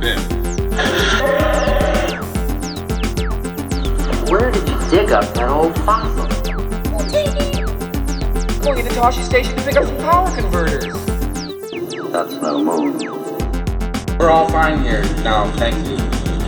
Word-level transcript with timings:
bin. 0.00 0.18
Where 4.30 4.50
did 4.50 4.68
you 4.68 4.90
dig 4.90 5.10
up 5.12 5.24
that 5.34 5.48
old 5.48 5.74
fossil? 5.80 6.26
Going 8.62 8.84
to 8.84 8.90
Toshi 8.92 9.22
Station 9.24 9.56
to 9.56 9.62
pick 9.64 9.76
up 9.76 9.84
some 9.86 9.96
power 9.98 10.34
converters. 10.36 10.84
That's 12.12 12.34
no 12.34 12.62
move. 12.62 13.00
We're 14.18 14.30
all 14.30 14.48
fine 14.48 14.82
here 14.82 15.02
now, 15.22 15.50
thank 15.56 15.76
you. 15.88 15.96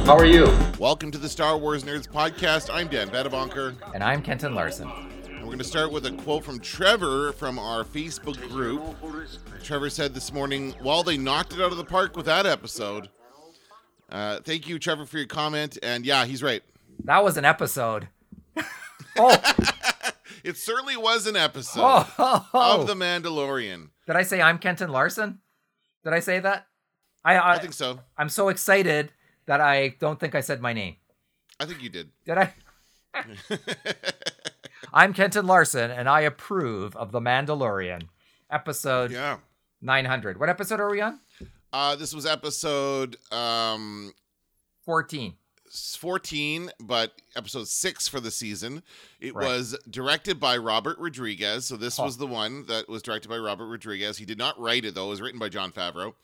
How 0.05 0.17
are 0.17 0.27
you? 0.27 0.47
Welcome 0.79 1.11
to 1.13 1.19
the 1.19 1.29
Star 1.29 1.57
Wars 1.57 1.85
Nerds 1.85 2.09
podcast. 2.09 2.69
I'm 2.73 2.89
Dan 2.89 3.09
Badabonker, 3.09 3.75
And 3.95 4.03
I'm 4.03 4.23
Kenton 4.23 4.55
Larson. 4.55 4.89
we're 5.39 5.45
going 5.47 5.59
to 5.59 5.65
start 5.65 5.93
with 5.93 6.07
a 6.07 6.13
quote 6.13 6.45
from 6.45 6.59
Trevor 6.61 7.33
from 7.33 7.59
our 7.59 7.85
Facebook 7.85 8.41
group. 8.51 8.83
Trevor 9.63 9.89
said 9.91 10.15
this 10.15 10.33
morning, 10.33 10.75
while 10.83 11.03
they 11.03 11.17
knocked 11.17 11.53
it 11.53 11.61
out 11.61 11.71
of 11.73 11.79
the 11.79 11.85
park 11.85 12.17
with 12.17 12.27
that 12.27 12.45
episode. 12.47 13.09
Uh, 14.11 14.41
thank 14.41 14.69
you, 14.69 14.79
Trevor, 14.79 15.07
for 15.07 15.19
your 15.19 15.27
comment. 15.27 15.79
And 15.83 16.05
yeah, 16.05 16.25
he's 16.25 16.43
right. 16.43 16.63
That 17.05 17.23
was 17.23 17.37
an 17.37 17.45
episode. 17.45 18.09
oh, 19.19 19.55
It 20.43 20.57
certainly 20.57 20.97
was 20.97 21.27
an 21.27 21.37
episode 21.37 21.83
oh, 21.83 22.15
oh, 22.19 22.49
oh. 22.55 22.81
of 22.81 22.87
The 22.87 22.95
Mandalorian. 22.95 23.91
Did 24.07 24.17
I 24.17 24.23
say 24.23 24.41
I'm 24.41 24.59
Kenton 24.59 24.91
Larson? 24.91 25.41
Did 26.05 26.13
I 26.13 26.21
say 26.21 26.41
that? 26.41 26.67
I, 27.25 27.37
I, 27.37 27.55
I 27.55 27.59
think 27.59 27.75
so. 27.75 28.01
I'm 28.17 28.31
so 28.31 28.49
excited 28.49 29.13
that 29.47 29.61
I 29.61 29.97
don't 30.01 30.19
think 30.19 30.35
I 30.35 30.41
said 30.41 30.63
my 30.63 30.73
name. 30.73 30.97
I 31.59 31.67
think 31.67 31.83
you 31.83 31.91
did. 31.91 32.11
Did 32.25 32.39
I? 32.39 32.55
I'm 34.93 35.13
Kenton 35.13 35.47
Larson, 35.47 35.91
and 35.91 36.09
I 36.09 36.23
approve 36.23 36.97
of 36.97 37.13
The 37.13 37.21
Mandalorian, 37.21 38.09
episode 38.51 39.11
yeah. 39.11 39.39
900. 39.83 40.41
What 40.41 40.49
episode 40.49 40.81
are 40.81 40.91
we 40.91 41.03
on? 41.03 41.21
Uh, 41.73 41.95
this 41.97 42.15
was 42.15 42.27
episode 42.27 43.17
um, 43.33 44.13
14. 44.85 45.35
14, 45.99 46.71
but 46.81 47.13
episode 47.37 47.69
six 47.69 48.09
for 48.09 48.19
the 48.19 48.31
season. 48.33 48.83
It 49.21 49.35
Right. 49.35 49.47
was 49.47 49.79
directed 49.89 50.41
by 50.41 50.57
Robert 50.57 50.99
Rodriguez. 50.99 51.67
So 51.67 51.77
this 51.77 51.97
Huh. 51.97 52.05
was 52.05 52.17
the 52.17 52.27
one 52.27 52.67
that 52.67 52.89
was 52.89 53.03
directed 53.03 53.29
by 53.29 53.39
Robert 53.39 53.67
Rodriguez. 53.69 54.19
He 54.19 54.25
did 54.25 54.37
not 54.39 54.59
write 54.59 54.85
it 54.85 54.95
though; 54.97 55.07
it 55.07 55.11
was 55.11 55.21
written 55.21 55.39
by 55.39 55.49
Jon 55.49 55.71
Favreau. 55.71 56.15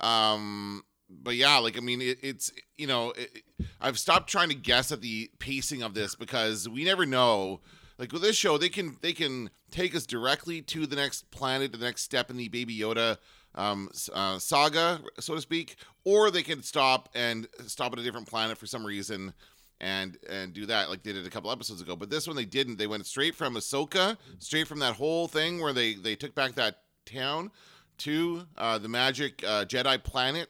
Um, 0.00 0.84
but 1.10 1.34
yeah, 1.34 1.58
like 1.58 1.76
I 1.76 1.80
mean, 1.80 2.00
it, 2.00 2.18
it's 2.22 2.52
you 2.76 2.86
know, 2.86 3.10
it, 3.12 3.42
I've 3.80 3.98
stopped 3.98 4.30
trying 4.30 4.50
to 4.50 4.54
guess 4.54 4.92
at 4.92 5.00
the 5.00 5.30
pacing 5.40 5.82
of 5.82 5.94
this 5.94 6.14
because 6.14 6.68
we 6.68 6.84
never 6.84 7.04
know. 7.04 7.60
Like 7.98 8.12
with 8.12 8.22
this 8.22 8.36
show, 8.36 8.56
they 8.56 8.68
can 8.68 8.98
they 9.00 9.12
can 9.12 9.50
take 9.72 9.96
us 9.96 10.06
directly 10.06 10.62
to 10.62 10.86
the 10.86 10.96
next 10.96 11.28
planet, 11.32 11.72
the 11.72 11.78
next 11.78 12.02
step 12.02 12.30
in 12.30 12.36
the 12.36 12.48
Baby 12.48 12.78
Yoda 12.78 13.18
um, 13.54 13.90
uh, 14.12 14.38
saga, 14.38 15.00
so 15.20 15.34
to 15.34 15.40
speak, 15.40 15.76
or 16.04 16.30
they 16.30 16.42
can 16.42 16.62
stop 16.62 17.08
and 17.14 17.46
stop 17.66 17.92
at 17.92 17.98
a 17.98 18.02
different 18.02 18.26
planet 18.28 18.58
for 18.58 18.66
some 18.66 18.84
reason 18.84 19.32
and 19.80 20.16
and 20.30 20.52
do 20.52 20.64
that 20.66 20.88
like 20.90 21.02
they 21.02 21.12
did 21.12 21.26
a 21.26 21.30
couple 21.30 21.50
episodes 21.50 21.80
ago. 21.80 21.96
But 21.96 22.08
this 22.10 22.26
one 22.26 22.36
they 22.36 22.44
didn't. 22.44 22.76
They 22.78 22.86
went 22.86 23.04
straight 23.06 23.34
from 23.34 23.54
Ahsoka, 23.56 24.16
straight 24.38 24.68
from 24.68 24.78
that 24.78 24.94
whole 24.94 25.26
thing 25.28 25.60
where 25.60 25.72
they 25.72 25.94
they 25.94 26.14
took 26.16 26.34
back 26.34 26.54
that 26.54 26.78
town 27.04 27.50
to 27.98 28.46
uh, 28.56 28.78
the 28.78 28.88
magic 28.88 29.42
uh, 29.46 29.64
Jedi 29.64 30.02
planet 30.02 30.48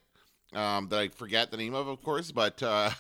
um, 0.55 0.89
that 0.89 0.99
I 1.01 1.09
forget 1.09 1.51
the 1.51 1.57
name 1.57 1.75
of, 1.75 1.89
of 1.89 2.03
course, 2.03 2.31
but 2.31 2.63
uh, 2.63 2.91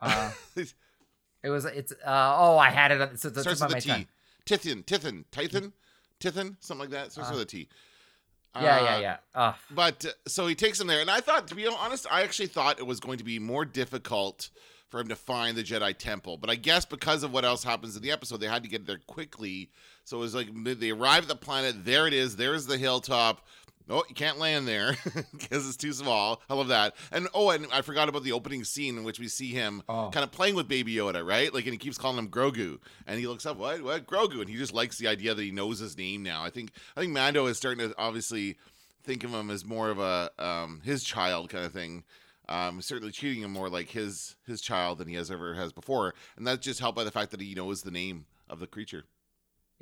Uh, 0.00 0.32
it 0.56 1.50
was, 1.50 1.64
it's, 1.64 1.92
uh, 1.92 2.36
oh, 2.38 2.58
I 2.58 2.70
had 2.70 2.90
it. 2.92 3.00
on- 3.00 3.16
So 3.16 3.28
it's 3.28 3.40
starts 3.40 3.60
with 3.60 3.70
my 3.72 3.78
a 3.78 3.80
T. 3.80 3.88
tongue. 3.88 4.06
Tython, 4.46 4.84
Tython, 4.84 5.24
Tython, 5.30 5.72
Tython, 6.20 6.56
something 6.60 6.80
like 6.80 6.90
that. 6.90 7.12
Starts 7.12 7.30
Uh, 7.30 7.34
with 7.34 7.42
a 7.42 7.46
T. 7.46 7.68
Yeah, 8.54 8.60
Uh, 8.60 8.84
yeah, 8.84 8.98
yeah. 8.98 9.16
Uh, 9.34 9.52
But 9.70 10.04
uh, 10.04 10.10
so 10.26 10.46
he 10.46 10.54
takes 10.54 10.80
him 10.80 10.86
there, 10.86 11.00
and 11.00 11.10
I 11.10 11.20
thought, 11.20 11.48
to 11.48 11.54
be 11.54 11.66
honest, 11.66 12.06
I 12.10 12.22
actually 12.22 12.48
thought 12.48 12.78
it 12.78 12.86
was 12.86 13.00
going 13.00 13.18
to 13.18 13.24
be 13.24 13.38
more 13.38 13.64
difficult 13.64 14.50
for 14.88 15.00
him 15.00 15.08
to 15.08 15.16
find 15.16 15.56
the 15.56 15.62
Jedi 15.62 15.96
Temple. 15.96 16.36
But 16.36 16.50
I 16.50 16.54
guess 16.54 16.84
because 16.84 17.22
of 17.22 17.32
what 17.32 17.46
else 17.46 17.64
happens 17.64 17.96
in 17.96 18.02
the 18.02 18.10
episode, 18.10 18.40
they 18.40 18.46
had 18.46 18.62
to 18.62 18.68
get 18.68 18.86
there 18.86 19.00
quickly. 19.06 19.70
So 20.04 20.18
it 20.18 20.20
was 20.20 20.34
like 20.34 20.48
they 20.52 20.90
arrive 20.90 21.22
at 21.22 21.28
the 21.28 21.36
planet. 21.36 21.84
There 21.84 22.06
it 22.06 22.12
is. 22.12 22.36
There's 22.36 22.66
the 22.66 22.76
hilltop. 22.76 23.46
Oh, 23.90 24.04
you 24.08 24.14
can't 24.14 24.38
land 24.38 24.66
there 24.68 24.96
because 25.32 25.66
it's 25.66 25.76
too 25.76 25.92
small. 25.92 26.40
I 26.48 26.54
love 26.54 26.68
that. 26.68 26.94
And 27.10 27.28
oh, 27.34 27.50
and 27.50 27.66
I 27.72 27.82
forgot 27.82 28.08
about 28.08 28.22
the 28.22 28.32
opening 28.32 28.64
scene 28.64 28.96
in 28.96 29.04
which 29.04 29.18
we 29.18 29.28
see 29.28 29.48
him 29.50 29.82
Oh. 29.88 30.10
kind 30.12 30.24
of 30.24 30.30
playing 30.30 30.54
with 30.54 30.68
Baby 30.68 30.94
Yoda, 30.94 31.26
right? 31.26 31.52
Like, 31.52 31.64
and 31.64 31.72
he 31.72 31.78
keeps 31.78 31.98
calling 31.98 32.18
him 32.18 32.28
Grogu, 32.28 32.78
and 33.06 33.18
he 33.18 33.26
looks 33.26 33.44
up, 33.44 33.56
what, 33.56 33.82
what, 33.82 34.06
Grogu, 34.06 34.40
and 34.40 34.48
he 34.48 34.56
just 34.56 34.72
likes 34.72 34.98
the 34.98 35.08
idea 35.08 35.34
that 35.34 35.42
he 35.42 35.50
knows 35.50 35.78
his 35.80 35.96
name 35.98 36.22
now. 36.22 36.42
I 36.44 36.50
think, 36.50 36.70
I 36.96 37.00
think 37.00 37.12
Mando 37.12 37.46
is 37.46 37.56
starting 37.56 37.88
to 37.88 37.94
obviously 37.98 38.56
think 39.04 39.24
of 39.24 39.30
him 39.30 39.50
as 39.50 39.64
more 39.64 39.90
of 39.90 39.98
a 39.98 40.30
um, 40.38 40.80
his 40.84 41.02
child 41.02 41.50
kind 41.50 41.64
of 41.64 41.72
thing. 41.72 42.04
Um, 42.48 42.82
certainly 42.82 43.12
treating 43.12 43.42
him 43.42 43.52
more 43.52 43.68
like 43.68 43.88
his 43.90 44.36
his 44.46 44.60
child 44.60 44.98
than 44.98 45.08
he 45.08 45.14
has 45.14 45.30
ever 45.30 45.54
has 45.54 45.72
before, 45.72 46.14
and 46.36 46.46
that's 46.46 46.64
just 46.64 46.80
helped 46.80 46.96
by 46.96 47.04
the 47.04 47.10
fact 47.10 47.30
that 47.30 47.40
he 47.40 47.54
knows 47.54 47.82
the 47.82 47.90
name 47.90 48.26
of 48.50 48.58
the 48.60 48.66
creature. 48.66 49.04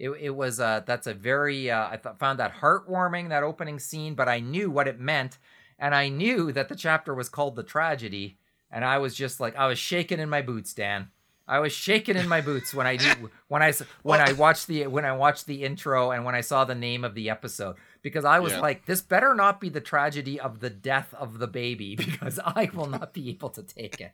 It, 0.00 0.11
it 0.21 0.31
was 0.31 0.59
uh 0.59 0.81
that's 0.87 1.06
a 1.06 1.15
very 1.15 1.71
uh, 1.71 1.88
I 1.91 1.97
th- 1.97 2.16
found 2.19 2.38
that 2.41 2.55
heartwarming 2.61 3.28
that 3.28 3.43
opening 3.44 3.78
scene, 3.78 4.15
but 4.15 4.28
I 4.28 4.41
knew 4.41 4.71
what 4.71 4.88
it 4.88 4.99
meant, 4.99 5.38
and 5.78 5.94
I 5.94 6.09
knew 6.09 6.50
that 6.53 6.69
the 6.69 6.75
chapter 6.77 7.15
was 7.15 7.28
called 7.28 7.55
the 7.55 7.62
tragedy, 7.62 8.39
and 8.71 8.84
I 8.84 8.99
was 8.99 9.15
just 9.15 9.39
like 9.41 9.55
I 9.56 9.66
was 9.66 9.78
shaking 9.78 10.19
in 10.19 10.28
my 10.31 10.43
boots, 10.43 10.75
Dan. 10.75 11.10
I 11.49 11.59
was 11.59 11.72
shaking 11.72 12.16
in 12.16 12.28
my 12.28 12.41
boots 12.41 12.72
when 12.72 12.87
I 12.87 12.97
do, 12.97 13.09
I 13.50 13.72
when 14.03 14.21
I 14.21 14.33
watched 14.33 14.69
the 14.69 14.87
when 14.87 15.05
I 15.05 15.12
watched 15.16 15.47
the 15.47 15.65
intro 15.65 16.12
and 16.12 16.25
when 16.25 16.34
I 16.37 16.43
saw 16.43 16.65
the 16.65 16.77
name 16.77 17.05
of 17.05 17.15
the 17.16 17.28
episode 17.28 17.75
because 18.03 18.25
I 18.25 18.39
was 18.39 18.53
Yeah. 18.53 18.60
like 18.60 18.87
this 18.87 19.03
better 19.03 19.34
not 19.34 19.60
be 19.60 19.69
the 19.69 19.81
tragedy 19.81 20.39
of 20.39 20.60
the 20.60 20.71
death 20.71 21.12
of 21.15 21.39
the 21.41 21.49
baby 21.49 21.97
because 22.05 22.39
I 22.44 22.71
will 22.72 22.87
not 22.87 23.12
be 23.12 23.31
able 23.31 23.50
to 23.50 23.62
take 23.65 24.00
it. 24.00 24.12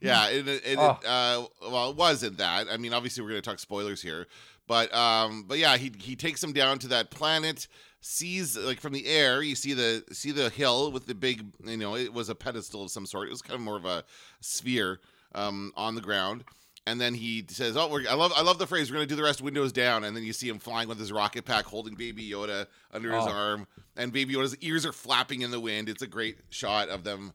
Yeah, 0.00 0.28
it, 0.28 0.46
it, 0.48 0.62
it 0.66 0.78
Oh. 0.78 0.98
uh, 1.06 1.44
well, 1.70 1.90
it 1.90 1.96
wasn't 1.96 2.38
that. 2.38 2.66
I 2.70 2.76
mean, 2.76 2.92
obviously, 2.92 3.22
we're 3.22 3.30
going 3.30 3.42
to 3.42 3.48
talk 3.50 3.58
spoilers 3.58 4.02
here, 4.02 4.26
but 4.66 4.92
um, 4.94 5.44
but 5.48 5.58
yeah, 5.58 5.76
he 5.76 5.92
he 5.98 6.16
takes 6.16 6.42
him 6.42 6.52
down 6.52 6.78
to 6.80 6.88
that 6.88 7.10
planet, 7.10 7.66
sees 8.00 8.56
like 8.56 8.80
from 8.80 8.92
the 8.92 9.06
air, 9.06 9.42
you 9.42 9.54
see 9.54 9.72
the 9.72 10.04
see 10.12 10.32
the 10.32 10.50
hill 10.50 10.92
with 10.92 11.06
the 11.06 11.14
big, 11.14 11.44
you 11.64 11.76
know, 11.76 11.96
it 11.96 12.12
was 12.12 12.28
a 12.28 12.34
pedestal 12.34 12.82
of 12.84 12.90
some 12.90 13.06
sort. 13.06 13.28
It 13.28 13.30
was 13.32 13.42
kind 13.42 13.54
of 13.54 13.60
more 13.62 13.76
of 13.76 13.84
a 13.84 14.04
sphere 14.40 15.00
um, 15.34 15.72
on 15.76 15.94
the 15.94 16.00
ground. 16.00 16.44
And 16.88 17.00
then 17.00 17.14
he 17.14 17.44
says, 17.48 17.76
"Oh, 17.76 17.88
we're, 17.88 18.04
I 18.08 18.14
love, 18.14 18.32
I 18.36 18.42
love 18.42 18.58
the 18.58 18.66
phrase. 18.68 18.90
We're 18.92 18.98
gonna 18.98 19.06
do 19.06 19.16
the 19.16 19.22
rest 19.24 19.42
windows 19.42 19.72
down." 19.72 20.04
And 20.04 20.16
then 20.16 20.22
you 20.22 20.32
see 20.32 20.48
him 20.48 20.60
flying 20.60 20.88
with 20.88 21.00
his 21.00 21.10
rocket 21.10 21.44
pack, 21.44 21.64
holding 21.64 21.94
Baby 21.96 22.30
Yoda 22.30 22.68
under 22.92 23.12
his 23.12 23.24
Oh. 23.26 23.30
arm, 23.32 23.66
and 23.96 24.12
Baby 24.12 24.34
Yoda's 24.34 24.56
ears 24.58 24.86
are 24.86 24.92
flapping 24.92 25.42
in 25.42 25.50
the 25.50 25.58
wind. 25.58 25.88
It's 25.88 26.02
a 26.02 26.06
great 26.06 26.38
shot 26.50 26.88
of 26.88 27.02
them 27.02 27.32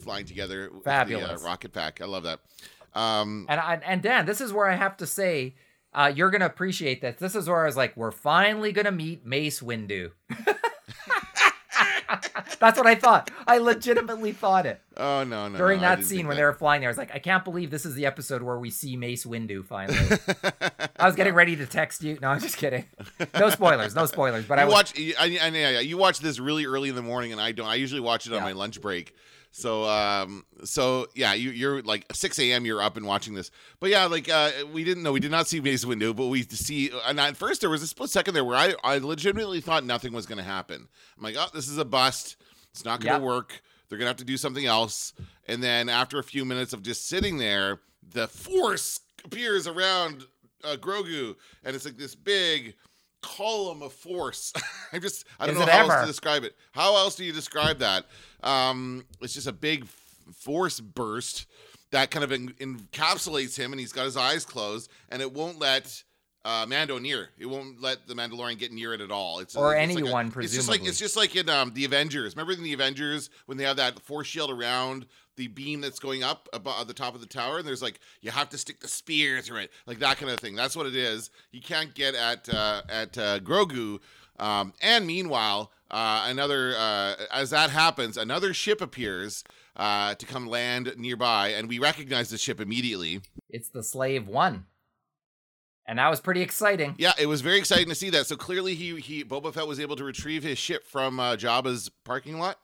flying 0.00 0.26
together. 0.26 0.70
Fabulous. 0.84 1.40
The, 1.40 1.46
uh, 1.46 1.48
rocket 1.50 1.72
pack. 1.72 2.00
I 2.00 2.06
love 2.06 2.24
that. 2.24 2.40
Um, 2.94 3.46
And 3.48 3.60
I, 3.60 3.80
and 3.84 4.02
Dan, 4.02 4.26
this 4.26 4.40
is 4.40 4.52
where 4.52 4.66
I 4.68 4.74
have 4.74 4.96
to 4.98 5.06
say, 5.06 5.54
uh, 5.94 6.12
you're 6.14 6.30
gonna 6.30 6.46
appreciate 6.46 7.00
this. 7.00 7.16
This 7.18 7.34
is 7.34 7.48
where 7.48 7.62
I 7.62 7.66
was 7.66 7.76
like, 7.76 7.96
we're 7.96 8.10
finally 8.10 8.72
gonna 8.72 8.92
meet 8.92 9.24
Mace 9.24 9.60
Windu. 9.60 10.10
That's 12.60 12.76
what 12.76 12.86
I 12.86 12.94
thought. 12.96 13.30
I 13.46 13.58
legitimately 13.58 14.32
thought 14.32 14.66
it 14.66 14.80
oh 14.96 15.22
no, 15.22 15.46
no. 15.48 15.56
during 15.58 15.80
no, 15.80 15.88
that 15.88 16.04
scene 16.04 16.26
when 16.26 16.34
that. 16.36 16.40
they 16.40 16.44
were 16.44 16.54
flying 16.54 16.80
there. 16.80 16.88
I 16.88 16.90
was 16.90 16.98
like, 16.98 17.14
I 17.14 17.18
can't 17.20 17.44
believe 17.44 17.70
this 17.70 17.86
is 17.86 17.94
the 17.94 18.06
episode 18.06 18.42
where 18.42 18.58
we 18.58 18.70
see 18.70 18.96
Mace 18.96 19.24
Windu 19.24 19.64
finally. 19.64 19.98
I 20.98 21.06
was 21.06 21.14
getting 21.14 21.34
ready 21.34 21.54
to 21.56 21.66
text 21.66 22.02
you. 22.02 22.18
No, 22.20 22.28
I'm 22.30 22.40
just 22.40 22.56
kidding. 22.56 22.84
No 23.38 23.50
spoilers. 23.50 23.94
No 23.94 24.06
spoilers. 24.06 24.46
But 24.46 24.58
I 24.58 24.62
you 24.62 24.66
was, 24.68 24.74
watch. 24.74 24.94
I, 24.98 25.14
I, 25.20 25.24
I, 25.46 25.48
yeah, 25.50 25.80
you 25.80 25.98
watch 25.98 26.18
this 26.20 26.40
really 26.40 26.66
early 26.66 26.88
in 26.88 26.96
the 26.96 27.02
morning, 27.02 27.30
and 27.32 27.40
I 27.40 27.52
don't. 27.52 27.66
I 27.68 27.76
usually 27.76 28.00
watch 28.00 28.26
it 28.26 28.32
on 28.32 28.38
Yeah. 28.38 28.44
my 28.44 28.52
lunch 28.52 28.80
break. 28.80 29.14
So, 29.50 29.84
um, 29.84 30.44
so 30.64 31.06
yeah, 31.14 31.34
you, 31.34 31.50
you're 31.50 31.82
like 31.82 32.06
6 32.12 32.38
a.m. 32.38 32.64
You're 32.64 32.82
up 32.82 32.96
and 32.96 33.06
watching 33.06 33.34
this. 33.34 33.50
But 33.80 33.90
yeah, 33.90 34.04
like 34.06 34.28
uh, 34.28 34.50
we 34.72 34.84
didn't 34.84 35.02
know. 35.02 35.12
We 35.12 35.20
did 35.20 35.30
not 35.30 35.48
see 35.48 35.60
Mace 35.60 35.84
Windu, 35.84 36.14
but 36.14 36.26
we 36.26 36.42
see. 36.42 36.90
And 37.06 37.18
at 37.18 37.36
first, 37.36 37.60
there 37.60 37.70
was 37.70 37.82
a 37.82 37.86
split 37.86 38.10
second 38.10 38.34
there 38.34 38.44
where 38.44 38.56
I, 38.56 38.74
I 38.84 38.98
legitimately 38.98 39.60
thought 39.60 39.84
nothing 39.84 40.12
was 40.12 40.26
going 40.26 40.38
to 40.38 40.44
happen. 40.44 40.86
I'm 41.16 41.22
like, 41.24 41.36
oh, 41.38 41.46
this 41.52 41.68
is 41.68 41.78
a 41.78 41.84
bust. 41.84 42.36
It's 42.70 42.84
not 42.84 43.00
going 43.00 43.14
to 43.14 43.20
Yep. 43.20 43.22
work. 43.22 43.62
They're 43.88 43.96
gonna 43.98 44.08
have 44.10 44.18
to 44.18 44.24
do 44.24 44.36
something 44.36 44.66
else. 44.66 45.14
And 45.46 45.62
then 45.62 45.88
after 45.88 46.18
a 46.18 46.22
few 46.22 46.44
minutes 46.44 46.74
of 46.74 46.82
just 46.82 47.08
sitting 47.08 47.38
there, 47.38 47.80
the 48.12 48.28
force 48.28 49.00
appears 49.24 49.66
around 49.66 50.26
uh, 50.62 50.76
Grogu, 50.76 51.34
and 51.64 51.74
it's 51.74 51.86
like 51.86 51.96
this 51.96 52.14
big 52.14 52.74
column 53.22 53.82
of 53.82 53.92
force. 53.92 54.52
I 54.92 54.98
just 54.98 55.24
I 55.38 55.46
don't 55.46 55.56
Is 55.56 55.60
know 55.60 55.72
how 55.72 55.88
else 55.88 56.00
to 56.02 56.06
describe 56.06 56.44
it. 56.44 56.54
How 56.72 56.96
else 56.96 57.16
do 57.16 57.24
you 57.24 57.32
describe 57.32 57.78
that? 57.78 58.06
Um, 58.42 59.04
it's 59.20 59.34
just 59.34 59.46
a 59.46 59.52
big 59.52 59.86
force 60.32 60.80
burst 60.80 61.46
that 61.90 62.10
kind 62.10 62.24
of 62.24 62.32
en- 62.32 62.54
encapsulates 62.60 63.56
him, 63.56 63.72
and 63.72 63.80
he's 63.80 63.92
got 63.92 64.04
his 64.04 64.16
eyes 64.16 64.44
closed, 64.44 64.90
and 65.08 65.22
it 65.22 65.32
won't 65.32 65.58
let. 65.58 66.02
Uh, 66.44 66.64
Mando 66.66 66.98
near. 66.98 67.28
It 67.36 67.46
won't 67.46 67.80
let 67.82 68.06
the 68.06 68.14
Mandalorian 68.14 68.58
get 68.58 68.72
near 68.72 68.94
it 68.94 69.00
at 69.00 69.10
all. 69.10 69.40
It's 69.40 69.54
Or 69.56 69.74
it's 69.74 69.94
like 69.94 69.96
a- 69.96 70.06
anyone, 70.06 70.32
It's 70.38 70.54
just 70.54 70.68
like 70.68 70.86
it's 70.86 70.98
just 70.98 71.16
like 71.16 71.36
in 71.36 71.48
um, 71.48 71.72
the 71.74 71.84
Avengers. 71.84 72.34
Remember 72.36 72.52
in 72.52 72.62
the 72.62 72.72
Avengers 72.72 73.28
when 73.46 73.58
they 73.58 73.64
have 73.64 73.76
that 73.76 74.00
force 74.00 74.28
shield 74.28 74.50
around 74.50 75.06
the 75.36 75.48
beam 75.48 75.80
that's 75.80 75.98
going 75.98 76.22
up 76.22 76.48
above 76.52 76.86
the 76.88 76.94
top 76.94 77.14
of 77.14 77.20
the 77.20 77.26
tower, 77.26 77.58
and 77.58 77.66
there's 77.66 77.82
like 77.82 78.00
you 78.22 78.30
have 78.30 78.48
to 78.50 78.58
stick 78.58 78.80
the 78.80 78.88
spear 78.88 79.40
through 79.40 79.58
it, 79.58 79.72
like 79.86 79.98
that 79.98 80.16
kind 80.16 80.30
of 80.32 80.38
thing. 80.38 80.54
That's 80.54 80.74
what 80.76 80.86
it 80.86 80.96
is. 80.96 81.30
You 81.52 81.60
can't 81.60 81.94
get 81.94 82.14
at 82.14 82.48
uh, 82.52 82.82
at 82.88 83.18
uh, 83.18 83.40
Grogu. 83.40 83.98
Um, 84.38 84.72
and 84.80 85.06
meanwhile, 85.06 85.72
uh, 85.90 86.26
another 86.28 86.74
uh, 86.78 87.14
as 87.32 87.50
that 87.50 87.70
happens, 87.70 88.16
another 88.16 88.54
ship 88.54 88.80
appears 88.80 89.42
uh, 89.76 90.14
to 90.14 90.24
come 90.24 90.46
land 90.46 90.94
nearby, 90.96 91.48
and 91.48 91.68
we 91.68 91.78
recognize 91.78 92.30
the 92.30 92.38
ship 92.38 92.60
immediately. 92.60 93.20
It's 93.50 93.68
the 93.68 93.82
Slave 93.82 94.28
One, 94.28 94.66
and 95.88 95.98
that 95.98 96.08
was 96.08 96.20
pretty 96.20 96.42
exciting. 96.42 96.94
Yeah, 96.98 97.12
it 97.18 97.26
was 97.26 97.40
very 97.40 97.58
exciting 97.58 97.88
to 97.88 97.94
see 97.96 98.10
that. 98.10 98.26
So 98.28 98.36
clearly, 98.36 98.74
he 98.76 99.00
he 99.00 99.24
Boba 99.24 99.52
Fett 99.52 99.66
was 99.66 99.80
able 99.80 99.96
to 99.96 100.04
retrieve 100.04 100.44
his 100.44 100.58
ship 100.58 100.86
from 100.86 101.18
uh, 101.18 101.34
Jabba's 101.34 101.90
parking 102.04 102.38
lot, 102.38 102.58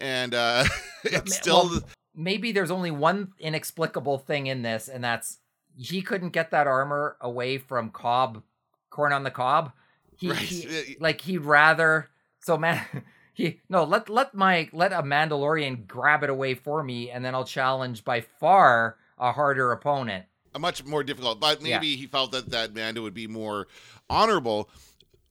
and 0.00 0.34
uh, 0.34 0.64
it's 1.04 1.30
ma- 1.30 1.36
still 1.36 1.68
well, 1.68 1.84
maybe 2.16 2.50
there's 2.50 2.72
only 2.72 2.90
one 2.90 3.32
inexplicable 3.38 4.18
thing 4.18 4.48
in 4.48 4.62
this, 4.62 4.88
and 4.88 5.04
that's 5.04 5.38
he 5.76 6.02
couldn't 6.02 6.30
get 6.30 6.50
that 6.50 6.66
armor 6.66 7.16
away 7.20 7.58
from 7.58 7.90
Cobb, 7.90 8.42
corn 8.90 9.12
on 9.12 9.22
the 9.22 9.30
cob. 9.30 9.70
He, 10.16 10.30
Right. 10.30 10.38
he 10.38 10.96
like 11.00 11.20
he'd 11.20 11.38
rather 11.38 12.10
so 12.40 12.56
man. 12.58 12.84
He 13.36 13.58
no 13.68 13.82
let 13.82 14.08
let 14.08 14.32
my 14.32 14.68
let 14.72 14.92
a 14.92 15.02
Mandalorian 15.02 15.88
grab 15.88 16.22
it 16.22 16.30
away 16.30 16.54
for 16.54 16.84
me, 16.84 17.10
and 17.10 17.24
then 17.24 17.34
I'll 17.34 17.42
challenge 17.44 18.04
by 18.04 18.20
far 18.20 18.96
a 19.18 19.32
harder 19.32 19.72
opponent. 19.72 20.26
A 20.54 20.58
much 20.58 20.84
more 20.84 21.02
difficult. 21.04 21.40
But 21.40 21.60
Yeah. 21.62 21.76
maybe 21.78 21.96
he 21.96 22.06
felt 22.06 22.32
that 22.32 22.50
that 22.50 22.74
Mando 22.74 23.02
would 23.02 23.14
be 23.14 23.26
more 23.26 23.66
honorable. 24.08 24.70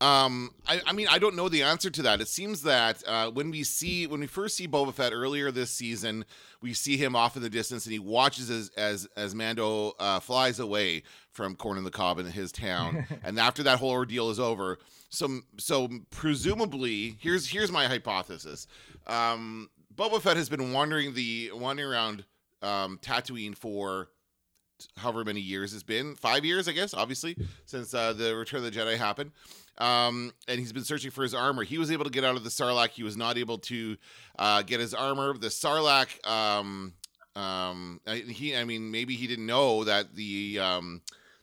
Um, 0.01 0.53
I, 0.67 0.81
I 0.85 0.91
mean, 0.91 1.07
I 1.09 1.17
don't 1.17 1.35
know 1.35 1.47
the 1.47 1.63
answer 1.63 1.89
to 1.89 2.01
that. 2.01 2.19
It 2.19 2.27
seems 2.27 2.63
that 2.63 3.01
uh, 3.07 3.31
when 3.31 3.51
we 3.51 3.63
see 3.63 4.05
when 4.05 4.19
we 4.19 4.27
first 4.27 4.57
see 4.57 4.67
Boba 4.67 4.93
Fett 4.93 5.13
earlier 5.13 5.49
this 5.49 5.71
season, 5.71 6.25
we 6.61 6.73
see 6.73 6.97
him 6.97 7.15
off 7.15 7.37
in 7.37 7.41
the 7.41 7.49
distance, 7.49 7.85
and 7.85 7.93
he 7.93 7.99
watches 7.99 8.49
as 8.49 8.69
as 8.75 9.07
as 9.15 9.33
Mando 9.33 9.93
uh, 9.99 10.19
flies 10.19 10.59
away 10.59 11.03
from 11.31 11.55
Corn 11.55 11.77
in 11.77 11.85
the 11.85 11.91
Cob 11.91 12.19
in 12.19 12.25
his 12.25 12.51
town. 12.51 13.05
and 13.23 13.39
after 13.39 13.63
that 13.63 13.79
whole 13.79 13.91
ordeal 13.91 14.29
is 14.29 14.41
over, 14.41 14.77
so 15.09 15.39
so 15.57 15.87
presumably, 16.09 17.15
here's 17.21 17.47
here's 17.47 17.71
my 17.71 17.85
hypothesis. 17.87 18.67
Um, 19.07 19.69
Boba 19.95 20.19
Fett 20.19 20.35
has 20.35 20.49
been 20.49 20.73
wandering 20.73 21.13
the 21.13 21.51
wandering 21.53 21.87
around 21.89 22.25
um, 22.61 22.97
Tatooine 23.01 23.55
for 23.55 24.09
however 24.97 25.23
many 25.23 25.39
years 25.39 25.73
it's 25.73 25.83
been. 25.83 26.15
Five 26.15 26.45
years 26.45 26.67
i 26.67 26.71
guess 26.71 26.93
obviously 26.93 27.35
since 27.65 27.93
uh, 27.93 28.13
the 28.13 28.35
return 28.35 28.63
of 28.63 28.71
the 28.73 28.79
jedi 28.79 28.97
happened. 28.97 29.31
Um, 29.79 30.31
and 30.47 30.59
he's 30.59 30.71
been 30.71 30.83
searching 30.83 31.09
for 31.09 31.23
his 31.23 31.33
armor. 31.33 31.63
He 31.63 31.79
was 31.79 31.89
able 31.91 32.03
to 32.03 32.11
get 32.11 32.23
out 32.23 32.35
of 32.35 32.43
the 32.43 32.51
sarlacc. 32.51 32.89
He 32.89 33.01
was 33.01 33.17
not 33.17 33.39
able 33.39 33.57
to 33.57 33.97
uh, 34.37 34.61
get 34.61 34.79
his 34.79 34.93
armor. 34.93 35.35
The 35.35 35.47
sarlacc 35.47 36.25
um, 36.29 36.93
um, 37.35 37.99
I- 38.05 38.17
he 38.17 38.55
i 38.55 38.63
mean 38.65 38.91
maybe 38.91 39.15
he 39.15 39.25
didn't 39.25 39.47
know 39.47 39.83
that 39.85 40.13
the 40.15 40.59
um, 40.59 41.01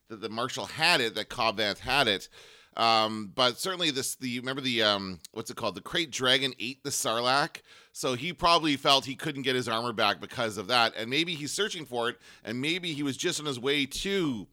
that 0.08 0.20
the 0.20 0.28
marshal 0.28 0.66
had 0.66 1.00
it 1.00 1.14
that 1.16 1.28
cobb 1.28 1.58
vanth 1.58 1.78
had 1.78 2.06
it 2.06 2.28
um, 2.76 3.32
but 3.34 3.58
certainly 3.58 3.90
this 3.90 4.14
the 4.16 4.38
remember 4.40 4.62
the 4.62 4.82
um, 4.82 5.18
what's 5.32 5.50
it 5.50 5.56
called 5.56 5.74
the 5.74 5.80
krayt 5.80 6.10
dragon 6.10 6.52
ate 6.60 6.82
the 6.84 6.90
sarlacc 6.90 7.56
so 7.92 8.14
he 8.14 8.32
probably 8.32 8.76
felt 8.76 9.04
he 9.04 9.16
couldn't 9.16 9.42
get 9.42 9.56
his 9.56 9.68
armor 9.68 9.92
back 9.92 10.20
because 10.20 10.56
of 10.56 10.68
that. 10.68 10.94
And 10.96 11.10
maybe 11.10 11.34
he's 11.34 11.50
searching 11.52 11.84
for 11.84 12.08
it, 12.08 12.18
and 12.44 12.60
maybe 12.60 12.92
he 12.92 13.02
was 13.02 13.16
just 13.16 13.40
on 13.40 13.46
his 13.46 13.58
way 13.58 13.84
to 13.84 14.46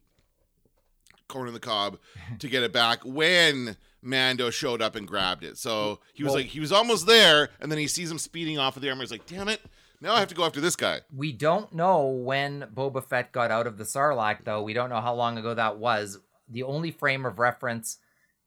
Corn 1.28 1.46
in 1.46 1.54
the 1.54 1.60
Cob 1.60 1.98
to 2.40 2.48
get 2.48 2.62
it 2.62 2.72
back 2.72 3.00
when 3.04 3.76
Mando 4.02 4.50
showed 4.50 4.80
up 4.82 4.96
and 4.96 5.06
grabbed 5.06 5.44
it. 5.44 5.58
So 5.58 6.00
he 6.14 6.24
was 6.24 6.30
Well- 6.30 6.40
like, 6.42 6.46
he 6.50 6.60
was 6.60 6.72
almost 6.72 7.06
there, 7.06 7.50
and 7.60 7.70
then 7.70 7.78
he 7.78 7.86
sees 7.86 8.10
him 8.10 8.18
speeding 8.18 8.58
off 8.58 8.74
with 8.74 8.82
the 8.82 8.90
armor. 8.90 9.02
He's 9.02 9.10
like, 9.12 9.26
damn 9.26 9.48
it, 9.48 9.60
now 10.00 10.14
I 10.14 10.20
have 10.20 10.28
to 10.28 10.34
go 10.34 10.44
after 10.44 10.60
this 10.60 10.74
guy. 10.76 11.00
We 11.14 11.32
don't 11.32 11.72
know 11.74 12.06
when 12.06 12.62
Boba 12.74 13.04
Fett 13.04 13.30
got 13.32 13.50
out 13.50 13.66
of 13.66 13.78
the 13.78 13.84
Sarlacc, 13.84 14.44
though. 14.44 14.62
We 14.62 14.72
don't 14.72 14.90
know 14.90 15.00
how 15.00 15.14
long 15.14 15.38
ago 15.38 15.54
that 15.54 15.78
was. 15.78 16.18
The 16.48 16.62
only 16.62 16.90
frame 16.90 17.26
of 17.26 17.38
reference 17.38 17.98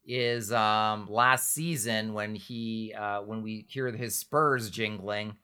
is 0.04 0.52
um, 0.52 1.06
last 1.10 1.52
season 1.52 2.12
when 2.12 2.34
he 2.34 2.92
uh, 2.96 3.22
when 3.22 3.42
we 3.42 3.66
hear 3.68 3.90
his 3.90 4.14
spurs 4.16 4.70
jingling. 4.70 5.36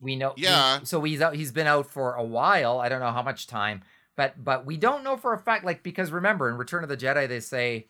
We 0.00 0.14
know, 0.14 0.34
Yeah. 0.36 0.80
so 0.84 1.02
he's 1.02 1.20
out. 1.20 1.34
He's 1.34 1.50
been 1.52 1.66
out 1.66 1.86
for 1.90 2.14
a 2.14 2.22
while. 2.22 2.78
I 2.78 2.88
don't 2.88 3.00
know 3.00 3.10
how 3.10 3.22
much 3.22 3.46
time, 3.48 3.82
but 4.16 4.42
but 4.42 4.64
we 4.64 4.76
don't 4.76 5.02
know 5.02 5.16
for 5.16 5.32
a 5.32 5.38
fact. 5.38 5.64
Like 5.64 5.82
because 5.82 6.12
remember, 6.12 6.48
in 6.48 6.56
Return 6.56 6.82
of 6.84 6.88
the 6.88 6.96
Jedi, 6.96 7.26
they 7.28 7.40
say 7.40 7.88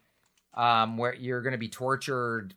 um, 0.55 0.97
where 0.97 1.15
you're 1.15 1.43
going 1.43 1.53
to 1.53 1.59
be 1.59 1.69
tortured 1.69 2.55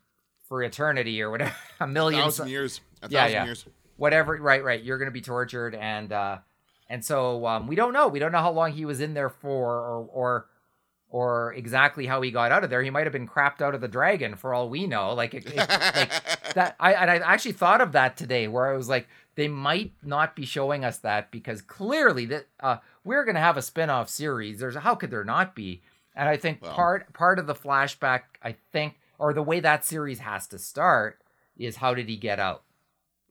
for 0.47 0.63
eternity 0.63 1.21
or 1.21 1.29
whatever, 1.29 1.53
a 1.81 1.87
million 1.87 2.21
thousand 2.23 2.47
years, 2.49 2.79
a 3.01 3.09
Yeah, 3.09 3.21
thousand 3.23 3.33
yeah. 3.33 3.45
years. 3.45 3.65
whatever 3.97 4.35
right 4.37 4.63
right 4.63 4.81
you're 4.83 4.97
gonna 4.97 5.11
be 5.11 5.21
tortured 5.21 5.75
and 5.75 6.11
uh 6.11 6.37
and 6.89 7.05
so 7.05 7.45
um 7.45 7.67
we 7.67 7.75
don't 7.75 7.93
know 7.93 8.07
we 8.07 8.19
don't 8.19 8.31
know 8.31 8.39
how 8.39 8.51
long 8.51 8.71
he 8.71 8.83
was 8.83 8.99
in 8.99 9.13
there 9.13 9.29
for 9.29 9.75
or 9.75 10.07
or 10.11 10.45
or 11.13 11.53
exactly 11.53 12.05
how 12.07 12.21
he 12.21 12.31
got 12.31 12.51
out 12.53 12.63
of 12.63 12.69
there. 12.69 12.81
He 12.81 12.89
might 12.89 13.03
have 13.05 13.11
been 13.11 13.27
crapped 13.27 13.61
out 13.61 13.75
of 13.75 13.81
the 13.81 13.87
dragon 13.89 14.35
for 14.35 14.53
all 14.53 14.69
we 14.69 14.87
know. 14.87 15.13
Like 15.13 15.33
it, 15.33 15.45
it- 15.45 15.57
like 15.57 16.09
that 16.55 16.75
i 16.79 16.93
and 16.93 17.09
i 17.11 17.15
actually 17.17 17.51
thought 17.53 17.79
of 17.81 17.91
that 17.93 18.17
today 18.17 18.45
where 18.47 18.67
i 18.73 18.75
was 18.75 18.89
like 18.89 19.07
they 19.35 19.47
might 19.47 19.93
not 20.03 20.35
be 20.35 20.45
showing 20.45 20.83
us 20.83 20.97
that 20.97 21.31
because 21.31 21.61
clearly 21.61 22.25
that 22.25 22.45
uh 22.59 22.77
we're 23.05 23.23
gonna 23.25 23.39
have 23.39 23.55
a 23.57 23.61
spin-off 23.61 24.09
series. 24.09 24.59
There's 24.59 24.75
how 24.75 24.95
could 24.95 25.11
there 25.11 25.23
not 25.23 25.55
be? 25.55 25.81
And 26.15 26.27
i 26.27 26.35
think 26.37 26.61
Well- 26.61 26.73
part 26.73 27.13
part 27.13 27.39
of 27.39 27.47
the 27.47 27.55
flashback 27.55 28.21
i 28.43 28.55
think 28.73 28.95
or 29.17 29.33
the 29.33 29.43
way 29.43 29.59
that 29.61 29.85
series 29.85 30.19
has 30.19 30.47
to 30.47 30.57
start 30.57 31.19
is 31.57 31.77
how 31.77 31.93
did 31.93 32.09
he 32.09 32.17
get 32.17 32.39
out 32.39 32.63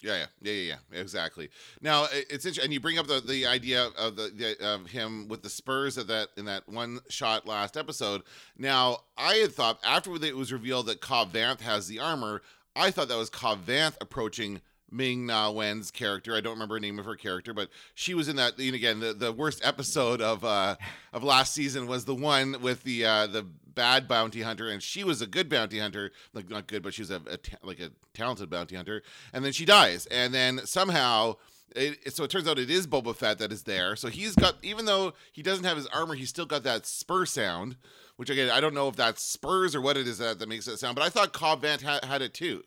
Yeah, 0.03 0.27
yeah, 0.41 0.53
yeah, 0.53 0.77
yeah, 0.93 1.01
exactly. 1.01 1.51
Now 1.83 2.07
it's 2.11 2.47
interesting, 2.47 2.65
and 2.65 2.73
you 2.73 2.81
bring 2.81 2.99
up 2.99 3.07
the, 3.07 3.21
the 3.21 3.47
idea 3.47 3.89
of 3.99 4.17
the, 4.17 4.33
the 4.35 4.67
of 4.67 4.87
him 4.87 5.29
with 5.29 5.43
the 5.43 5.51
Spurs 5.51 5.99
at 5.99 6.07
that 6.07 6.29
in 6.37 6.47
that 6.47 6.69
one 6.69 7.01
shot 7.09 7.47
last 7.47 7.77
episode. 7.77 8.23
Now 8.57 9.01
I 9.19 9.35
had 9.35 9.53
thought 9.53 9.79
after 9.85 10.15
it 10.15 10.37
was 10.37 10.53
revealed 10.53 10.87
that 10.87 11.01
Cobb 11.01 11.33
Vanth 11.33 11.61
has 11.61 11.87
the 11.87 11.99
armor, 11.99 12.41
I 12.75 12.91
thought 12.91 13.09
that 13.09 13.19
was 13.19 13.31
Cobb 13.31 13.67
Vanth 13.67 13.97
approaching 14.01 14.61
Ming 14.93 15.27
Na 15.27 15.51
Wen's 15.51 15.91
character. 15.91 16.35
I 16.35 16.41
don't 16.41 16.55
remember 16.55 16.77
the 16.77 16.81
name 16.81 16.99
of 16.99 17.05
her 17.05 17.17
character, 17.17 17.55
but 17.55 17.69
she 17.95 18.15
was 18.15 18.29
in 18.29 18.37
that. 18.37 18.59
And 18.59 18.75
again, 18.75 19.01
the, 19.01 19.13
the 19.13 19.33
worst 19.33 19.61
episode 19.65 20.21
of 20.21 20.45
uh 20.45 20.77
of 21.13 21.23
last 21.23 21.55
season 21.55 21.87
was 21.87 22.05
the 22.05 22.15
one 22.15 22.61
with 22.61 22.83
the 22.83 23.05
uh 23.05 23.27
the 23.27 23.43
bad 23.75 24.09
bounty 24.09 24.43
hunter, 24.43 24.69
and 24.69 24.83
she 24.83 25.05
was 25.05 25.23
a 25.23 25.27
good 25.27 25.49
bounty 25.49 25.79
hunter, 25.79 26.11
like 26.35 26.49
not 26.51 26.67
good, 26.67 26.83
but 26.83 26.95
she 26.95 27.03
was 27.03 27.11
a, 27.11 27.23
a 27.27 27.37
ta- 27.37 27.57
like 27.63 27.81
a 27.81 27.91
talented 28.15 28.51
bounty 28.51 28.77
hunter, 28.77 29.03
and 29.33 29.45
then 29.45 29.53
she 29.53 29.65
dies, 29.65 30.07
and 30.07 30.35
then 30.35 30.61
somehow. 30.67 31.37
It, 31.77 32.13
so 32.13 32.25
it 32.25 32.31
turns 32.33 32.49
out 32.49 32.59
it 32.59 32.69
is 32.69 32.89
Boba 32.89 33.15
Fett 33.15 33.39
that 33.39 33.53
is 33.53 33.63
there. 33.63 33.95
So 33.95 34.09
he's 34.09 34.35
got, 34.35 34.57
even 34.61 34.87
though 34.87 35.13
he 35.31 35.41
doesn't 35.41 35.63
have 35.65 35.77
his 35.77 35.87
armor, 35.87 36.17
he's 36.17 36.29
still 36.29 36.45
got 36.45 36.65
that 36.65 36.85
spur 36.85 37.25
sound, 37.27 37.77
which 38.17 38.29
again 38.29 38.51
I 38.51 38.61
don't 38.61 38.75
know 38.75 38.89
if 38.89 38.97
that's 38.97 39.23
spurs 39.23 39.77
or 39.77 39.81
what 39.81 39.97
it 39.97 40.09
is 40.09 40.19
that, 40.19 40.41
that 40.41 40.49
makes 40.49 40.65
that 40.65 40.81
sound. 40.81 40.97
But 40.97 41.05
I 41.05 41.11
thought 41.11 41.33
Cobb 41.33 41.63
Vanth 41.63 41.83
ha- 41.83 42.01
had 42.03 42.23
it 42.23 42.35
too. 42.35 42.65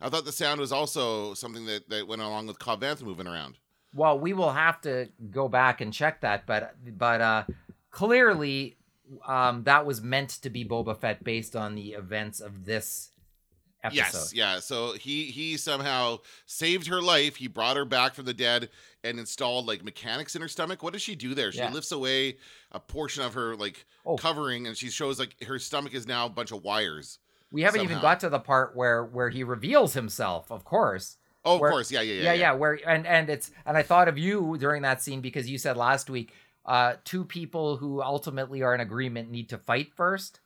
I 0.00 0.08
thought 0.10 0.24
the 0.24 0.32
sound 0.32 0.60
was 0.60 0.72
also 0.72 1.34
something 1.34 1.66
that, 1.66 1.88
that 1.88 2.06
went 2.08 2.20
along 2.22 2.46
with 2.46 2.58
Cobb 2.58 2.80
Vanth 2.82 3.02
moving 3.02 3.26
around. 3.26 3.58
Well, 3.94 4.18
we 4.18 4.32
will 4.32 4.52
have 4.52 4.80
to 4.82 5.08
go 5.30 5.48
back 5.48 5.80
and 5.80 5.92
check 5.92 6.20
that, 6.22 6.46
but 6.46 6.74
but 6.98 7.20
uh, 7.20 7.44
clearly 7.90 8.76
um, 9.26 9.62
that 9.64 9.86
was 9.86 10.02
meant 10.02 10.30
to 10.42 10.50
be 10.50 10.64
Boba 10.64 10.96
Fett 10.96 11.22
based 11.22 11.54
on 11.54 11.74
the 11.74 11.92
events 11.92 12.40
of 12.40 12.64
this 12.64 13.10
episode. 13.84 13.96
Yes, 13.96 14.32
yeah. 14.34 14.58
So 14.60 14.94
he 14.94 15.26
he 15.26 15.56
somehow 15.56 16.18
saved 16.46 16.88
her 16.88 17.00
life. 17.00 17.36
He 17.36 17.46
brought 17.46 17.76
her 17.76 17.84
back 17.84 18.14
from 18.14 18.24
the 18.24 18.34
dead 18.34 18.70
and 19.04 19.18
installed 19.20 19.66
like 19.66 19.84
mechanics 19.84 20.34
in 20.34 20.42
her 20.42 20.48
stomach. 20.48 20.82
What 20.82 20.92
does 20.94 21.02
she 21.02 21.14
do 21.14 21.34
there? 21.34 21.52
She 21.52 21.58
Yeah. 21.58 21.70
lifts 21.72 21.92
away 21.92 22.38
a 22.72 22.80
portion 22.80 23.22
of 23.22 23.34
her 23.34 23.54
like 23.56 23.86
Oh. 24.04 24.16
covering, 24.16 24.66
and 24.66 24.76
she 24.76 24.90
shows 24.90 25.18
like 25.20 25.40
her 25.44 25.58
stomach 25.58 25.94
is 25.94 26.06
now 26.06 26.26
a 26.26 26.30
bunch 26.30 26.50
of 26.50 26.62
wires. 26.64 27.18
We 27.54 27.62
haven't 27.62 27.82
even 27.82 28.00
got 28.00 28.18
to 28.20 28.28
the 28.28 28.40
part 28.40 28.74
where 28.74 29.04
where 29.04 29.28
he 29.30 29.44
reveals 29.44 29.94
himself, 29.94 30.50
of 30.50 30.64
course. 30.64 31.18
Oh, 31.44 31.54
of 31.54 31.60
course, 31.60 31.92
yeah, 31.92 32.00
yeah, 32.00 32.14
yeah, 32.14 32.22
yeah, 32.22 32.32
yeah, 32.32 32.52
Where 32.54 32.80
and 32.88 33.06
and 33.06 33.30
it's 33.30 33.52
and 33.64 33.76
I 33.76 33.82
thought 33.82 34.08
of 34.08 34.18
you 34.18 34.56
during 34.58 34.82
that 34.82 35.02
scene 35.02 35.20
because 35.20 35.48
you 35.48 35.56
said 35.56 35.76
last 35.76 36.10
week, 36.10 36.32
uh, 36.66 36.94
two 37.04 37.22
people 37.24 37.76
who 37.76 38.02
ultimately 38.02 38.62
are 38.62 38.74
in 38.74 38.80
agreement 38.80 39.30
need 39.30 39.48
to 39.50 39.58
fight 39.58 39.92
first, 39.94 40.40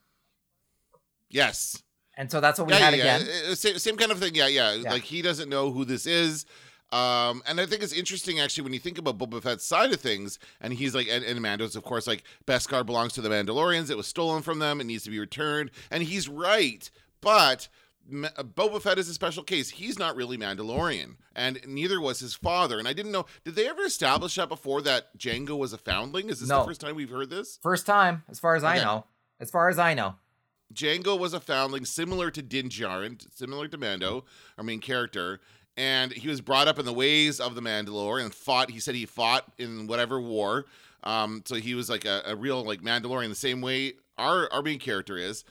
Yes. 1.31 1.83
and 2.17 2.31
so 2.31 2.41
that's 2.41 2.59
what 2.59 2.69
we 2.69 2.75
yeah, 2.75 2.79
had 2.81 2.95
yeah, 2.95 3.17
again. 3.17 3.29
yeah. 3.45 3.53
Uh, 3.53 3.55
Same, 3.55 3.79
same 3.79 3.97
kind 3.97 4.13
of 4.13 4.19
thing. 4.19 4.35
Yeah, 4.35 4.49
Yeah. 4.49 4.77
Like 4.91 5.03
he 5.05 5.23
doesn't 5.23 5.49
know 5.49 5.71
who 5.71 5.85
this 5.85 6.07
is. 6.07 6.45
Um, 6.91 7.43
and 7.47 7.61
I 7.61 7.67
think 7.67 7.83
it's 7.83 7.93
interesting 7.93 8.41
actually 8.41 8.65
when 8.65 8.73
you 8.73 8.79
think 8.79 8.97
about 8.97 9.19
Boba 9.19 9.43
Fett's 9.43 9.65
side 9.65 9.93
of 9.93 10.01
things, 10.01 10.39
and 10.61 10.73
he's 10.73 10.95
like, 10.95 11.07
and, 11.11 11.23
and 11.25 11.39
Mando's 11.41 11.77
of 11.77 11.83
course 11.85 12.07
like 12.07 12.23
Beskar 12.47 12.85
belongs 12.87 13.13
to 13.15 13.21
the 13.21 13.29
Mandalorians. 13.29 13.91
It 13.91 13.97
was 13.97 14.07
stolen 14.07 14.43
from 14.43 14.59
them. 14.59 14.81
It 14.81 14.85
needs 14.85 15.05
to 15.05 15.11
be 15.11 15.19
returned, 15.19 15.71
and 15.91 16.03
he's 16.03 16.29
right. 16.29 16.91
But 17.21 17.69
Ma- 18.09 18.29
Boba 18.39 18.81
Fett 18.81 18.99
is 18.99 19.09
a 19.11 19.15
special 19.15 19.43
case. 19.43 19.69
He's 19.69 19.99
not 19.99 20.17
really 20.17 20.39
Mandalorian, 20.39 21.17
and 21.37 21.61
neither 21.67 22.01
was 22.01 22.21
his 22.21 22.35
father. 22.35 22.79
And 22.79 22.89
I 22.89 22.95
didn't 22.95 23.13
know. 23.13 23.27
Did 23.45 23.55
they 23.55 23.69
ever 23.69 23.83
establish 23.83 24.37
that 24.37 24.49
before 24.49 24.81
that 24.83 25.19
Jango 25.19 25.59
was 25.59 25.75
a 25.75 25.79
foundling? 25.79 26.31
Is 26.31 26.41
this 26.41 26.49
No. 26.49 26.61
the 26.61 26.69
first 26.69 26.81
time 26.81 26.97
we've 26.97 27.11
heard 27.11 27.29
this? 27.29 27.59
First 27.63 27.85
time, 27.85 28.23
as 28.31 28.41
far 28.41 28.55
as 28.57 28.65
I 28.65 28.77
know. 28.79 29.05
As 29.41 29.51
far 29.51 29.69
as 29.69 29.79
I 29.79 29.93
know. 29.93 30.15
Jango 30.75 31.19
was 31.19 31.33
a 31.33 31.41
foundling 31.41 31.85
similar 31.87 32.31
to 32.31 32.43
Din 32.43 32.69
Djarin, 32.69 33.25
similar 33.35 33.69
to 33.69 33.79
Mando, 33.79 34.25
our 34.59 34.65
main 34.65 34.81
character, 34.81 35.41
and 35.79 36.13
he 36.13 36.29
was 36.29 36.41
brought 36.41 36.67
up 36.69 36.79
in 36.79 36.85
the 36.85 36.93
ways 36.93 37.39
of 37.39 37.55
the 37.55 37.63
Mandalore 37.63 38.21
and 38.21 38.35
fought. 38.35 38.71
He 38.71 38.81
said 38.81 38.97
he 38.97 39.07
fought 39.07 39.45
in 39.57 39.87
whatever 39.87 40.21
war, 40.21 40.67
um, 41.05 41.43
so 41.47 41.55
he 41.55 41.75
was 41.75 41.89
like 41.89 42.05
a, 42.05 42.23
a 42.27 42.37
real 42.37 42.63
like 42.65 42.83
Mandalorian, 42.83 43.29
the 43.29 43.35
same 43.35 43.63
way 43.63 43.95
our 44.19 44.53
our 44.53 44.61
main 44.61 44.81
character 44.81 45.17
is. 45.17 45.45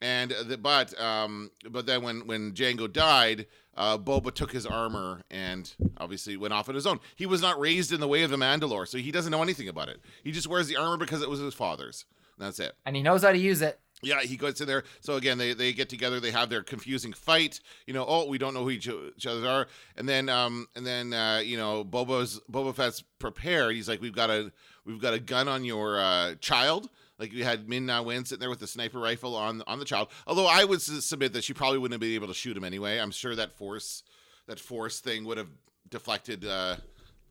And 0.00 0.32
the, 0.46 0.58
but 0.58 0.98
um, 1.00 1.50
but 1.70 1.86
then 1.86 2.02
when 2.02 2.26
when 2.26 2.52
Jango 2.52 2.90
died, 2.90 3.46
uh, 3.76 3.98
Boba 3.98 4.34
took 4.34 4.52
his 4.52 4.66
armor 4.66 5.22
and 5.30 5.72
obviously 5.98 6.36
went 6.36 6.54
off 6.54 6.68
on 6.68 6.74
his 6.74 6.86
own. 6.86 6.98
He 7.14 7.26
was 7.26 7.42
not 7.42 7.60
raised 7.60 7.92
in 7.92 8.00
the 8.00 8.08
way 8.08 8.22
of 8.22 8.30
the 8.30 8.36
Mandalore, 8.36 8.88
so 8.88 8.98
he 8.98 9.12
doesn't 9.12 9.30
know 9.30 9.42
anything 9.42 9.68
about 9.68 9.88
it. 9.88 10.00
He 10.22 10.32
just 10.32 10.48
wears 10.48 10.66
the 10.66 10.76
armor 10.76 10.96
because 10.96 11.22
it 11.22 11.30
was 11.30 11.40
his 11.40 11.54
father's. 11.54 12.06
That's 12.38 12.58
it. 12.58 12.74
And 12.84 12.96
he 12.96 13.02
knows 13.02 13.22
how 13.22 13.32
to 13.32 13.38
use 13.38 13.62
it. 13.62 13.78
Yeah, 14.04 14.20
he 14.20 14.36
goes 14.36 14.60
in 14.60 14.66
there. 14.66 14.84
So 15.00 15.14
again, 15.16 15.38
they, 15.38 15.52
they 15.54 15.72
get 15.72 15.88
together. 15.88 16.20
They 16.20 16.30
have 16.30 16.50
their 16.50 16.62
confusing 16.62 17.12
fight. 17.12 17.60
You 17.86 17.94
know, 17.94 18.04
oh, 18.06 18.26
we 18.28 18.38
don't 18.38 18.54
know 18.54 18.62
who 18.62 18.70
each, 18.70 18.88
each 18.88 19.26
other 19.26 19.46
are. 19.48 19.66
And 19.96 20.08
then, 20.08 20.28
um, 20.28 20.66
and 20.76 20.86
then, 20.86 21.12
uh, 21.12 21.40
you 21.44 21.56
know, 21.56 21.84
Boba's 21.84 22.40
Boba 22.50 22.74
Fett's 22.74 23.02
prepared. 23.18 23.74
He's 23.74 23.88
like, 23.88 24.00
we've 24.00 24.14
got 24.14 24.30
a 24.30 24.52
we've 24.84 25.00
got 25.00 25.14
a 25.14 25.18
gun 25.18 25.48
on 25.48 25.64
your 25.64 25.98
uh, 25.98 26.34
child. 26.40 26.88
Like 27.18 27.32
we 27.32 27.42
had 27.42 27.68
Ming 27.68 27.86
Na 27.86 28.02
Wen 28.02 28.24
sitting 28.24 28.40
there 28.40 28.50
with 28.50 28.58
the 28.60 28.66
sniper 28.66 28.98
rifle 28.98 29.36
on 29.36 29.62
on 29.66 29.78
the 29.78 29.84
child. 29.84 30.08
Although 30.26 30.46
I 30.46 30.64
would 30.64 30.82
submit 30.82 31.32
that 31.34 31.44
she 31.44 31.54
probably 31.54 31.78
wouldn't 31.78 31.94
have 31.94 32.00
been 32.00 32.14
able 32.14 32.26
to 32.28 32.34
shoot 32.34 32.56
him 32.56 32.64
anyway. 32.64 32.98
I'm 32.98 33.12
sure 33.12 33.36
that 33.36 33.52
force 33.52 34.02
that 34.48 34.58
force 34.58 35.00
thing 35.00 35.24
would 35.24 35.38
have 35.38 35.48
deflected. 35.88 36.44
Uh, 36.44 36.76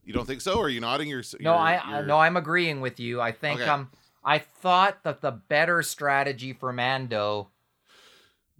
you 0.02 0.12
don't 0.12 0.26
think 0.26 0.40
so? 0.40 0.54
Or 0.58 0.66
are 0.66 0.68
you 0.70 0.80
nodding? 0.80 1.08
Your 1.08 1.22
No, 1.40 1.54
I 1.54 1.98
I- 1.98 2.02
no, 2.02 2.18
I'm 2.18 2.36
agreeing 2.36 2.80
with 2.80 2.98
you. 2.98 3.20
I 3.20 3.32
think 3.32 3.60
Okay. 3.60 3.68
um 3.68 3.90
I 4.24 4.38
thought 4.38 5.02
that 5.04 5.20
the 5.20 5.30
better 5.32 5.82
strategy 5.82 6.52
for 6.52 6.72
Mando 6.72 7.50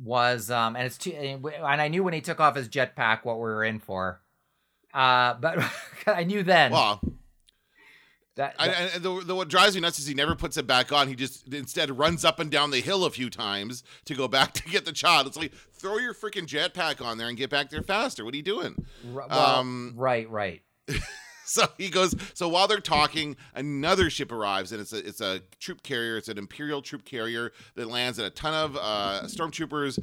was 0.02 0.50
um 0.50 0.74
and 0.76 0.84
it's 0.86 0.98
too 0.98 1.12
and 1.12 1.46
I 1.80 1.88
knew 1.88 2.02
when 2.02 2.14
he 2.14 2.20
took 2.20 2.40
off 2.40 2.56
his 2.56 2.68
jetpack 2.68 3.24
what 3.24 3.36
we 3.36 3.42
were 3.42 3.64
in 3.64 3.78
for. 3.78 4.20
Uh 4.92 5.34
but 5.34 5.58
I 6.06 6.24
knew 6.24 6.42
then 6.42 6.72
Well, 6.72 7.00
that, 8.36 8.56
I, 8.58 8.66
that- 8.66 9.02
the, 9.02 9.22
the, 9.24 9.34
what 9.36 9.46
drives 9.48 9.76
me 9.76 9.80
nuts 9.80 10.00
is 10.00 10.06
he 10.08 10.14
never 10.14 10.34
puts 10.34 10.56
it 10.56 10.66
back 10.66 10.90
on. 10.92 11.06
He 11.06 11.14
just 11.14 11.46
instead 11.54 11.96
runs 11.96 12.24
up 12.24 12.40
and 12.40 12.50
down 12.50 12.72
the 12.72 12.80
hill 12.80 13.04
a 13.04 13.10
few 13.10 13.30
times 13.30 13.84
to 14.06 14.14
go 14.14 14.26
back 14.26 14.52
to 14.54 14.68
get 14.68 14.84
the 14.84 14.92
child. 14.92 15.28
It's 15.28 15.36
like 15.36 15.52
throw 15.72 15.98
your 15.98 16.14
freaking 16.14 16.46
jetpack 16.46 17.00
on 17.04 17.16
there 17.16 17.28
and 17.28 17.36
get 17.36 17.48
back 17.48 17.70
there 17.70 17.82
faster. 17.82 18.24
What 18.24 18.34
are 18.34 18.36
you 18.36 18.42
doing? 18.42 18.84
well, 19.04 19.30
um, 19.32 19.92
right, 19.96 20.28
right. 20.28 20.62
So 21.46 21.66
he 21.76 21.90
goes. 21.90 22.14
So 22.32 22.48
while 22.48 22.66
they're 22.66 22.80
talking, 22.80 23.36
another 23.54 24.08
ship 24.08 24.32
arrives, 24.32 24.72
and 24.72 24.80
it's 24.80 24.92
a 24.94 25.06
it's 25.06 25.20
a 25.20 25.40
troop 25.60 25.82
carrier. 25.82 26.16
It's 26.16 26.28
an 26.28 26.38
imperial 26.38 26.80
troop 26.80 27.04
carrier 27.04 27.52
that 27.74 27.88
lands, 27.88 28.18
and 28.18 28.26
a 28.26 28.30
ton 28.30 28.54
of 28.54 28.76
uh, 28.80 29.22
stormtroopers 29.24 30.02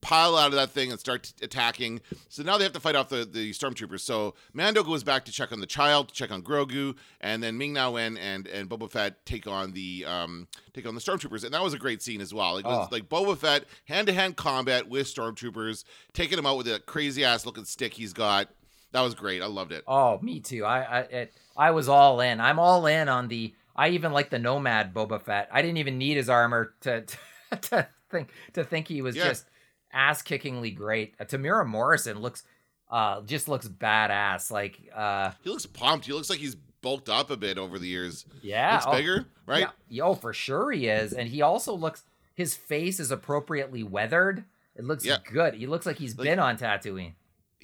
pile 0.00 0.36
out 0.36 0.46
of 0.48 0.52
that 0.52 0.70
thing 0.70 0.90
and 0.92 1.00
start 1.00 1.32
attacking. 1.42 2.00
So 2.28 2.42
now 2.42 2.58
they 2.58 2.64
have 2.64 2.72
to 2.74 2.80
fight 2.80 2.94
off 2.94 3.08
the, 3.08 3.24
the 3.24 3.50
stormtroopers. 3.50 4.00
So 4.00 4.34
Mando 4.52 4.84
goes 4.84 5.02
back 5.02 5.24
to 5.24 5.32
check 5.32 5.50
on 5.52 5.58
the 5.60 5.66
child, 5.66 6.08
to 6.08 6.14
check 6.14 6.30
on 6.30 6.42
Grogu, 6.42 6.94
and 7.20 7.42
then 7.42 7.58
Ming 7.58 7.72
Na 7.72 7.90
Wen 7.90 8.16
and 8.16 8.46
and 8.46 8.68
Boba 8.68 8.90
Fett 8.90 9.24
take 9.26 9.46
on 9.46 9.72
the 9.72 10.04
um 10.06 10.46
take 10.74 10.86
on 10.86 10.94
the 10.94 11.00
stormtroopers, 11.00 11.44
and 11.44 11.54
that 11.54 11.62
was 11.62 11.74
a 11.74 11.78
great 11.78 12.02
scene 12.02 12.20
as 12.20 12.32
well. 12.34 12.54
Like 12.54 12.64
it 12.64 12.68
was 12.68 12.88
Oh. 12.90 12.94
like 12.94 13.08
Boba 13.08 13.36
Fett 13.38 13.64
hand 13.86 14.06
to 14.08 14.12
hand 14.12 14.36
combat 14.36 14.88
with 14.88 15.06
stormtroopers, 15.06 15.84
taking 16.12 16.36
them 16.36 16.46
out 16.46 16.56
with 16.56 16.68
a 16.68 16.80
crazy 16.80 17.24
ass 17.24 17.46
looking 17.46 17.64
stick 17.64 17.94
he's 17.94 18.12
got. 18.12 18.48
That 18.96 19.02
was 19.02 19.14
great. 19.14 19.42
I 19.42 19.46
loved 19.46 19.72
it. 19.72 19.84
Oh, 19.86 20.18
me 20.22 20.40
too. 20.40 20.64
I 20.64 20.80
I 20.80 21.00
it, 21.00 21.34
I 21.54 21.70
was 21.72 21.86
all 21.86 22.20
in. 22.22 22.40
I'm 22.40 22.58
all 22.58 22.86
in 22.86 23.10
on 23.10 23.28
the. 23.28 23.54
I 23.76 23.90
even 23.90 24.12
like 24.12 24.30
the 24.30 24.38
Nomad 24.38 24.94
Boba 24.94 25.20
Fett. 25.20 25.50
I 25.52 25.60
didn't 25.60 25.76
even 25.76 25.98
need 25.98 26.16
his 26.16 26.30
armor 26.30 26.72
to 26.80 27.02
to, 27.50 27.58
to 27.60 27.88
think 28.10 28.30
to 28.54 28.64
think 28.64 28.88
he 28.88 29.02
was 29.02 29.14
Yeah. 29.14 29.24
just 29.28 29.44
ass 29.92 30.22
kickingly 30.22 30.74
great. 30.74 31.14
Uh, 31.20 31.24
Temuera 31.26 31.66
Morrison 31.66 32.20
looks 32.20 32.42
uh 32.90 33.20
just 33.20 33.48
looks 33.48 33.68
badass. 33.68 34.50
Like 34.50 34.80
uh 34.94 35.32
He 35.44 35.50
looks 35.50 35.66
pumped. 35.66 36.06
He 36.06 36.14
looks 36.14 36.30
like 36.30 36.38
he's 36.38 36.54
bulked 36.80 37.10
up 37.10 37.30
a 37.30 37.36
bit 37.36 37.58
over 37.58 37.78
the 37.78 37.86
years. 37.88 38.24
yeah, 38.42 38.76
looks 38.76 38.86
oh, 38.88 38.92
bigger, 38.92 39.26
right? 39.46 39.66
Yeah, 39.90 40.04
oh 40.04 40.14
for 40.14 40.32
sure 40.32 40.70
he 40.72 40.88
is, 40.88 41.12
and 41.12 41.28
he 41.28 41.42
also 41.42 41.74
looks. 41.74 42.02
His 42.34 42.54
face 42.54 42.98
is 42.98 43.10
appropriately 43.10 43.82
weathered. 43.82 44.44
It 44.74 44.84
looks 44.84 45.04
Yeah. 45.04 45.18
good. 45.30 45.52
He 45.54 45.66
looks 45.66 45.84
like 45.84 45.98
he's 45.98 46.16
Like- 46.16 46.24
been 46.26 46.38
on 46.38 46.56
Tatooine. 46.56 47.12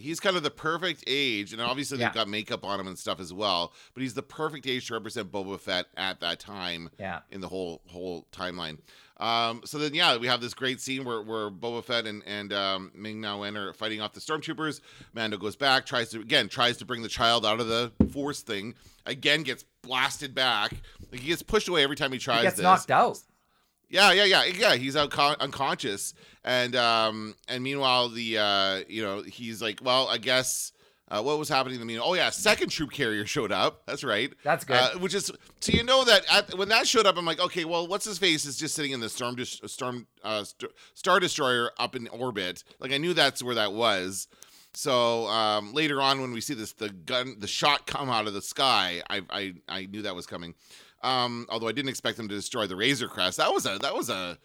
He's 0.02 0.20
kind 0.20 0.36
of 0.36 0.42
the 0.42 0.50
perfect 0.50 1.04
age, 1.06 1.52
and 1.52 1.62
obviously 1.62 1.98
Yeah. 1.98 2.08
they've 2.08 2.14
got 2.14 2.28
makeup 2.28 2.64
on 2.64 2.80
him 2.80 2.86
and 2.86 2.98
stuff 2.98 3.20
as 3.20 3.32
well. 3.32 3.72
But 3.94 4.02
he's 4.02 4.14
the 4.14 4.22
perfect 4.22 4.66
age 4.66 4.86
to 4.88 4.94
represent 4.94 5.30
Boba 5.32 5.58
Fett 5.60 5.86
at 5.96 6.20
that 6.20 6.40
time 6.40 6.90
Yeah. 6.98 7.20
in 7.30 7.40
the 7.40 7.48
whole 7.48 7.82
whole 7.88 8.26
timeline. 8.32 8.78
Um, 9.18 9.62
so 9.64 9.78
then, 9.78 9.94
yeah, 9.94 10.16
we 10.16 10.26
have 10.26 10.40
this 10.40 10.52
great 10.52 10.80
scene 10.80 11.04
where, 11.04 11.22
where 11.22 11.48
Boba 11.50 11.84
Fett 11.84 12.06
and 12.06 12.22
and 12.26 12.52
um, 12.52 12.90
Ming 12.94 13.20
Na 13.20 13.38
Wen 13.38 13.56
are 13.56 13.72
fighting 13.72 14.00
off 14.00 14.12
the 14.14 14.20
stormtroopers. 14.20 14.80
Mando 15.14 15.36
goes 15.36 15.54
back, 15.54 15.86
tries 15.86 16.08
to 16.10 16.20
again 16.20 16.48
tries 16.48 16.76
to 16.78 16.84
bring 16.84 17.02
the 17.02 17.08
child 17.08 17.46
out 17.46 17.60
of 17.60 17.68
the 17.68 17.92
Force 18.12 18.40
thing. 18.42 18.74
Again, 19.06 19.42
gets 19.44 19.64
blasted 19.82 20.34
back. 20.34 20.72
Like 21.12 21.20
he 21.20 21.28
gets 21.28 21.42
pushed 21.42 21.68
away 21.68 21.84
every 21.84 21.96
time 21.96 22.10
he 22.12 22.18
tries. 22.18 22.38
He 22.38 22.42
gets 22.44 22.56
this. 22.56 22.64
knocked 22.64 22.90
out. 22.90 23.18
Yeah, 23.92 24.10
yeah, 24.12 24.24
yeah, 24.24 24.44
yeah. 24.46 24.74
He's 24.74 24.96
unco- 24.96 25.36
unconscious, 25.38 26.14
and 26.42 26.74
um, 26.74 27.34
and 27.46 27.62
meanwhile, 27.62 28.08
the 28.08 28.38
uh, 28.38 28.80
you 28.88 29.02
know, 29.02 29.22
he's 29.22 29.62
like, 29.62 29.80
well, 29.84 30.08
I 30.08 30.18
guess. 30.18 30.72
Uh, 31.08 31.20
what 31.20 31.38
was 31.38 31.46
happening 31.46 31.78
to 31.78 31.84
me? 31.84 31.98
Oh 32.00 32.14
yeah, 32.14 32.30
second 32.30 32.70
troop 32.70 32.90
carrier 32.90 33.26
showed 33.36 33.52
up. 33.52 33.82
That's 33.84 34.02
right. 34.02 34.32
That's 34.44 34.64
good. 34.64 34.76
Uh, 34.76 34.90
which 34.98 35.14
is 35.14 35.30
so 35.60 35.72
you 35.72 35.84
know 35.84 36.04
that 36.04 36.24
at, 36.32 36.56
when 36.56 36.70
that 36.70 36.86
showed 36.88 37.04
up, 37.04 37.18
I'm 37.18 37.26
like, 37.26 37.38
okay, 37.38 37.66
well, 37.66 37.86
what's 37.86 38.06
his 38.06 38.16
face 38.16 38.46
is 38.46 38.56
just 38.56 38.74
sitting 38.74 38.92
in 38.92 39.00
the 39.00 39.10
storm 39.10 39.34
dis- 39.34 39.60
storm 39.66 40.06
uh, 40.24 40.44
st- 40.44 40.72
star 40.94 41.20
destroyer 41.20 41.70
up 41.78 41.94
in 41.94 42.08
orbit. 42.08 42.64
Like 42.78 42.92
I 42.92 42.96
knew 42.96 43.12
that's 43.12 43.42
where 43.42 43.56
that 43.56 43.74
was. 43.74 44.26
So 44.72 45.26
um, 45.26 45.74
later 45.74 46.00
on, 46.00 46.22
when 46.22 46.32
we 46.32 46.40
see 46.40 46.54
this, 46.54 46.72
the 46.72 46.88
gun, 46.88 47.36
the 47.40 47.46
shot 47.46 47.86
come 47.86 48.08
out 48.08 48.26
of 48.26 48.32
the 48.32 48.40
sky, 48.40 49.02
I 49.10 49.20
I, 49.28 49.54
I 49.68 49.84
knew 49.84 50.00
that 50.02 50.14
was 50.16 50.24
coming. 50.24 50.54
Um, 51.02 51.46
although 51.48 51.68
I 51.68 51.72
didn't 51.72 51.88
expect 51.88 52.16
them 52.16 52.28
to 52.28 52.34
destroy 52.34 52.66
the 52.66 52.76
Razor 52.76 53.08
Crest. 53.08 53.38
That 53.38 53.52
was 53.52 53.66
a 53.66 53.78
that 53.78 53.94
was 53.94 54.08
a 54.10 54.38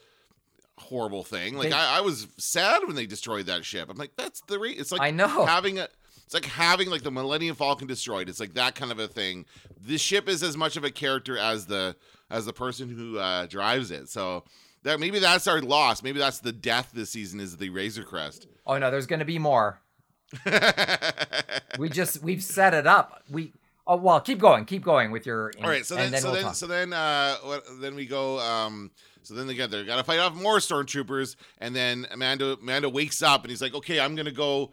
horrible 0.78 1.24
thing. 1.24 1.56
Like 1.56 1.70
They- 1.70 1.76
I, 1.76 1.98
I 1.98 2.02
was 2.02 2.28
sad 2.38 2.82
when 2.86 2.96
they 2.96 3.06
destroyed 3.06 3.46
that 3.48 3.64
ship. 3.66 3.90
I'm 3.90 3.98
like, 3.98 4.12
that's 4.16 4.42
the 4.42 4.60
ra- 4.60 4.66
it's 4.70 4.92
like 4.92 5.02
I 5.02 5.12
know. 5.12 5.46
having 5.46 5.80
a 5.80 5.88
it's 6.26 6.34
like 6.34 6.46
having 6.46 6.90
like 6.90 7.04
the 7.04 7.12
Millennium 7.12 7.56
Falcon 7.56 7.88
destroyed. 7.88 8.28
It's 8.30 8.40
like 8.40 8.54
that 8.56 8.76
kind 8.76 8.92
of 8.92 9.00
a 9.00 9.08
thing. 9.08 9.46
The 9.86 9.98
ship 9.98 10.28
is 10.28 10.44
as 10.44 10.58
much 10.58 10.76
of 10.78 10.84
a 10.84 10.92
character 10.92 11.38
as 11.38 11.66
the 11.68 11.96
as 12.30 12.46
the 12.46 12.54
person 12.54 12.90
who 12.90 13.18
uh, 13.18 13.46
drives 13.46 13.92
it. 13.92 14.10
So 14.10 14.44
that 14.84 15.00
maybe 15.00 15.20
that's 15.20 15.48
our 15.48 15.62
loss. 15.62 16.04
Maybe 16.04 16.20
that's 16.20 16.40
the 16.40 16.52
death 16.52 16.92
this 16.94 17.12
season 17.12 17.40
is 17.40 17.58
the 17.58 17.70
Razor 17.70 18.04
Crest. 18.04 18.48
Oh 18.66 18.78
no, 18.78 18.92
there's 18.92 19.08
gonna 19.08 19.26
be 19.26 19.40
more. 19.40 19.80
We 21.80 21.90
just 21.90 22.24
we've 22.24 22.44
set 22.44 22.74
it 22.74 22.88
up. 22.88 23.22
We 23.30 23.54
oh 23.88 23.96
well, 23.96 24.20
keep 24.20 24.40
going, 24.40 24.66
keep 24.66 24.84
going 24.84 25.12
with 25.12 25.26
your. 25.26 25.52
All 25.62 25.70
right, 25.70 25.86
so 25.86 25.96
then, 25.96 26.14
and 26.14 26.22
so 26.22 26.32
we'll 26.32 26.44
then, 26.44 26.54
so 26.54 26.68
then, 26.68 26.94
uh, 26.94 27.36
then 27.80 27.96
we 27.96 28.06
go. 28.06 28.40
Um, 28.40 28.92
so 29.24 29.34
then 29.34 29.48
they 29.48 29.56
get 29.56 29.72
there, 29.72 29.84
got 29.84 29.98
to 29.98 30.04
fight 30.04 30.20
off 30.20 30.36
more 30.36 30.58
stormtroopers, 30.58 31.36
and 31.58 31.76
then 31.76 32.08
Amanda, 32.12 32.58
Amanda 32.62 32.88
wakes 32.90 33.22
up 33.22 33.42
and 33.44 33.50
he's 33.50 33.62
like, 33.62 33.74
"Okay, 33.74 34.00
I'm 34.00 34.16
gonna 34.16 34.32
go 34.32 34.72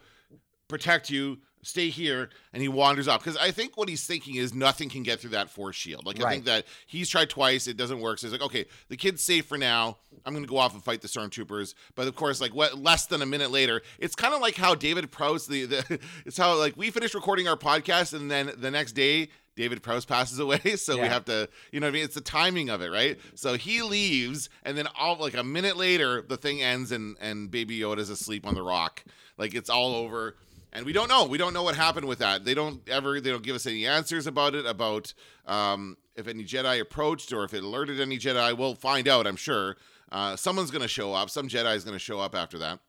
protect 0.67 1.09
you. 1.09 1.39
Stay 1.65 1.89
here." 1.89 2.29
And 2.53 2.61
he 2.61 2.67
wanders 2.69 3.07
off 3.07 3.23
because 3.23 3.37
I 3.37 3.51
think 3.51 3.77
what 3.77 3.89
he's 3.89 4.05
thinking 4.05 4.35
is 4.35 4.53
nothing 4.53 4.89
can 4.89 5.03
get 5.03 5.19
through 5.19 5.31
that 5.31 5.49
force 5.49 5.75
shield. 5.75 6.05
Like 6.05 6.23
I 6.23 6.29
think 6.31 6.45
that 6.45 6.65
he's 6.87 7.09
tried 7.09 7.29
twice, 7.29 7.67
it 7.67 7.77
doesn't 7.77 7.99
work. 7.99 8.19
So 8.19 8.27
he's 8.27 8.31
like, 8.31 8.41
"Okay, 8.41 8.65
the 8.89 8.97
kid's 8.97 9.23
safe 9.23 9.45
for 9.45 9.57
now. 9.57 9.97
I'm 10.25 10.33
gonna 10.33 10.47
go 10.47 10.57
off 10.57 10.73
and 10.73 10.83
fight 10.83 11.01
the 11.01 11.07
stormtroopers." 11.07 11.73
But 11.95 12.07
of 12.07 12.15
course, 12.15 12.39
like 12.39 12.53
what 12.53 12.77
less 12.77 13.05
than 13.07 13.21
a 13.21 13.25
minute 13.25 13.51
later, 13.51 13.81
it's 13.99 14.15
kind 14.15 14.33
of 14.33 14.41
like 14.41 14.55
how 14.55 14.75
David 14.75 15.11
Prowse, 15.11 15.47
the, 15.47 15.65
the 15.65 15.99
it's 16.25 16.37
how 16.37 16.57
like 16.57 16.77
we 16.77 16.89
finished 16.91 17.13
recording 17.15 17.47
our 17.47 17.57
podcast, 17.57 18.13
and 18.13 18.29
then 18.29 18.51
the 18.57 18.71
next 18.71 18.93
day. 18.93 19.29
David 19.55 19.81
Prowse 19.81 20.03
passes 20.03 20.37
away, 20.37 20.59
so 20.75 20.99
we 21.01 21.07
have 21.07 21.23
to, 21.25 21.47
you 21.71 21.79
know 21.79 21.87
what 21.87 21.91
I 21.91 21.93
mean? 21.93 22.03
It's 22.03 22.15
the 22.15 22.19
timing 22.19 22.69
of 22.69 22.81
it, 22.81 22.91
right? 22.91 23.17
So 23.35 23.53
he 23.55 23.81
leaves, 23.83 24.49
and 24.63 24.77
then 24.77 24.85
all 24.99 25.15
like 25.15 25.33
a 25.33 25.45
minute 25.45 25.77
later, 25.77 26.21
the 26.21 26.35
thing 26.35 26.61
ends, 26.61 26.91
and 26.91 27.15
and 27.21 27.49
Baby 27.49 27.79
Yoda's 27.79 28.09
asleep 28.09 28.45
on 28.45 28.53
the 28.53 28.61
rock. 28.61 29.05
Like 29.37 29.55
it's 29.55 29.69
all 29.69 29.95
over, 29.95 30.35
and 30.75 30.85
we 30.85 30.93
don't 30.93 31.07
know. 31.07 31.25
We 31.25 31.37
don't 31.37 31.53
know 31.53 31.63
what 31.63 31.75
happened 31.75 32.07
with 32.07 32.19
that. 32.19 32.45
They 32.45 32.53
don't 32.53 32.87
ever. 32.89 33.19
They 33.21 33.31
don't 33.31 33.43
give 33.43 33.55
us 33.55 33.65
any 33.65 33.87
answers 33.87 34.27
about 34.27 34.53
it. 34.53 34.65
About 34.65 35.13
um, 35.47 35.97
if 36.15 36.27
any 36.27 36.43
Jedi 36.43 36.79
approached 36.81 37.33
or 37.33 37.43
if 37.45 37.53
it 37.53 37.63
alerted 37.63 37.99
any 37.99 38.17
Jedi. 38.17 38.55
We'll 38.57 38.75
find 38.75 39.07
out. 39.07 39.25
I'm 39.25 39.35
sure. 39.35 39.77
Uh, 40.11 40.35
someone's 40.35 40.69
going 40.71 40.81
to 40.81 40.87
show 40.87 41.13
up. 41.13 41.29
Some 41.29 41.47
Jedi 41.47 41.75
is 41.75 41.83
going 41.83 41.95
to 41.95 41.99
show 41.99 42.19
up 42.19 42.35
after 42.35 42.57
that. 42.59 42.79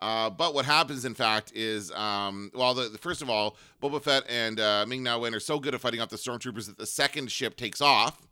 Uh, 0.00 0.30
but 0.30 0.54
what 0.54 0.64
happens, 0.64 1.04
in 1.04 1.14
fact, 1.14 1.52
is 1.54 1.90
um, 1.92 2.50
well, 2.54 2.72
the, 2.72 2.88
the- 2.88 2.98
first 2.98 3.20
of 3.20 3.28
all, 3.28 3.56
Boba 3.82 4.02
Fett 4.02 4.24
and 4.30 4.58
uh, 4.58 4.86
Ming 4.88 5.02
Na 5.02 5.18
Wen 5.18 5.34
are 5.34 5.40
so 5.40 5.58
good 5.58 5.74
at 5.74 5.80
fighting 5.80 6.00
off 6.00 6.08
the 6.08 6.16
stormtroopers 6.16 6.66
that 6.66 6.78
the 6.78 6.86
second 6.86 7.30
ship 7.30 7.56
takes 7.56 7.80
off. 7.82 8.26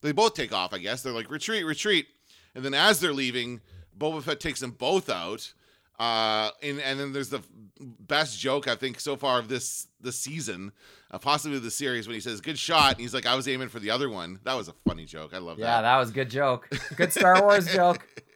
They 0.00 0.12
both 0.12 0.34
take 0.34 0.52
off, 0.52 0.72
I 0.74 0.78
guess. 0.78 1.02
They're 1.02 1.12
like 1.12 1.30
retreat, 1.30 1.64
retreat, 1.64 2.08
and 2.54 2.64
then 2.64 2.74
as 2.74 2.98
they're 3.00 3.12
leaving, 3.12 3.60
Boba 3.96 4.22
Fett 4.22 4.40
takes 4.40 4.60
them 4.60 4.72
both 4.72 5.08
out. 5.08 5.52
Uh, 5.98 6.50
and 6.62 6.80
and 6.80 6.98
then 6.98 7.12
there's 7.12 7.28
the 7.28 7.40
best 7.80 8.38
joke 8.38 8.66
I 8.66 8.74
think 8.74 8.98
so 8.98 9.16
far 9.16 9.38
of 9.38 9.48
this 9.48 9.86
the 10.00 10.10
season, 10.10 10.72
uh, 11.10 11.18
possibly 11.18 11.58
the 11.60 11.70
series, 11.70 12.08
when 12.08 12.14
he 12.14 12.20
says 12.20 12.40
"good 12.40 12.58
shot," 12.58 12.92
and 12.92 13.00
he's 13.00 13.14
like, 13.14 13.26
"I 13.26 13.36
was 13.36 13.46
aiming 13.46 13.68
for 13.68 13.78
the 13.78 13.90
other 13.90 14.10
one." 14.10 14.40
That 14.42 14.54
was 14.54 14.68
a 14.68 14.74
funny 14.86 15.04
joke. 15.04 15.32
I 15.34 15.38
love 15.38 15.58
yeah, 15.58 15.66
that. 15.66 15.76
Yeah, 15.76 15.82
that 15.82 15.96
was 15.98 16.10
a 16.10 16.12
good 16.12 16.30
joke. 16.30 16.68
Good 16.96 17.12
Star 17.12 17.40
Wars 17.42 17.72
joke. 17.72 18.06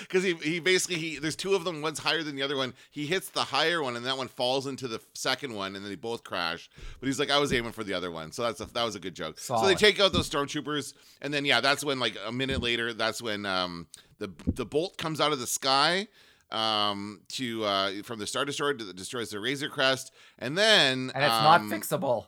because 0.00 0.22
he, 0.22 0.34
he 0.34 0.60
basically 0.60 0.96
he 0.96 1.18
there's 1.18 1.36
two 1.36 1.54
of 1.54 1.64
them 1.64 1.82
one's 1.82 1.98
higher 1.98 2.22
than 2.22 2.36
the 2.36 2.42
other 2.42 2.56
one 2.56 2.72
he 2.90 3.06
hits 3.06 3.30
the 3.30 3.42
higher 3.42 3.82
one 3.82 3.96
and 3.96 4.06
that 4.06 4.16
one 4.16 4.28
falls 4.28 4.66
into 4.66 4.86
the 4.86 5.00
second 5.14 5.54
one 5.54 5.74
and 5.74 5.84
then 5.84 5.90
they 5.90 5.96
both 5.96 6.22
crash 6.22 6.70
but 7.00 7.06
he's 7.06 7.18
like 7.18 7.30
i 7.30 7.38
was 7.38 7.52
aiming 7.52 7.72
for 7.72 7.84
the 7.84 7.92
other 7.92 8.10
one 8.10 8.30
so 8.30 8.42
that's 8.42 8.60
a, 8.60 8.64
that 8.66 8.84
was 8.84 8.94
a 8.94 9.00
good 9.00 9.14
joke 9.14 9.38
so 9.38 9.66
they 9.66 9.74
take 9.74 9.98
out 10.00 10.12
those 10.12 10.28
stormtroopers 10.28 10.94
and 11.20 11.32
then 11.32 11.44
yeah 11.44 11.60
that's 11.60 11.84
when 11.84 11.98
like 11.98 12.16
a 12.26 12.32
minute 12.32 12.62
later 12.62 12.92
that's 12.92 13.20
when 13.20 13.44
um 13.44 13.86
the 14.18 14.30
the 14.46 14.64
bolt 14.64 14.96
comes 14.96 15.20
out 15.20 15.32
of 15.32 15.40
the 15.40 15.46
sky 15.46 16.06
um 16.54 17.20
to 17.28 17.64
uh 17.64 18.02
from 18.02 18.18
the 18.18 18.26
star 18.26 18.44
destroyer 18.44 18.74
that 18.74 18.96
destroys 18.96 19.30
the 19.30 19.40
razor 19.40 19.68
crest 19.68 20.12
and 20.38 20.56
then 20.56 21.10
And 21.14 21.24
it's 21.24 21.34
um, 21.34 21.44
not 21.44 21.60
fixable. 21.62 22.26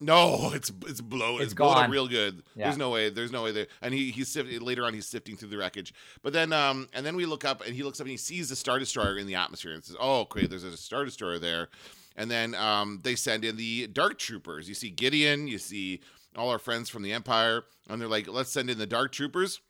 no, 0.00 0.50
it's 0.54 0.72
it's 0.86 1.00
blow 1.00 1.36
It's 1.36 1.46
it's, 1.46 1.54
blown 1.54 1.70
up 1.72 1.76
gone. 1.82 1.90
real 1.90 2.08
good. 2.08 2.42
Yeah. 2.56 2.64
There's 2.66 2.78
no 2.78 2.90
way. 2.90 3.08
There's 3.10 3.30
no 3.30 3.42
way 3.44 3.52
there. 3.52 3.66
And 3.80 3.94
he 3.94 4.10
he's 4.10 4.28
sift, 4.28 4.50
later 4.60 4.84
on 4.84 4.94
he's 4.94 5.06
sifting 5.06 5.36
through 5.36 5.50
the 5.50 5.58
wreckage. 5.58 5.94
But 6.22 6.32
then 6.32 6.52
um 6.52 6.88
and 6.92 7.06
then 7.06 7.14
we 7.14 7.24
look 7.26 7.44
up 7.44 7.64
and 7.64 7.74
he 7.74 7.82
looks 7.82 8.00
up 8.00 8.04
and 8.06 8.10
he 8.10 8.16
sees 8.16 8.48
the 8.48 8.56
star 8.56 8.78
destroyer 8.80 9.16
in 9.18 9.26
the 9.26 9.36
atmosphere 9.36 9.72
and 9.74 9.84
says, 9.84 9.96
"Oh, 10.00 10.24
great, 10.24 10.50
there's 10.50 10.64
a 10.64 10.76
star 10.76 11.04
destroyer 11.04 11.38
there." 11.38 11.68
And 12.16 12.30
then 12.30 12.54
um 12.56 13.00
they 13.04 13.14
send 13.14 13.44
in 13.44 13.56
the 13.56 13.86
dark 13.86 14.18
troopers. 14.18 14.68
You 14.68 14.74
see 14.74 14.90
Gideon, 14.90 15.46
you 15.46 15.58
see 15.58 16.00
all 16.36 16.48
our 16.50 16.58
friends 16.58 16.88
from 16.88 17.02
the 17.02 17.12
Empire, 17.12 17.64
and 17.88 18.00
they're 18.00 18.08
like, 18.08 18.26
"Let's 18.26 18.50
send 18.50 18.70
in 18.70 18.78
the 18.78 18.86
dark 18.86 19.12
troopers." 19.12 19.60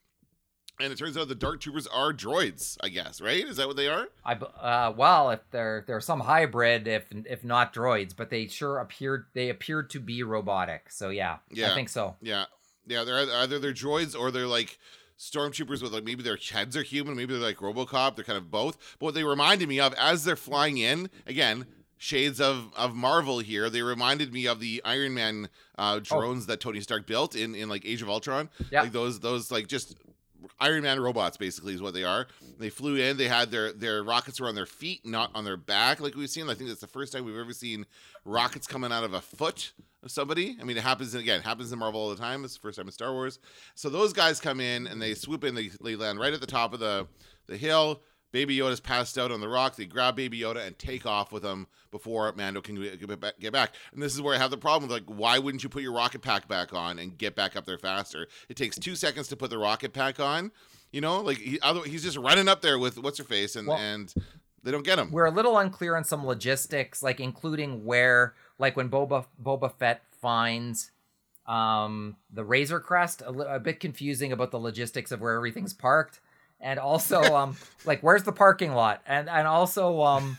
And 0.83 0.93
it 0.93 0.99
turns 0.99 1.17
out 1.17 1.29
the 1.29 1.37
dark 1.37 1.61
troopers 1.61 1.87
are 1.87 2.13
droids, 2.13 2.77
I 2.83 2.89
guess, 2.89 3.21
right? 3.21 3.47
Is 3.47 3.57
that 3.59 3.69
what 3.69 3.77
they 3.77 3.87
are? 3.87 4.09
I 4.25 4.33
uh, 4.35 4.93
well, 4.97 5.31
if 5.31 5.39
they're 5.53 5.85
they're 5.87 6.01
some 6.01 6.19
hybrid, 6.19 6.89
if 6.89 7.05
if 7.13 7.45
not 7.45 7.73
droids, 7.73 8.17
but 8.17 8.31
they 8.31 8.49
sure 8.49 8.79
appeared 8.79 9.27
they 9.33 9.49
appeared 9.49 9.91
to 9.91 10.01
be 10.01 10.25
robotic. 10.25 10.91
So 10.91 11.11
yeah, 11.11 11.37
Yeah. 11.53 11.71
I 11.71 11.75
think 11.75 11.89
so. 11.89 12.17
Yeah, 12.21 12.47
yeah. 12.87 13.05
They're 13.05 13.19
either, 13.19 13.33
either 13.33 13.59
they're 13.61 13.73
droids 13.73 14.19
or 14.19 14.33
they're 14.33 14.49
like 14.49 14.79
stormtroopers 15.19 15.83
with 15.83 15.93
like 15.93 16.03
maybe 16.03 16.25
their 16.25 16.37
heads 16.37 16.77
are 16.77 16.83
human, 16.83 17.15
maybe 17.15 17.33
they're 17.33 17.43
like 17.43 17.59
RoboCop. 17.59 18.17
They're 18.17 18.25
kind 18.25 18.37
of 18.39 18.51
both. 18.51 18.77
But 18.99 19.07
what 19.07 19.15
they 19.15 19.23
reminded 19.23 19.69
me 19.69 19.79
of 19.79 19.95
as 19.95 20.25
they're 20.25 20.37
flying 20.37 20.79
in 20.79 21.11
again. 21.27 21.67
Shades 21.99 22.41
of, 22.41 22.73
of 22.77 22.97
Marvel 22.97 23.39
here. 23.39 23.71
They 23.71 23.81
reminded 23.81 24.33
me 24.33 24.49
of 24.49 24.59
the 24.59 24.83
Iron 24.85 25.15
Man 25.15 25.49
uh, 25.79 26.01
drones 26.03 26.47
that 26.47 26.59
Tony 26.59 26.81
Stark 26.81 27.07
built 27.07 27.37
in, 27.37 27.55
in 27.55 27.69
like 27.69 27.87
Age 27.87 28.03
of 28.03 28.09
Ultron. 28.11 28.51
Yeah. 28.73 28.83
Like 28.83 28.91
those 28.91 29.21
those 29.21 29.53
like 29.53 29.69
just 29.69 29.95
Iron 30.61 30.83
Man 30.83 31.01
robots 31.01 31.37
basically 31.37 31.75
is 31.75 31.83
what 31.83 31.95
they 31.95 32.05
are. 32.05 32.27
They 32.59 32.71
flew 32.71 32.97
in. 32.97 33.17
They 33.17 33.29
had 33.29 33.51
their 33.51 33.73
their 33.73 34.03
rockets 34.03 34.41
were 34.41 34.49
on 34.49 34.55
their 34.55 34.67
feet, 34.67 35.05
not 35.07 35.31
on 35.35 35.45
their 35.45 35.57
back, 35.57 36.01
like 36.01 36.15
we've 36.15 36.31
seen. 36.31 36.49
I 36.49 36.55
think 36.55 36.69
that's 36.69 36.81
the 36.81 36.87
first 36.87 37.13
time 37.13 37.25
we've 37.25 37.37
ever 37.37 37.53
seen 37.53 37.87
rockets 38.25 38.67
coming 38.67 38.93
out 38.93 39.05
of 39.05 39.15
a 39.15 39.21
foot 39.21 39.73
of 40.03 40.11
somebody. 40.11 40.57
I 40.61 40.65
mean, 40.65 40.77
it 40.77 40.83
happens 40.83 41.15
again. 41.15 41.41
It 41.41 41.45
happens 41.45 41.73
in 41.73 41.79
Marvel 41.79 42.01
all 42.01 42.11
the 42.11 42.17
time. 42.17 42.45
It's 42.45 42.55
the 42.55 42.61
first 42.61 42.79
time 42.79 42.87
in 42.87 42.93
Star 42.93 43.13
Wars. 43.13 43.39
So 43.75 43.89
those 43.89 44.13
guys 44.13 44.41
come 44.41 44.61
in 44.61 44.87
and 44.87 45.01
they 45.01 45.15
swoop 45.15 45.45
in. 45.45 45.55
They, 45.55 45.71
they 45.83 45.97
land 45.97 46.19
right 46.19 46.33
at 46.33 46.41
the 46.41 46.47
top 46.47 46.73
of 46.73 46.81
the 46.81 47.07
the 47.47 47.57
hill. 47.57 48.01
Baby 48.33 48.57
Yoda's 48.57 48.81
passed 48.81 49.19
out 49.19 49.31
on 49.31 49.41
the 49.41 49.49
rock. 49.49 49.77
They 49.77 49.85
grab 49.85 50.17
Baby 50.17 50.41
Yoda 50.41 50.67
and 50.67 50.79
take 50.79 51.05
off 51.07 51.31
with 51.33 51.45
him 51.45 51.67
before 51.91 52.33
Mando 52.33 52.61
can 52.63 52.77
get 52.83 53.53
back- 53.53 53.75
And 53.93 54.03
this 54.03 54.15
is 54.15 54.23
where 54.23 54.35
I 54.35 54.39
have 54.39 54.51
the 54.51 54.57
problem. 54.57 54.91
Like, 54.91 55.05
why 55.07 55.39
wouldn't 55.39 55.63
you 55.63 55.69
put 55.69 55.83
your 55.83 55.93
rocket 55.93 56.23
pack 56.23 56.49
back 56.49 56.73
on 56.73 56.99
and 56.99 57.17
get 57.17 57.37
back 57.37 57.57
up 57.57 57.67
there 57.67 57.79
faster? 57.79 58.27
It 58.49 58.57
takes 58.57 58.79
two 58.79 58.97
seconds 58.97 59.29
to 59.29 59.37
put 59.37 59.51
the 59.51 59.59
rocket 59.59 59.93
pack 59.93 60.19
on. 60.19 60.51
You 60.91 61.01
know, 61.03 61.21
like 61.21 61.37
he, 61.39 61.59
he's 61.87 62.03
just 62.03 62.17
running 62.17 62.49
up 62.49 62.61
there 62.63 62.79
with 62.79 62.99
what's 62.99 63.19
her 63.19 63.25
face, 63.25 63.55
and 63.55 63.69
Well- 63.69 63.79
and 63.79 64.13
they 64.63 64.71
don't 64.71 64.85
get 64.85 64.99
him. 64.99 65.11
We're 65.11 65.25
a 65.27 65.31
little 65.31 65.59
unclear 65.59 65.97
on 65.97 66.05
some 66.05 66.25
logistics, 66.27 67.03
like 67.03 67.21
including 67.21 67.85
where, 67.85 68.35
like 68.59 68.77
when 68.77 68.89
Boba 68.89 69.27
Boba 69.43 69.73
Fett 69.79 70.03
finds 70.21 70.91
um 71.47 72.17
the 72.33 72.45
Razor 72.45 72.81
Crest, 72.81 73.23
a, 73.27 73.31
li- 73.33 73.47
a 73.49 73.59
bit 73.59 73.81
confusing 73.81 74.33
about 74.33 74.51
the 74.53 74.59
logistics 74.61 75.11
of 75.13 75.21
where 75.21 75.35
everything's 75.35 75.75
parked, 75.75 76.21
and 76.63 76.79
also 76.79 77.21
um 77.37 77.57
like 77.85 78.01
where's 78.03 78.23
the 78.23 78.33
parking 78.33 78.73
lot, 78.73 79.03
and 79.07 79.29
and 79.29 79.47
also 79.47 80.03
um. 80.03 80.39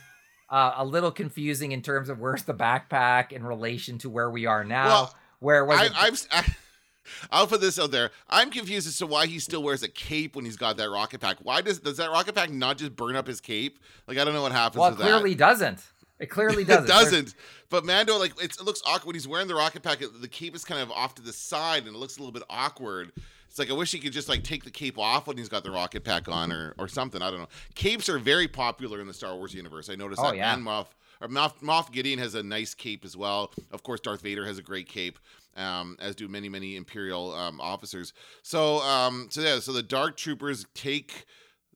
Uh, 0.49 0.75
a 0.77 0.85
little 0.85 1.09
confusing 1.09 1.71
in 1.71 1.81
terms 1.81 2.09
of 2.09 2.19
where's 2.19 2.43
the 2.43 2.53
backpack 2.53 3.31
in 3.31 3.43
relation 3.43 3.97
to 3.97 4.07
where 4.07 4.29
we 4.29 4.45
are 4.45 4.63
now. 4.63 4.85
Well, 4.85 5.15
where 5.39 5.65
was 5.65 5.79
I, 5.79 5.85
it? 5.85 5.91
I've. 5.95 6.27
I, 6.29 6.55
I'll 7.31 7.47
put 7.47 7.61
this 7.61 7.79
out 7.79 7.91
there. 7.91 8.11
I'm 8.29 8.49
confused 8.49 8.87
as 8.87 8.97
to 8.97 9.07
why 9.07 9.25
he 9.27 9.39
still 9.39 9.63
wears 9.63 9.83
a 9.83 9.87
cape 9.87 10.35
when 10.35 10.45
he's 10.45 10.57
got 10.57 10.77
that 10.77 10.89
rocket 10.89 11.19
pack. 11.19 11.37
Why 11.41 11.61
does 11.61 11.79
does 11.79 11.97
that 11.97 12.09
rocket 12.11 12.35
pack 12.35 12.49
not 12.49 12.77
just 12.77 12.95
burn 12.95 13.15
up 13.15 13.27
his 13.27 13.41
cape? 13.41 13.79
Like 14.07 14.17
I 14.17 14.23
don't 14.23 14.33
know 14.33 14.41
what 14.41 14.51
happens. 14.51 14.79
well, 14.79 14.93
it 14.93 14.97
clearly 14.97 15.35
doesn't. 15.35 15.83
It 16.19 16.27
clearly 16.27 16.63
doesn't. 16.65 16.85
it 16.85 16.87
doesn't. 16.87 17.35
But 17.69 17.85
Mando, 17.85 18.17
like 18.17 18.33
it's, 18.41 18.59
it 18.59 18.63
looks 18.63 18.81
awkward 18.85 19.07
when 19.07 19.15
he's 19.15 19.27
wearing 19.27 19.47
the 19.47 19.55
rocket 19.55 19.83
pack. 19.83 19.99
The 19.99 20.27
cape 20.27 20.55
is 20.55 20.63
kind 20.63 20.81
of 20.81 20.91
off 20.91 21.15
to 21.15 21.21
the 21.21 21.33
side, 21.33 21.85
and 21.85 21.95
it 21.95 21.99
looks 21.99 22.17
a 22.17 22.19
little 22.19 22.31
bit 22.31 22.43
awkward. 22.49 23.11
It's 23.53 23.59
like 23.59 23.69
I 23.69 23.73
wish 23.73 23.91
he 23.91 23.99
could 23.99 24.13
just 24.13 24.29
like 24.29 24.41
take 24.43 24.63
the 24.63 24.71
cape 24.71 24.97
off 24.97 25.27
when 25.27 25.37
he's 25.37 25.47
got 25.47 25.63
the 25.63 25.69
rocket 25.69 26.03
pack 26.03 26.27
on, 26.27 26.51
or 26.51 26.73
or 26.79 26.87
something. 26.87 27.21
I 27.21 27.29
don't 27.29 27.39
know. 27.41 27.47
Capes 27.75 28.09
are 28.09 28.17
very 28.17 28.47
popular 28.47 28.99
in 28.99 29.05
the 29.05 29.13
Star 29.13 29.35
Wars 29.35 29.53
universe. 29.53 29.91
I 29.91 29.95
noticed 29.95 30.19
Oh, 30.23 30.31
that. 30.31 30.37
yeah. 30.37 30.55
And 30.55 30.65
Moff 30.65 30.87
or 31.21 31.27
Moff, 31.27 31.59
Moff 31.61 31.91
Gideon 31.91 32.17
has 32.17 32.33
a 32.33 32.41
nice 32.41 32.73
cape 32.73 33.05
as 33.05 33.15
well. 33.15 33.51
Of 33.69 33.83
course, 33.83 33.99
Darth 33.99 34.21
Vader 34.21 34.43
has 34.47 34.57
a 34.57 34.63
great 34.63 34.89
cape, 34.89 35.19
um, 35.55 35.97
as 36.01 36.15
do 36.15 36.27
many 36.27 36.49
many 36.49 36.75
Imperial 36.77 37.31
um, 37.35 37.61
officers. 37.61 38.11
So 38.41 38.77
um, 38.81 39.27
so 39.29 39.41
yeah, 39.41 39.59
so 39.59 39.71
the 39.71 39.83
Dark 39.83 40.17
Troopers 40.17 40.65
take 40.73 41.25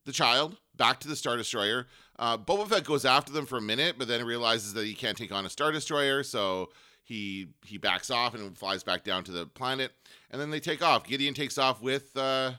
the 0.03 0.11
child 0.11 0.57
back 0.77 0.99
to 1.01 1.07
the 1.07 1.15
Star 1.15 1.37
Destroyer. 1.37 1.85
Uh, 2.17 2.39
Boba 2.39 2.67
Fett 2.67 2.85
goes 2.85 3.05
after 3.05 3.31
them 3.31 3.45
for 3.45 3.59
a 3.59 3.61
minute, 3.61 3.97
but 3.99 4.07
then 4.07 4.25
realizes 4.25 4.73
that 4.73 4.87
he 4.87 4.95
can't 4.95 5.15
take 5.15 5.31
on 5.31 5.45
a 5.45 5.49
Star 5.51 5.71
Destroyer, 5.71 6.23
so 6.23 6.69
he 7.07 7.47
he 7.65 7.77
backs 7.77 8.11
off 8.11 8.35
and 8.35 8.57
flies 8.57 8.83
back 8.83 9.03
down 9.03 9.23
to 9.23 9.31
the 9.31 9.45
planet. 9.45 9.93
And 10.29 10.41
then 10.41 10.49
they 10.49 10.59
take 10.59 10.83
off. 10.83 11.05
Gideon 11.07 11.33
takes 11.33 11.57
off 11.57 11.81
with 11.81 12.15
uh, 12.17 12.51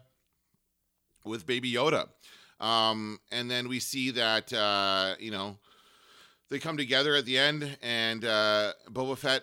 with 1.25 1.47
Baby 1.47 1.71
Yoda, 1.71 2.09
um, 2.59 3.21
and 3.31 3.51
then 3.51 3.69
we 3.69 3.79
see 3.79 4.11
that 4.13 4.51
uh, 4.53 5.17
you 5.21 5.31
know 5.31 5.59
they 6.49 6.59
come 6.59 6.79
together 6.79 7.15
at 7.15 7.27
the 7.27 7.37
end, 7.37 7.77
and 7.83 8.25
uh, 8.25 8.73
Boba 8.91 9.19
Fett 9.19 9.43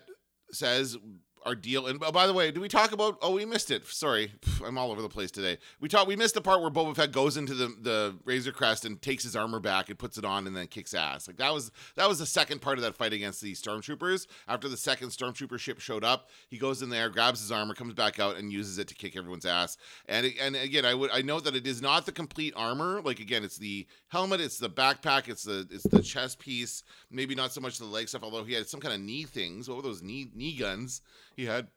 says 0.51 0.97
our 1.45 1.55
deal. 1.55 1.87
And 1.87 2.01
oh, 2.03 2.11
by 2.11 2.27
the 2.27 2.33
way, 2.33 2.51
did 2.51 2.59
we 2.59 2.67
talk 2.67 2.91
about? 2.91 3.17
Oh, 3.21 3.31
we 3.31 3.45
missed 3.45 3.69
it. 3.69 3.85
Sorry, 3.85 4.31
I'm 4.65 4.77
all 4.77 4.91
over 4.91 5.01
the 5.01 5.09
place 5.09 5.29
today. 5.31 5.57
We 5.79 5.87
talked. 5.87 6.07
We 6.07 6.15
missed 6.15 6.33
the 6.33 6.41
part 6.41 6.61
where 6.61 6.71
Boba 6.71 6.95
Fett 6.95 7.11
goes 7.11 7.37
into 7.37 7.53
the 7.53 7.67
the 7.79 8.15
Razor 8.25 8.51
Crest 8.51 8.85
and 8.85 9.01
takes 9.01 9.23
his 9.23 9.35
armor 9.35 9.59
back 9.59 9.89
and 9.89 9.97
puts 9.97 10.17
it 10.17 10.25
on 10.25 10.47
and 10.47 10.55
then 10.55 10.67
kicks 10.67 10.93
ass. 10.93 11.27
Like 11.27 11.37
that 11.37 11.53
was 11.53 11.71
that 11.95 12.09
was 12.09 12.19
the 12.19 12.25
second 12.25 12.61
part 12.61 12.77
of 12.77 12.83
that 12.83 12.95
fight 12.95 13.13
against 13.13 13.41
the 13.41 13.53
stormtroopers. 13.53 14.27
After 14.47 14.67
the 14.67 14.77
second 14.77 15.09
stormtrooper 15.09 15.59
ship 15.59 15.79
showed 15.79 16.03
up, 16.03 16.29
he 16.49 16.57
goes 16.57 16.81
in 16.81 16.89
there, 16.89 17.09
grabs 17.09 17.39
his 17.39 17.51
armor, 17.51 17.75
comes 17.75 17.93
back 17.93 18.19
out, 18.19 18.37
and 18.37 18.51
uses 18.51 18.79
it 18.79 18.87
to 18.87 18.95
kick 18.95 19.15
everyone's 19.15 19.45
ass. 19.45 19.77
And 20.07 20.31
and 20.41 20.55
again, 20.55 20.85
I 20.85 20.95
would 20.95 21.11
I 21.11 21.21
note 21.21 21.43
that 21.43 21.55
it 21.55 21.67
is 21.67 21.81
not 21.81 22.05
the 22.05 22.11
complete 22.11 22.53
armor. 22.57 23.01
Like 23.01 23.19
again, 23.19 23.43
it's 23.43 23.57
the 23.57 23.85
helmet, 24.07 24.41
it's 24.41 24.57
the 24.57 24.69
backpack, 24.69 25.29
it's 25.29 25.43
the 25.43 25.67
it's 25.69 25.83
the 25.83 26.01
chest 26.01 26.39
piece. 26.39 26.83
Maybe 27.11 27.35
not 27.35 27.53
so 27.53 27.61
much 27.61 27.77
the 27.77 27.85
leg 27.85 28.09
stuff. 28.09 28.23
Although 28.23 28.43
he 28.43 28.53
had 28.53 28.67
some 28.67 28.79
kind 28.79 28.93
of 28.93 28.99
knee 28.99 29.23
things. 29.23 29.69
What 29.69 29.77
were 29.77 29.83
those 29.83 30.01
knee 30.01 30.31
knee 30.33 30.55
guns 30.55 31.01
he 31.35 31.45
had? 31.45 31.67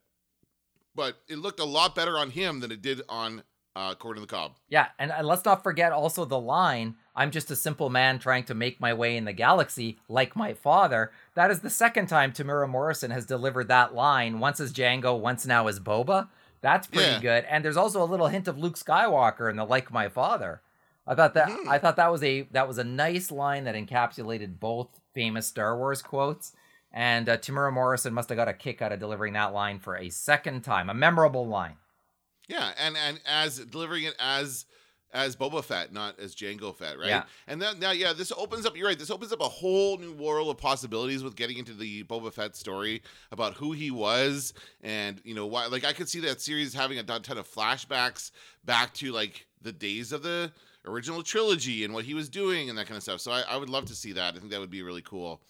But 0.94 1.18
it 1.28 1.38
looked 1.38 1.60
a 1.60 1.64
lot 1.64 1.94
better 1.94 2.18
on 2.18 2.30
him 2.30 2.60
than 2.60 2.72
it 2.72 2.82
did 2.82 3.02
on 3.08 3.42
uh, 3.76 3.94
of 4.00 4.20
the 4.20 4.26
Cobb. 4.26 4.56
Yeah, 4.68 4.88
and 4.98 5.12
uh, 5.12 5.22
let's 5.22 5.44
not 5.44 5.62
forget 5.62 5.92
also 5.92 6.24
the 6.24 6.40
line, 6.40 6.96
I'm 7.14 7.30
just 7.30 7.50
a 7.50 7.56
simple 7.56 7.90
man 7.90 8.18
trying 8.18 8.42
to 8.44 8.54
make 8.54 8.80
my 8.80 8.92
way 8.92 9.16
in 9.16 9.24
the 9.24 9.32
galaxy, 9.32 9.98
like 10.08 10.34
my 10.34 10.52
father. 10.52 11.12
That 11.34 11.52
is 11.52 11.60
the 11.60 11.70
second 11.70 12.08
time 12.08 12.32
Temuera 12.32 12.68
Morrison 12.68 13.12
has 13.12 13.24
delivered 13.24 13.68
that 13.68 13.94
line, 13.94 14.40
once 14.40 14.58
as 14.58 14.72
Jango, 14.72 15.18
once 15.18 15.46
now 15.46 15.68
as 15.68 15.78
Boba. 15.78 16.28
That's 16.60 16.88
pretty 16.88 17.06
Yeah. 17.12 17.20
good. 17.20 17.44
And 17.44 17.64
there's 17.64 17.76
also 17.76 18.02
a 18.02 18.04
little 18.06 18.26
hint 18.26 18.48
of 18.48 18.58
Luke 18.58 18.76
Skywalker 18.76 19.48
in 19.48 19.54
the 19.56 19.64
like 19.64 19.92
my 19.92 20.08
father. 20.08 20.60
I 21.06 21.14
thought 21.14 21.34
that 21.34 21.48
Hmm. 21.50 21.68
I 21.68 21.78
thought 21.78 21.96
that 21.96 22.10
was 22.10 22.22
a 22.24 22.42
that 22.50 22.66
was 22.66 22.78
a 22.78 22.84
nice 22.84 23.30
line 23.30 23.62
that 23.64 23.76
encapsulated 23.76 24.58
both 24.58 24.88
famous 25.14 25.46
Star 25.46 25.76
Wars 25.76 26.02
quotes. 26.02 26.52
And 26.92 27.28
uh, 27.28 27.36
Temuera 27.36 27.72
Morrison 27.72 28.14
must 28.14 28.28
have 28.30 28.36
got 28.36 28.48
a 28.48 28.54
kick 28.54 28.80
out 28.80 28.92
of 28.92 28.98
delivering 28.98 29.34
that 29.34 29.52
line 29.52 29.78
for 29.78 29.96
a 29.96 30.08
second 30.08 30.62
time, 30.62 30.88
a 30.88 30.94
memorable 30.94 31.46
line. 31.46 31.76
Yeah, 32.48 32.70
and 32.78 32.96
and 32.96 33.20
as 33.26 33.58
delivering 33.58 34.04
it 34.04 34.16
as 34.18 34.64
as 35.12 35.36
Boba 35.36 35.64
Fett, 35.64 35.92
not 35.92 36.18
as 36.18 36.34
Jango 36.34 36.74
Fett, 36.74 36.98
right? 36.98 37.08
Yeah. 37.08 37.22
And 37.46 37.60
then 37.60 37.78
now, 37.78 37.92
yeah, 37.92 38.12
this 38.12 38.32
opens 38.36 38.66
up. 38.66 38.76
You're 38.76 38.88
right. 38.88 38.98
This 38.98 39.10
opens 39.10 39.32
up 39.32 39.40
a 39.40 39.48
whole 39.48 39.96
new 39.96 40.12
world 40.12 40.48
of 40.50 40.58
possibilities 40.58 41.22
with 41.22 41.36
getting 41.36 41.58
into 41.58 41.74
the 41.74 42.04
Boba 42.04 42.32
Fett 42.32 42.56
story 42.56 43.02
about 43.30 43.54
who 43.54 43.72
he 43.72 43.90
was, 43.90 44.52
and 44.82 45.20
you 45.24 45.34
know 45.34 45.46
why. 45.46 45.66
Like 45.66 45.84
I 45.84 45.92
could 45.92 46.08
see 46.08 46.20
that 46.20 46.40
series 46.40 46.74
having 46.74 46.98
a 46.98 47.02
ton 47.02 47.22
ton 47.22 47.38
of 47.38 47.48
flashbacks 47.48 48.30
back 48.64 48.94
to 48.94 49.12
like 49.12 49.46
the 49.60 49.72
days 49.72 50.12
of 50.12 50.22
the 50.22 50.52
original 50.86 51.22
trilogy 51.22 51.84
and 51.84 51.92
what 51.92 52.04
he 52.04 52.14
was 52.14 52.28
doing 52.28 52.68
and 52.68 52.78
that 52.78 52.86
kind 52.86 52.96
of 52.96 53.02
stuff. 53.02 53.20
So 53.20 53.30
I, 53.30 53.42
I 53.42 53.56
would 53.56 53.68
love 53.68 53.86
to 53.86 53.94
see 53.94 54.12
that. 54.12 54.34
I 54.34 54.38
think 54.38 54.50
that 54.52 54.60
would 54.60 54.70
be 54.70 54.82
really 54.82 55.02
cool. 55.02 55.42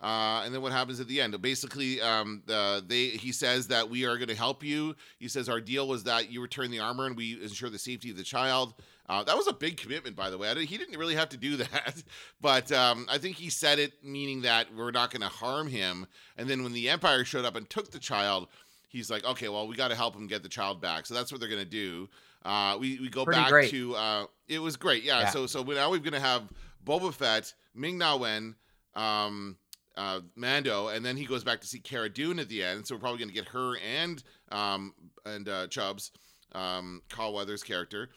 Uh, 0.00 0.42
and 0.44 0.54
then 0.54 0.62
what 0.62 0.70
happens 0.72 1.00
at 1.00 1.08
the 1.08 1.20
end? 1.20 1.40
Basically, 1.42 2.00
um, 2.00 2.42
the, 2.46 2.84
they 2.86 3.06
he 3.08 3.32
says 3.32 3.66
that 3.68 3.90
we 3.90 4.04
are 4.06 4.16
going 4.16 4.28
to 4.28 4.34
help 4.36 4.62
you. 4.62 4.94
He 5.18 5.26
says 5.28 5.48
our 5.48 5.60
deal 5.60 5.88
was 5.88 6.04
that 6.04 6.30
you 6.30 6.40
return 6.40 6.70
the 6.70 6.78
armor 6.78 7.06
and 7.06 7.16
we 7.16 7.42
ensure 7.42 7.68
the 7.70 7.78
safety 7.78 8.10
of 8.10 8.16
the 8.16 8.22
child. 8.22 8.74
Uh, 9.08 9.24
that 9.24 9.36
was 9.36 9.48
a 9.48 9.52
big 9.52 9.76
commitment, 9.78 10.14
by 10.14 10.28
the 10.30 10.36
way. 10.38 10.50
I 10.50 10.54
didn't- 10.54 10.68
he 10.68 10.76
didn't 10.76 10.98
really 10.98 11.14
have 11.14 11.30
to 11.30 11.36
do 11.36 11.56
that, 11.56 12.02
but 12.40 12.70
um, 12.70 13.06
I 13.10 13.18
think 13.18 13.36
he 13.36 13.48
said 13.50 13.78
it 13.78 13.92
meaning 14.04 14.42
that 14.42 14.66
we're 14.74 14.90
not 14.90 15.10
going 15.10 15.22
to 15.22 15.28
harm 15.28 15.66
him. 15.68 16.06
And 16.36 16.48
then 16.48 16.62
when 16.62 16.72
the 16.74 16.88
Empire 16.90 17.24
showed 17.24 17.44
up 17.44 17.56
and 17.56 17.68
took 17.68 17.90
the 17.90 17.98
child, 17.98 18.48
he's 18.88 19.10
like, 19.10 19.24
okay, 19.24 19.48
well, 19.48 19.66
we 19.66 19.74
got 19.74 19.88
to 19.88 19.94
help 19.96 20.14
him 20.14 20.26
get 20.26 20.42
the 20.42 20.48
child 20.48 20.80
back. 20.80 21.06
So 21.06 21.14
that's 21.14 21.32
what 21.32 21.40
they're 21.40 21.48
going 21.48 21.64
to 21.64 21.68
do. 21.68 22.08
Uh, 22.44 22.76
we 22.78 23.00
we 23.00 23.08
go 23.08 23.24
Pretty 23.24 23.40
back 23.40 23.50
great. 23.50 23.70
to 23.72 23.96
uh, 23.96 24.24
it 24.46 24.60
was 24.60 24.76
great. 24.76 25.02
Yeah. 25.02 25.20
Yeah. 25.22 25.30
So 25.30 25.46
so 25.46 25.62
now 25.64 25.90
we're 25.90 25.98
gonna 25.98 26.20
have 26.20 26.44
Boba 26.86 27.12
Fett, 27.12 27.52
Ming 27.74 27.98
Na 27.98 28.16
Wen, 28.16 28.54
um, 28.94 29.56
uh, 29.98 30.20
Mando, 30.36 30.88
and 30.88 31.04
then 31.04 31.16
he 31.18 31.26
goes 31.26 31.44
back 31.44 31.60
to 31.60 31.66
see 31.66 31.80
Cara 31.80 32.08
Dune 32.08 32.38
at 32.38 32.48
the 32.48 32.62
end. 32.62 32.86
So 32.86 32.94
we're 32.94 33.00
probably 33.00 33.18
gonna 33.18 33.32
get 33.32 33.48
her 33.48 33.74
and 33.78 34.22
um 34.50 34.94
and 35.26 35.46
uh, 35.48 35.66
Chubbs, 35.66 36.12
um, 36.52 37.02
Carl 37.10 37.34
Weathers' 37.34 37.62
character. 37.62 38.08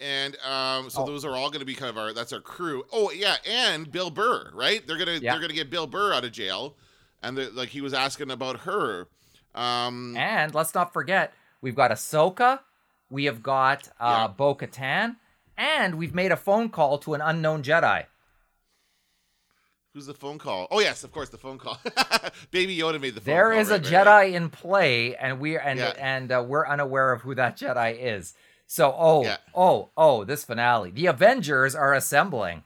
And 0.00 0.36
um, 0.44 0.90
so 0.90 1.02
Oh. 1.02 1.06
those 1.06 1.24
are 1.24 1.34
all 1.34 1.48
going 1.50 1.58
to 1.60 1.66
be 1.66 1.74
kind 1.74 1.90
of 1.90 1.98
our 1.98 2.12
that's 2.12 2.32
our 2.32 2.40
crew. 2.40 2.84
Oh 2.92 3.10
yeah, 3.10 3.36
and 3.48 3.90
Bill 3.90 4.10
Burr, 4.10 4.50
right? 4.54 4.86
They're 4.86 4.98
gonna 4.98 5.14
Yeah. 5.22 5.32
they're 5.32 5.40
gonna 5.40 5.54
get 5.54 5.70
Bill 5.70 5.86
Burr 5.88 6.12
out 6.12 6.24
of 6.24 6.30
jail, 6.32 6.76
and 7.22 7.36
they're- 7.38 7.50
like 7.50 7.70
he 7.70 7.80
was 7.80 7.92
asking 7.94 8.30
about 8.30 8.60
her. 8.60 9.08
Um, 9.54 10.16
And 10.16 10.54
let's 10.54 10.74
not 10.74 10.92
forget, 10.92 11.32
we've 11.60 11.74
got 11.74 11.90
Ahsoka, 11.90 12.60
we 13.10 13.24
have 13.24 13.42
got 13.42 13.88
uh, 13.98 14.26
Yeah. 14.28 14.28
Bo 14.28 14.54
Katan, 14.54 15.16
and 15.56 15.96
we've 15.96 16.14
made 16.14 16.30
a 16.30 16.36
phone 16.36 16.68
call 16.68 16.98
to 16.98 17.14
an 17.14 17.20
unknown 17.20 17.62
Jedi. 17.64 18.06
Who's 19.98 20.06
the 20.06 20.14
phone 20.14 20.38
call? 20.38 20.68
Oh 20.70 20.78
yes, 20.78 21.02
of 21.02 21.10
course 21.10 21.28
the 21.28 21.38
phone 21.38 21.58
call. 21.58 21.76
Baby 22.52 22.78
Yoda 22.78 23.00
made 23.00 23.16
the 23.16 23.20
phone 23.20 23.34
There 23.34 23.50
call. 23.50 23.58
is 23.58 23.68
a 23.70 23.72
right, 23.74 23.82
Jedi 23.82 24.06
right, 24.06 24.32
in 24.32 24.48
play, 24.48 25.16
and 25.16 25.40
we're 25.40 25.58
and 25.58 25.80
Yeah. 25.80 25.92
and 25.98 26.30
uh, 26.30 26.44
we're 26.46 26.64
unaware 26.68 27.10
of 27.10 27.22
who 27.22 27.34
that 27.34 27.58
Jedi 27.58 27.98
is. 28.00 28.34
So, 28.68 28.94
oh, 28.96 29.24
Yeah. 29.24 29.38
oh, 29.56 29.88
oh, 29.96 30.22
this 30.22 30.44
finale. 30.44 30.92
The 30.92 31.06
Avengers 31.06 31.74
are 31.74 31.94
assembling. 31.94 32.62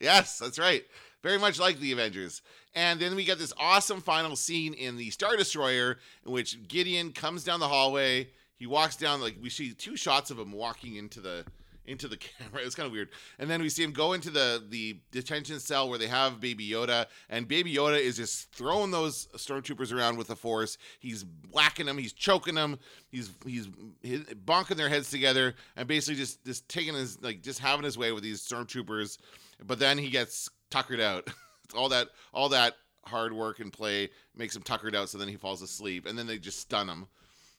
Yes, 0.00 0.40
that's 0.40 0.58
right. 0.58 0.84
Very 1.22 1.38
much 1.38 1.60
like 1.60 1.78
the 1.78 1.92
Avengers. 1.92 2.42
And 2.74 2.98
then 2.98 3.14
we 3.14 3.24
get 3.24 3.38
this 3.38 3.52
awesome 3.56 4.00
final 4.00 4.34
scene 4.34 4.74
in 4.74 4.96
the 4.96 5.10
Star 5.10 5.36
Destroyer 5.36 5.98
in 6.24 6.32
which 6.32 6.66
Gideon 6.66 7.12
comes 7.12 7.44
down 7.44 7.60
the 7.60 7.68
hallway. 7.68 8.30
He 8.56 8.66
walks 8.66 8.96
down 8.96 9.20
like 9.20 9.36
we 9.40 9.50
see 9.50 9.72
two 9.72 9.96
shots 9.96 10.32
of 10.32 10.38
him 10.40 10.50
walking 10.50 10.96
into 10.96 11.20
the 11.20 11.44
into 11.86 12.08
the 12.08 12.16
camera. 12.38 12.62
It's 12.64 12.74
kind 12.74 12.86
of 12.86 12.92
weird. 12.92 13.08
And 13.38 13.48
then 13.50 13.62
we 13.62 13.68
see 13.68 13.82
him 13.82 13.92
go 13.92 14.12
into 14.12 14.30
the 14.30 14.62
the 14.68 15.00
detention 15.10 15.60
cell 15.60 15.88
where 15.88 15.98
they 15.98 16.08
have 16.08 16.40
Baby 16.40 16.68
Yoda, 16.68 17.06
and 17.28 17.48
Baby 17.48 17.74
Yoda 17.74 17.98
is 17.98 18.16
just 18.16 18.52
throwing 18.52 18.90
those 18.90 19.28
stormtroopers 19.36 19.92
around 19.92 20.16
with 20.16 20.28
the 20.28 20.36
Force. 20.36 20.78
He's 20.98 21.24
whacking 21.50 21.86
them, 21.86 21.98
he's 21.98 22.12
choking 22.12 22.54
them, 22.54 22.78
he's 23.10 23.30
he's, 23.44 23.68
bonking 23.68 24.76
their 24.76 24.88
heads 24.88 25.10
together, 25.10 25.54
and 25.76 25.88
basically 25.88 26.16
just 26.16 26.44
just 26.44 26.68
taking 26.68 26.94
his 26.94 27.20
like 27.22 27.42
just 27.42 27.58
having 27.58 27.84
his 27.84 27.98
way 27.98 28.12
with 28.12 28.22
these 28.22 28.46
stormtroopers. 28.46 29.18
But 29.64 29.78
then 29.78 29.98
he 29.98 30.10
gets 30.10 30.48
tuckered 30.70 31.00
out. 31.00 31.28
all 31.74 31.88
that 31.88 32.08
all 32.32 32.48
that 32.50 32.74
hard 33.04 33.32
work 33.32 33.60
and 33.60 33.72
play 33.72 34.10
makes 34.34 34.54
him 34.56 34.62
tuckered 34.62 34.94
out, 34.94 35.08
so 35.08 35.18
then 35.18 35.28
he 35.28 35.36
falls 35.36 35.62
asleep, 35.62 36.06
and 36.06 36.18
then 36.18 36.26
they 36.26 36.38
just 36.38 36.60
stun 36.60 36.88
him. 36.88 37.06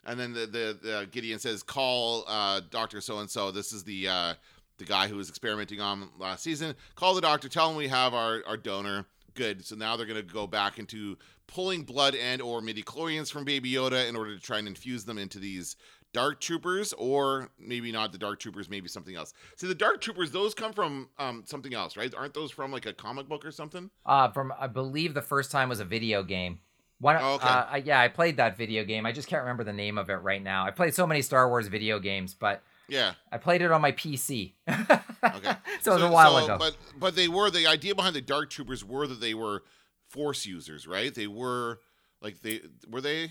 And 0.08 0.20
then 0.20 0.34
the, 0.34 0.48
the, 0.48 0.80
the 0.82 1.08
Gideon 1.12 1.38
says, 1.38 1.62
"Call 1.62 2.24
uh, 2.28 2.62
Doctor 2.72 3.02
So 3.02 3.20
and 3.20 3.30
So. 3.30 3.52
This 3.52 3.74
is 3.74 3.84
the 3.84 4.08
uh, 4.08 4.34
the 4.78 4.86
guy 4.86 5.08
who 5.08 5.18
was 5.18 5.30
experimenting 5.30 5.82
on 5.82 6.10
last 6.18 6.44
season. 6.44 6.76
Call 6.96 7.14
the 7.14 7.22
doctor. 7.22 7.50
Tell 7.50 7.70
him 7.70 7.76
we 7.76 7.88
have 7.88 8.14
our, 8.14 8.42
our 8.48 8.58
donor. 8.58 9.06
Good. 9.34 9.66
So 9.66 9.76
now 9.76 9.96
they're 9.96 10.08
gonna 10.08 10.24
go 10.24 10.48
back 10.48 10.80
into 10.80 11.18
pulling 11.46 11.84
blood 11.84 12.16
and 12.16 12.42
or 12.42 12.62
midi 12.62 12.82
chlorians 12.84 13.32
from 13.32 13.44
Baby 13.44 13.72
Yoda 13.72 14.08
in 14.08 14.16
order 14.16 14.36
to 14.36 14.42
try 14.42 14.58
and 14.58 14.68
infuse 14.68 15.06
them 15.06 15.18
into 15.18 15.40
these 15.40 15.76
Dark 16.14 16.40
Troopers, 16.40 16.94
or 16.94 17.50
maybe 17.60 17.92
not 17.92 18.12
the 18.12 18.18
Dark 18.18 18.40
Troopers, 18.40 18.70
maybe 18.70 18.88
something 18.88 19.16
else. 19.16 19.34
See, 19.58 19.68
the 19.68 19.76
Dark 19.76 20.02
Troopers, 20.02 20.32
those 20.32 20.54
come 20.54 20.74
from 20.74 21.10
um, 21.20 21.44
something 21.46 21.74
else, 21.74 21.98
right? 21.98 22.14
Aren't 22.16 22.34
those 22.34 22.50
from 22.50 22.72
like 22.72 22.86
a 22.86 22.94
comic 22.94 23.28
book 23.28 23.46
or 23.46 23.52
something? 23.52 23.92
Uh, 24.06 24.30
from 24.32 24.54
I 24.58 24.68
believe 24.68 25.14
the 25.14 25.22
first 25.22 25.52
time 25.52 25.70
was 25.70 25.80
a 25.80 25.86
video 25.86 26.24
game. 26.24 26.60
One, 27.00 27.16
Oh, 27.20 27.36
okay. 27.36 27.48
uh, 27.48 27.66
I, 27.70 27.78
yeah, 27.78 28.00
I 28.02 28.08
played 28.08 28.38
that 28.38 28.58
video 28.58 28.84
game. 28.84 29.06
I 29.06 29.12
just 29.12 29.28
can't 29.28 29.42
remember 29.42 29.64
the 29.64 29.74
name 29.74 29.98
of 29.98 30.10
it 30.10 30.16
right 30.16 30.42
now. 30.42 30.66
I 30.66 30.72
played 30.72 30.96
so 30.96 31.06
many 31.06 31.22
Star 31.22 31.48
Wars 31.48 31.68
video 31.68 32.00
games, 32.00 32.34
but 32.34 32.64
Yeah. 32.88 33.14
I 33.32 33.38
played 33.38 33.62
it 33.62 33.72
on 33.72 33.82
my 33.82 33.92
PC. 33.92 34.54
Okay. 34.68 35.00
so 35.82 35.92
it 35.92 35.96
was 35.96 36.04
a 36.04 36.10
while 36.12 36.38
so- 36.40 36.46
ago. 36.46 36.58
But 36.58 36.76
but 36.98 37.16
they 37.16 37.28
were 37.28 37.50
the 37.52 37.68
idea 37.68 37.94
behind 37.94 38.16
the 38.16 38.22
Dark 38.22 38.50
Troopers 38.50 38.84
were 38.84 39.06
that 39.08 39.22
they 39.22 39.34
were 39.34 39.64
Force 40.10 40.46
users, 40.46 40.88
right? 40.88 41.14
They 41.14 41.28
were 41.28 41.80
like 42.22 42.42
they 42.42 42.62
were 42.90 43.02
they. 43.02 43.30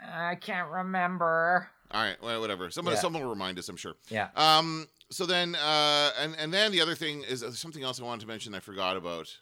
I 0.00 0.36
can't 0.36 0.70
remember. 0.70 1.68
All 1.90 2.02
right, 2.02 2.16
well, 2.22 2.40
whatever. 2.40 2.70
Someone 2.70 2.94
Yeah. 2.94 3.00
someone 3.00 3.22
will 3.22 3.30
remind 3.30 3.58
us, 3.58 3.68
I'm 3.68 3.76
sure. 3.76 3.94
Yeah. 4.08 4.28
Um. 4.36 4.86
So 5.10 5.26
then, 5.26 5.54
uh, 5.56 6.10
and 6.18 6.34
and 6.38 6.54
then 6.54 6.70
the 6.72 6.80
other 6.80 6.94
thing 6.94 7.24
is 7.24 7.42
uh, 7.42 7.50
something 7.50 7.82
else 7.82 8.00
I 8.00 8.04
wanted 8.04 8.20
to 8.22 8.26
mention. 8.28 8.54
I 8.54 8.60
forgot 8.60 8.96
about. 8.96 9.36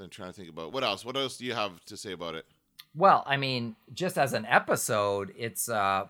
I'm 0.00 0.08
trying 0.08 0.30
to 0.30 0.34
think 0.34 0.48
about 0.48 0.72
what 0.72 0.82
else. 0.84 1.04
What 1.04 1.16
else 1.16 1.36
do 1.36 1.44
you 1.44 1.52
have 1.54 1.84
to 1.86 1.96
say 1.96 2.12
about 2.12 2.34
it? 2.36 2.46
Well, 2.94 3.22
I 3.26 3.36
mean, 3.36 3.76
just 3.94 4.18
as 4.18 4.32
an 4.32 4.44
episode, 4.46 5.32
it's 5.36 5.68
uh 5.68 6.06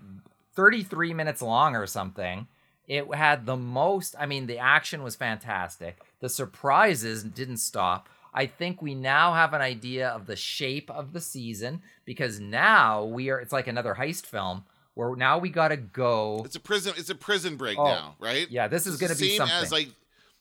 33 0.54 1.14
minutes 1.14 1.40
long 1.42 1.74
or 1.76 1.86
something. 1.86 2.46
It 2.88 3.12
had 3.14 3.46
the 3.46 3.56
most, 3.56 4.14
I 4.18 4.26
mean, 4.26 4.46
the 4.46 4.58
action 4.58 5.02
was 5.02 5.16
fantastic. 5.16 5.98
The 6.20 6.28
surprises 6.28 7.22
didn't 7.22 7.56
stop. 7.58 8.08
I 8.34 8.46
think 8.46 8.82
we 8.82 8.94
now 8.94 9.34
have 9.34 9.54
an 9.54 9.62
idea 9.62 10.08
of 10.08 10.26
the 10.26 10.36
shape 10.36 10.90
of 10.90 11.12
the 11.12 11.20
season 11.20 11.82
because 12.04 12.40
now 12.40 13.04
we 13.04 13.30
are 13.30 13.38
it's 13.38 13.52
like 13.52 13.66
another 13.66 13.94
heist 13.98 14.26
film 14.26 14.64
where 14.94 15.14
now 15.16 15.38
we 15.38 15.48
got 15.48 15.68
to 15.68 15.76
go 15.76 16.42
It's 16.44 16.56
a 16.56 16.60
prison. 16.60 16.94
It's 16.96 17.10
a 17.10 17.14
prison 17.14 17.56
break 17.56 17.78
Oh, 17.78 17.84
now, 17.84 18.16
right? 18.18 18.50
Yeah, 18.50 18.68
this 18.68 18.86
is 18.86 18.96
going 18.98 19.08
the 19.08 19.14
to 19.14 19.20
be 19.20 19.28
same 19.30 19.36
something. 19.38 19.56
as 19.56 19.72
like 19.72 19.88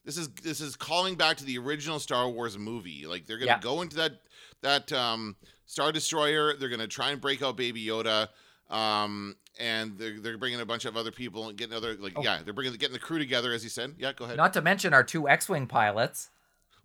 this 0.03 0.17
is 0.17 0.29
this 0.43 0.61
is 0.61 0.75
calling 0.75 1.15
back 1.15 1.37
to 1.37 1.45
the 1.45 1.57
original 1.59 1.99
Star 1.99 2.27
Wars 2.29 2.57
movie. 2.57 3.05
Like 3.05 3.27
they're 3.27 3.37
gonna 3.37 3.51
Yeah. 3.51 3.59
go 3.59 3.81
into 3.81 3.97
that 3.97 4.13
that 4.61 4.91
um, 4.93 5.35
Star 5.71 5.93
Destroyer. 5.93 6.53
They're 6.57 6.67
gonna 6.67 6.85
try 6.85 7.11
and 7.11 7.21
break 7.21 7.41
out 7.41 7.55
Baby 7.55 7.85
Yoda. 7.85 8.27
Um, 8.69 9.37
and 9.57 9.97
they're, 9.97 10.19
they're 10.19 10.37
bringing 10.37 10.59
a 10.59 10.65
bunch 10.65 10.83
of 10.85 10.97
other 10.97 11.11
people 11.11 11.47
and 11.47 11.57
getting 11.57 11.73
other 11.75 11.95
like 11.95 12.13
Oh. 12.15 12.23
yeah 12.23 12.39
they're 12.43 12.53
bringing 12.53 12.73
getting 12.75 12.93
the 12.93 12.99
crew 12.99 13.19
together 13.19 13.51
as 13.51 13.63
you 13.65 13.69
said 13.69 13.95
yeah 13.97 14.13
go 14.13 14.23
ahead 14.25 14.37
Not 14.37 14.53
to 14.53 14.61
mention 14.61 14.93
our 14.93 15.03
two 15.03 15.27
X-wing 15.27 15.67
pilots. 15.67 16.29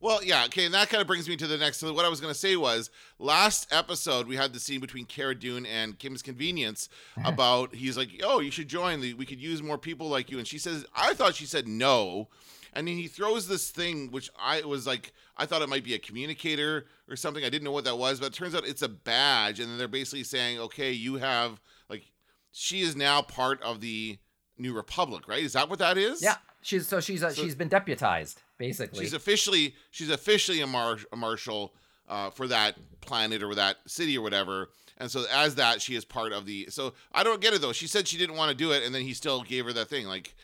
well 0.00 0.22
yeah 0.24 0.44
okay 0.46 0.64
and 0.64 0.74
that 0.74 0.88
kind 0.88 1.00
of 1.00 1.06
brings 1.06 1.28
me 1.28 1.36
to 1.36 1.46
the 1.46 1.56
next 1.56 1.76
so 1.78 1.92
what 1.92 2.04
I 2.04 2.08
was 2.08 2.20
gonna 2.20 2.34
say 2.34 2.56
was 2.56 2.90
last 3.20 3.72
episode 3.72 4.26
we 4.26 4.34
had 4.34 4.52
the 4.52 4.58
scene 4.58 4.80
between 4.80 5.04
Cara 5.04 5.36
Dune 5.36 5.64
and 5.64 5.96
Kim's 5.96 6.22
Convenience 6.22 6.88
about 7.24 7.72
he's 7.72 7.96
like 7.96 8.08
oh 8.24 8.40
you 8.40 8.50
should 8.50 8.66
join 8.68 9.00
the 9.00 9.14
we 9.14 9.24
could 9.24 9.40
use 9.40 9.62
more 9.62 9.78
people 9.78 10.08
like 10.08 10.28
you 10.28 10.38
and 10.38 10.46
she 10.46 10.58
says 10.58 10.84
I 10.96 11.14
thought 11.14 11.36
she 11.36 11.46
said 11.46 11.68
no 11.68 12.26
and 12.76 12.86
then 12.86 12.94
he 12.96 13.08
throws 13.08 13.48
this 13.48 13.70
thing 13.70 14.10
which 14.12 14.30
I 14.40 14.60
was 14.62 14.86
like 14.86 15.12
I 15.36 15.46
thought 15.46 15.62
it 15.62 15.68
might 15.68 15.84
be 15.84 15.94
a 15.94 15.98
communicator 15.98 16.86
or 17.08 17.16
something. 17.16 17.44
I 17.44 17.48
didn't 17.50 17.64
know 17.64 17.72
what 17.72 17.84
that 17.84 17.96
was 17.98 18.20
but 18.20 18.26
it 18.26 18.32
turns 18.34 18.54
out 18.54 18.66
it's 18.66 18.82
a 18.82 18.88
badge. 18.88 19.58
And 19.60 19.68
then 19.70 19.78
they're 19.78 19.88
basically 19.88 20.24
saying 20.24 20.58
okay 20.60 20.92
you 20.92 21.16
have 21.16 21.60
like 21.90 22.04
she 22.52 22.80
is 22.82 22.94
now 22.96 23.22
part 23.22 23.60
of 23.62 23.80
the 23.80 24.18
New 24.58 24.72
Republic 24.74 25.26
right? 25.28 25.42
Is 25.42 25.54
that 25.54 25.68
what 25.68 25.78
that 25.80 25.98
is? 25.98 26.22
Yeah, 26.22 26.36
she's 26.62 26.86
so 26.86 27.00
she's 27.00 27.22
uh, 27.22 27.30
So- 27.30 27.42
she's 27.42 27.54
been 27.54 27.68
deputized 27.68 28.42
basically. 28.58 29.00
she's 29.04 29.12
officially 29.14 29.74
she's 29.90 30.10
officially 30.10 30.60
a, 30.60 30.66
mar- 30.66 30.98
a 31.12 31.16
marshal 31.16 31.74
uh, 32.08 32.30
for 32.30 32.46
that 32.48 32.76
planet 33.00 33.42
or 33.42 33.54
that 33.54 33.76
city 33.86 34.16
or 34.16 34.22
whatever. 34.22 34.68
And 34.98 35.10
so 35.10 35.26
as 35.30 35.56
that 35.56 35.82
she 35.82 35.94
is 35.94 36.04
part 36.06 36.32
of 36.32 36.46
the 36.46 36.66
so 36.70 36.94
i 37.12 37.22
don't 37.22 37.40
get 37.40 37.52
it 37.52 37.60
though. 37.60 37.72
She 37.72 37.86
said 37.86 38.08
she 38.08 38.16
didn't 38.16 38.36
want 38.36 38.50
to 38.50 38.56
do 38.56 38.70
it 38.72 38.82
and 38.84 38.94
then 38.94 39.02
he 39.02 39.12
still 39.12 39.42
gave 39.42 39.66
her 39.66 39.72
that 39.74 39.88
thing. 39.88 40.06
Like 40.06 40.34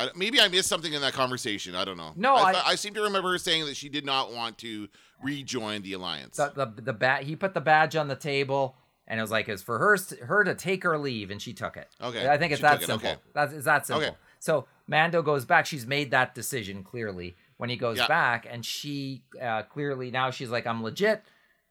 I, 0.00 0.08
maybe 0.16 0.40
i 0.40 0.48
missed 0.48 0.68
something 0.68 0.92
in 0.92 1.00
that 1.02 1.12
conversation 1.12 1.74
i 1.74 1.84
don't 1.84 1.96
know 1.96 2.12
No, 2.16 2.34
I, 2.34 2.52
I- 2.52 2.62
I 2.68 2.74
seem 2.74 2.94
to 2.94 3.02
remember 3.02 3.30
her 3.32 3.38
saying 3.38 3.66
that 3.66 3.76
she 3.76 3.88
did 3.88 4.04
not 4.04 4.32
want 4.32 4.58
to 4.58 4.88
rejoin 5.22 5.82
the 5.82 5.92
alliance 5.94 6.36
the 6.36 6.50
the 6.54 6.82
the 6.82 6.92
bat 6.92 7.24
he 7.24 7.36
put 7.36 7.54
the 7.54 7.60
badge 7.60 7.94
on 7.96 8.08
the 8.08 8.16
table 8.16 8.76
and 9.06 9.18
it 9.18 9.22
was 9.22 9.30
like 9.30 9.48
it's 9.48 9.62
for 9.62 9.78
her 9.78 9.98
her 10.24 10.44
to 10.44 10.54
take 10.54 10.82
her 10.84 10.96
leave 10.96 11.32
and 11.32 11.42
she 11.42 11.52
took 11.52 11.76
it. 11.76 11.88
Okay, 12.00 12.28
I 12.28 12.38
think 12.38 12.52
it's 12.52 12.62
that 12.62 12.80
it, 12.80 12.86
simple. 12.86 13.08
okay. 13.10 13.18
That's 13.34 13.52
it's 13.52 13.64
that 13.64 13.84
simple. 13.84 14.16
So 14.38 14.66
Mando 14.86 15.20
goes 15.20 15.44
back. 15.44 15.66
She's 15.66 15.84
made 15.84 16.12
that 16.12 16.32
decision 16.32 16.84
clearly 16.84 17.34
when 17.56 17.70
he 17.70 17.76
goes 17.76 17.98
Yeah. 17.98 18.06
back, 18.06 18.46
and 18.48 18.64
she 18.64 19.24
uh, 19.42 19.64
clearly 19.64 20.12
now 20.12 20.30
she's 20.30 20.50
like 20.50 20.64
I'm 20.64 20.80
legit. 20.84 21.24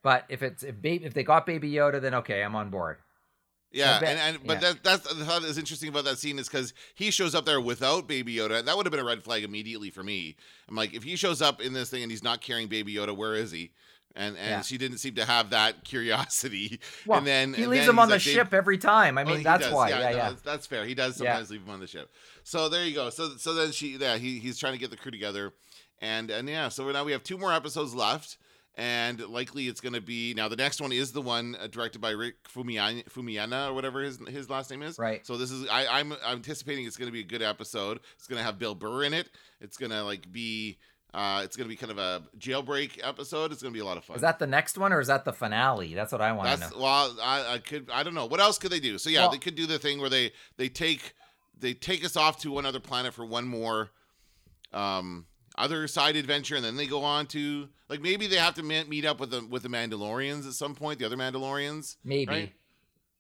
But 0.04 0.26
if 0.28 0.44
it's 0.44 0.64
if 0.64 0.82
ba- 0.82 1.02
if 1.06 1.14
they 1.14 1.24
got 1.24 1.46
Baby 1.46 1.72
Yoda, 1.72 2.02
then 2.02 2.14
okay, 2.16 2.44
I'm 2.44 2.58
on 2.58 2.70
board. 2.72 2.98
Yeah, 3.72 3.98
and, 4.04 4.20
and 4.20 4.48
but 4.48 4.62
yeah. 4.62 4.70
that 4.74 4.84
that's 4.84 5.14
the 5.14 5.24
thought 5.26 5.44
is 5.44 5.58
interesting 5.60 5.90
about 5.90 6.04
that 6.06 6.18
scene 6.18 6.40
is 6.40 6.48
because 6.50 6.74
he 6.96 7.12
shows 7.12 7.36
up 7.36 7.46
there 7.46 7.62
without 7.62 8.08
Baby 8.08 8.36
Yoda. 8.36 8.66
That 8.66 8.76
would 8.76 8.86
have 8.88 8.92
been 8.92 9.00
a 9.00 9.06
red 9.06 9.24
flag 9.24 9.44
immediately 9.44 9.92
for 9.92 10.02
me. 10.04 10.36
I'm 10.68 10.76
like, 10.76 10.94
if 10.96 11.04
he 11.04 11.16
shows 11.16 11.40
up 11.42 11.62
in 11.62 11.74
this 11.74 11.90
thing 11.92 12.02
and 12.02 12.12
he's 12.12 12.24
not 12.24 12.42
carrying 12.42 12.68
Baby 12.68 12.96
Yoda, 12.96 13.16
where 13.16 13.36
is 13.36 13.52
he? 13.52 13.72
And 14.16 14.36
and 14.38 14.48
Yeah. 14.50 14.62
she 14.62 14.80
didn't 14.80 14.98
seem 14.98 15.14
to 15.16 15.26
have 15.26 15.52
that 15.52 15.84
curiosity. 15.84 16.80
Well, 17.06 17.20
and 17.20 17.28
then 17.28 17.54
he 17.54 17.62
and 17.62 17.72
leaves 17.72 17.84
then 17.86 17.92
him 17.92 18.00
on 18.00 18.08
the 18.08 18.16
like, 18.16 18.22
ship 18.22 18.56
every 18.56 18.80
time. 18.80 19.20
I 19.20 19.22
Oh, 19.22 19.26
mean, 19.26 19.44
that's 19.44 19.66
does. 19.66 19.74
why. 19.74 19.90
Yeah, 19.90 20.00
Yeah, 20.00 20.10
no, 20.10 20.18
yeah. 20.18 20.30
That's, 20.30 20.42
that's 20.42 20.66
fair. 20.68 20.86
He 20.86 20.96
does 20.96 21.18
sometimes 21.18 21.52
leave 21.52 21.62
him 21.62 21.70
on 21.70 21.80
the 21.80 21.86
ship. 21.88 22.12
So 22.44 22.70
there 22.70 22.84
you 22.86 22.96
go. 22.96 23.12
So 23.12 23.38
so 23.38 23.54
then 23.54 23.72
she 23.72 23.98
yeah 23.98 24.18
he, 24.18 24.40
he's 24.40 24.58
trying 24.58 24.74
to 24.74 24.80
get 24.80 24.90
the 24.90 24.98
crew 24.98 25.12
together, 25.12 25.54
and 26.02 26.32
and 26.32 26.50
yeah. 26.50 26.70
So 26.70 26.92
now 26.92 27.04
we 27.04 27.12
have 27.12 27.24
two 27.24 27.38
more 27.38 27.54
episodes 27.54 27.94
left, 27.94 28.38
and 28.80 29.20
likely 29.28 29.68
it's 29.68 29.82
going 29.82 29.94
to 29.94 30.02
be 30.02 30.34
now 30.34 30.48
the 30.48 30.56
next 30.56 30.80
one 30.82 30.92
is 30.94 31.12
the 31.12 31.22
one 31.22 31.56
uh, 31.62 31.68
directed 31.68 32.00
by 32.00 32.12
Rick 32.12 32.36
Fumiana, 32.48 33.04
Fumiana 33.10 33.70
or 33.70 33.74
whatever 33.74 34.02
his 34.02 34.18
his 34.30 34.50
last 34.50 34.72
name 34.72 34.82
is. 34.82 34.98
Right. 34.98 35.26
So 35.28 35.38
this 35.38 35.52
is 35.52 35.68
I 35.70 35.86
I'm, 36.00 36.14
I'm 36.26 36.38
anticipating 36.38 36.86
it's 36.86 36.96
going 36.98 37.10
to 37.10 37.14
be 37.14 37.20
a 37.20 37.24
good 37.26 37.42
episode. 37.42 38.00
It's 38.16 38.26
going 38.28 38.38
to 38.40 38.44
have 38.44 38.58
Bill 38.58 38.74
Burr 38.76 39.04
in 39.04 39.14
it. 39.14 39.30
It's 39.62 39.78
going 39.78 39.92
to 39.92 40.04
like 40.04 40.32
be. 40.32 40.78
Uh, 41.12 41.42
it's 41.44 41.58
gonna 41.58 41.68
be 41.68 41.76
kind 41.76 41.92
of 41.92 41.98
a 41.98 42.22
jailbreak 42.38 43.00
episode. 43.02 43.52
It's 43.52 43.64
gonna 43.64 43.74
be 43.74 43.80
a 43.80 43.84
lot 43.84 43.98
of 43.98 44.04
fun. 44.04 44.16
Is 44.16 44.22
that 44.22 44.38
the 44.38 44.46
next 44.46 44.78
one 44.78 44.94
or 44.94 45.00
is 45.00 45.08
that 45.08 45.26
the 45.26 45.34
finale? 45.34 45.96
That's 45.96 46.12
what 46.12 46.22
I 46.22 46.32
want 46.34 46.62
to 46.62 46.70
know. 46.70 46.80
well, 46.80 47.18
I, 47.20 47.54
I 47.56 47.58
could 47.58 47.90
I 47.92 48.04
don't 48.04 48.14
know 48.14 48.28
what 48.28 48.40
else 48.40 48.60
could 48.60 48.72
they 48.72 48.80
do. 48.80 49.00
So 49.00 49.10
yeah, 49.10 49.22
Well- 49.22 49.32
they 49.32 49.40
could 49.40 49.56
do 49.56 49.66
the 49.66 49.80
thing 49.80 50.00
where 50.00 50.12
they 50.12 50.32
they 50.58 50.70
take 50.70 51.16
they 51.60 51.74
take 51.74 52.06
us 52.06 52.16
off 52.16 52.38
to 52.42 52.52
one 52.52 52.68
other 52.68 52.80
planet 52.80 53.16
for 53.16 53.26
one 53.26 53.48
more 53.48 53.90
um 54.72 55.26
other 55.60 55.88
side 55.88 56.16
adventure 56.16 56.56
and 56.56 56.64
then 56.64 56.76
they 56.78 56.88
go 56.88 57.04
on 57.04 57.28
to 57.28 57.68
like 57.90 58.02
maybe 58.02 58.26
they 58.28 58.38
have 58.38 58.54
to 58.56 58.64
meet 58.64 59.06
up 59.06 59.20
with 59.20 59.30
the 59.32 59.46
with 59.50 59.62
the 59.64 59.70
Mandalorians 59.70 60.48
at 60.48 60.54
some 60.54 60.74
point 60.74 60.98
the 61.00 61.06
other 61.06 61.18
Mandalorians 61.18 61.98
Maybe. 62.04 62.32
right? 62.32 62.54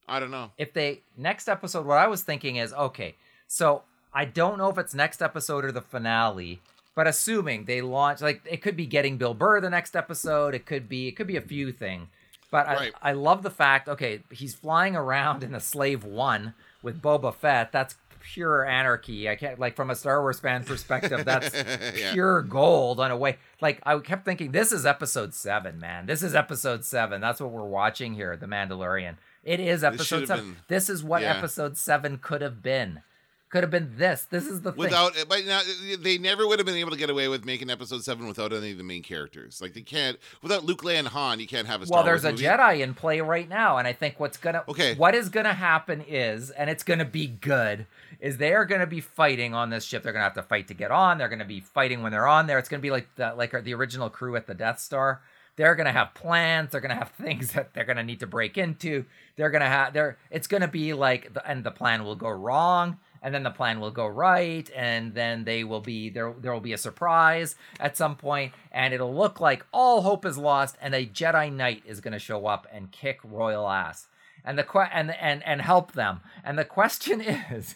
I 0.07 0.19
don't 0.19 0.31
know 0.31 0.51
if 0.57 0.73
they 0.73 1.01
next 1.17 1.47
episode 1.47 1.85
what 1.85 1.97
i 1.99 2.07
was 2.07 2.23
thinking 2.23 2.55
is 2.55 2.73
okay 2.73 3.13
so 3.47 3.83
i 4.13 4.25
don't 4.25 4.57
know 4.57 4.69
if 4.69 4.77
it's 4.79 4.95
next 4.95 5.21
episode 5.21 5.63
or 5.65 5.71
the 5.71 5.81
finale 5.81 6.61
but 6.95 7.05
assuming 7.05 7.65
they 7.65 7.81
launch 7.81 8.21
like 8.21 8.41
it 8.49 8.57
could 8.63 8.75
be 8.75 8.87
getting 8.87 9.17
bill 9.17 9.33
burr 9.35 9.61
the 9.61 9.69
next 9.69 9.95
episode 9.95 10.55
it 10.55 10.65
could 10.65 10.89
be 10.89 11.07
it 11.09 11.11
could 11.11 11.27
be 11.27 11.37
a 11.37 11.41
few 11.41 11.71
thing 11.71 12.07
but 12.51 12.65
Right. 12.65 12.93
I, 13.03 13.09
I 13.09 13.13
love 13.13 13.43
the 13.43 13.51
fact 13.51 13.87
okay 13.87 14.21
he's 14.31 14.55
flying 14.55 14.95
around 14.95 15.43
in 15.43 15.53
a 15.53 15.59
slave 15.59 16.03
one 16.03 16.55
with 16.81 17.01
boba 17.01 17.31
fett 17.35 17.71
that's 17.71 17.95
pure 18.33 18.65
anarchy. 18.65 19.29
I 19.29 19.35
can't 19.35 19.59
like 19.59 19.75
from 19.75 19.89
a 19.89 19.95
star 19.95 20.21
wars 20.21 20.39
fan 20.39 20.63
perspective 20.63 21.25
that's 21.25 21.53
Yeah. 21.97 22.13
pure 22.13 22.41
gold 22.43 22.99
on 22.99 23.11
a 23.11 23.17
way. 23.17 23.37
Like 23.61 23.79
i 23.83 23.97
kept 23.99 24.25
thinking 24.25 24.51
this 24.51 24.71
is 24.71 24.85
episode 24.85 25.33
seven 25.33 25.79
man. 25.79 26.05
This 26.05 26.21
is 26.23 26.35
episode 26.35 26.85
seven. 26.85 27.21
That's 27.21 27.39
what 27.41 27.51
we're 27.51 27.63
watching 27.67 28.13
here 28.13 28.35
the 28.37 28.45
mandalorian. 28.45 29.15
It 29.43 29.59
is 29.59 29.83
episode 29.83 30.27
seven. 30.27 30.45
been- 30.45 30.55
this 30.67 30.89
is 30.89 31.03
what 31.03 31.21
yeah. 31.21 31.35
episode 31.37 31.77
seven 31.77 32.17
could 32.17 32.41
have 32.41 32.61
been 32.61 33.01
could 33.49 33.63
have 33.63 33.71
been 33.71 33.93
this. 33.97 34.25
This 34.29 34.45
is 34.45 34.61
the 34.61 34.71
thing. 34.71 34.77
Without 34.79 35.13
but 35.27 35.43
now 35.45 35.61
they 35.99 36.17
never 36.17 36.47
would 36.47 36.59
have 36.59 36.65
been 36.65 36.75
able 36.75 36.91
to 36.91 36.97
get 36.97 37.09
away 37.09 37.27
with 37.27 37.45
making 37.45 37.69
episode 37.69 38.03
7 38.03 38.27
without 38.27 38.53
any 38.53 38.71
of 38.71 38.77
the 38.77 38.83
main 38.83 39.01
characters. 39.03 39.59
Like 39.61 39.73
they 39.73 39.81
can't 39.81 40.17
without 40.41 40.63
Luke 40.65 40.81
Leia 40.83 40.99
and 40.99 41.07
Han 41.07 41.39
you 41.39 41.47
can't 41.47 41.67
have 41.67 41.81
a 41.81 41.85
Star 41.87 41.97
well 41.97 42.05
there's 42.05 42.23
Wars 42.23 42.39
a 42.41 42.43
movie. 42.43 42.43
jedi 42.45 42.79
in 42.81 42.93
play 42.93 43.21
right 43.21 43.49
now 43.49 43.77
and 43.77 43.87
i 43.87 43.93
think 43.93 44.19
what's 44.19 44.37
gonna 44.37 44.63
Okay. 44.67 44.93
what 44.95 45.15
is 45.15 45.29
gonna 45.29 45.53
happen 45.53 46.03
is 46.07 46.51
and 46.51 46.69
it's 46.69 46.83
gonna 46.83 47.05
be 47.05 47.25
good 47.27 47.87
is 48.19 48.37
they 48.37 48.53
are 48.53 48.65
gonna 48.65 48.85
be 48.87 49.01
fighting 49.01 49.53
on 49.53 49.69
this 49.69 49.83
ship. 49.85 50.03
They're 50.03 50.13
gonna 50.13 50.23
have 50.25 50.33
to 50.35 50.43
fight 50.43 50.67
to 50.67 50.73
get 50.73 50.91
on. 50.91 51.17
They're 51.17 51.29
gonna 51.29 51.45
be 51.45 51.59
fighting 51.61 52.03
when 52.03 52.11
they're 52.11 52.27
on 52.27 52.47
there. 52.47 52.59
It's 52.59 52.69
gonna 52.69 52.81
be 52.81 52.91
like 52.91 53.07
the 53.15 53.33
like 53.35 53.51
the 53.63 53.73
original 53.73 54.09
crew 54.09 54.35
at 54.35 54.45
the 54.45 54.53
death 54.53 54.79
star. 54.79 55.21
They're 55.55 55.75
gonna 55.75 55.91
have 55.91 56.13
plans. 56.13 56.71
They're 56.71 56.81
gonna 56.81 56.95
have 56.95 57.09
things 57.21 57.53
that 57.53 57.73
they're 57.73 57.85
gonna 57.85 58.03
need 58.03 58.19
to 58.19 58.27
break 58.27 58.57
into. 58.57 59.05
They're 59.37 59.49
gonna 59.49 59.67
have 59.69 59.93
they're 59.93 60.17
it's 60.29 60.47
gonna 60.47 60.67
be 60.67 60.93
like 60.93 61.33
the, 61.33 61.45
and 61.49 61.63
the 61.63 61.71
plan 61.71 62.03
will 62.03 62.15
go 62.15 62.29
wrong 62.29 62.97
and 63.21 63.33
then 63.33 63.43
the 63.43 63.49
plan 63.49 63.79
will 63.79 63.91
go 63.91 64.07
right 64.07 64.69
and 64.75 65.13
then 65.13 65.43
they 65.43 65.63
will 65.63 65.81
be 65.81 66.09
there 66.09 66.33
there 66.39 66.53
will 66.53 66.59
be 66.59 66.73
a 66.73 66.77
surprise 66.77 67.55
at 67.79 67.97
some 67.97 68.15
point 68.15 68.53
and 68.71 68.93
it'll 68.93 69.15
look 69.15 69.39
like 69.39 69.65
all 69.73 70.01
hope 70.01 70.25
is 70.25 70.37
lost 70.37 70.77
and 70.81 70.93
a 70.93 71.05
jedi 71.05 71.51
knight 71.51 71.83
is 71.85 72.01
going 72.01 72.13
to 72.13 72.19
show 72.19 72.45
up 72.45 72.67
and 72.71 72.91
kick 72.91 73.19
royal 73.23 73.67
ass. 73.67 74.07
And 74.45 74.57
the 74.57 74.63
que- 74.63 74.89
and 74.91 75.11
and 75.11 75.43
and 75.45 75.61
help 75.61 75.93
them. 75.93 76.21
And 76.43 76.57
the 76.57 76.65
question 76.65 77.21
is 77.51 77.75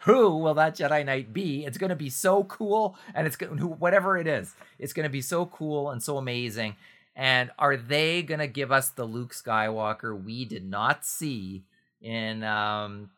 who 0.00 0.38
will 0.38 0.54
that 0.54 0.76
jedi 0.76 1.04
knight 1.04 1.32
be? 1.32 1.64
It's 1.64 1.78
going 1.78 1.90
to 1.90 1.96
be 1.96 2.10
so 2.10 2.44
cool 2.44 2.96
and 3.14 3.26
it's 3.26 3.36
going 3.36 3.58
who 3.58 3.68
whatever 3.68 4.16
it 4.18 4.26
is 4.26 4.54
it's 4.78 4.92
going 4.92 5.04
to 5.04 5.10
be 5.10 5.22
so 5.22 5.46
cool 5.46 5.90
and 5.90 6.02
so 6.02 6.18
amazing. 6.18 6.76
And 7.16 7.52
are 7.60 7.76
they 7.76 8.22
going 8.22 8.40
to 8.40 8.48
give 8.48 8.72
us 8.72 8.90
the 8.90 9.04
luke 9.04 9.32
skywalker 9.32 10.20
we 10.20 10.44
did 10.44 10.68
not 10.68 11.04
see 11.04 11.64
in 12.00 12.42
um 12.42 13.10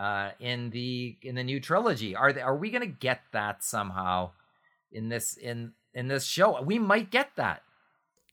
uh 0.00 0.30
in 0.40 0.70
the 0.70 1.16
in 1.22 1.34
the 1.34 1.44
new 1.44 1.60
trilogy. 1.60 2.16
Are 2.16 2.32
they 2.32 2.40
are 2.40 2.56
we 2.56 2.70
going 2.70 2.80
to 2.80 2.86
get 2.86 3.20
that 3.32 3.62
somehow 3.62 4.30
in 4.90 5.10
this 5.10 5.36
in 5.36 5.72
in 5.92 6.08
this 6.08 6.24
show? 6.24 6.60
We 6.62 6.78
might 6.78 7.10
get 7.10 7.30
that 7.36 7.62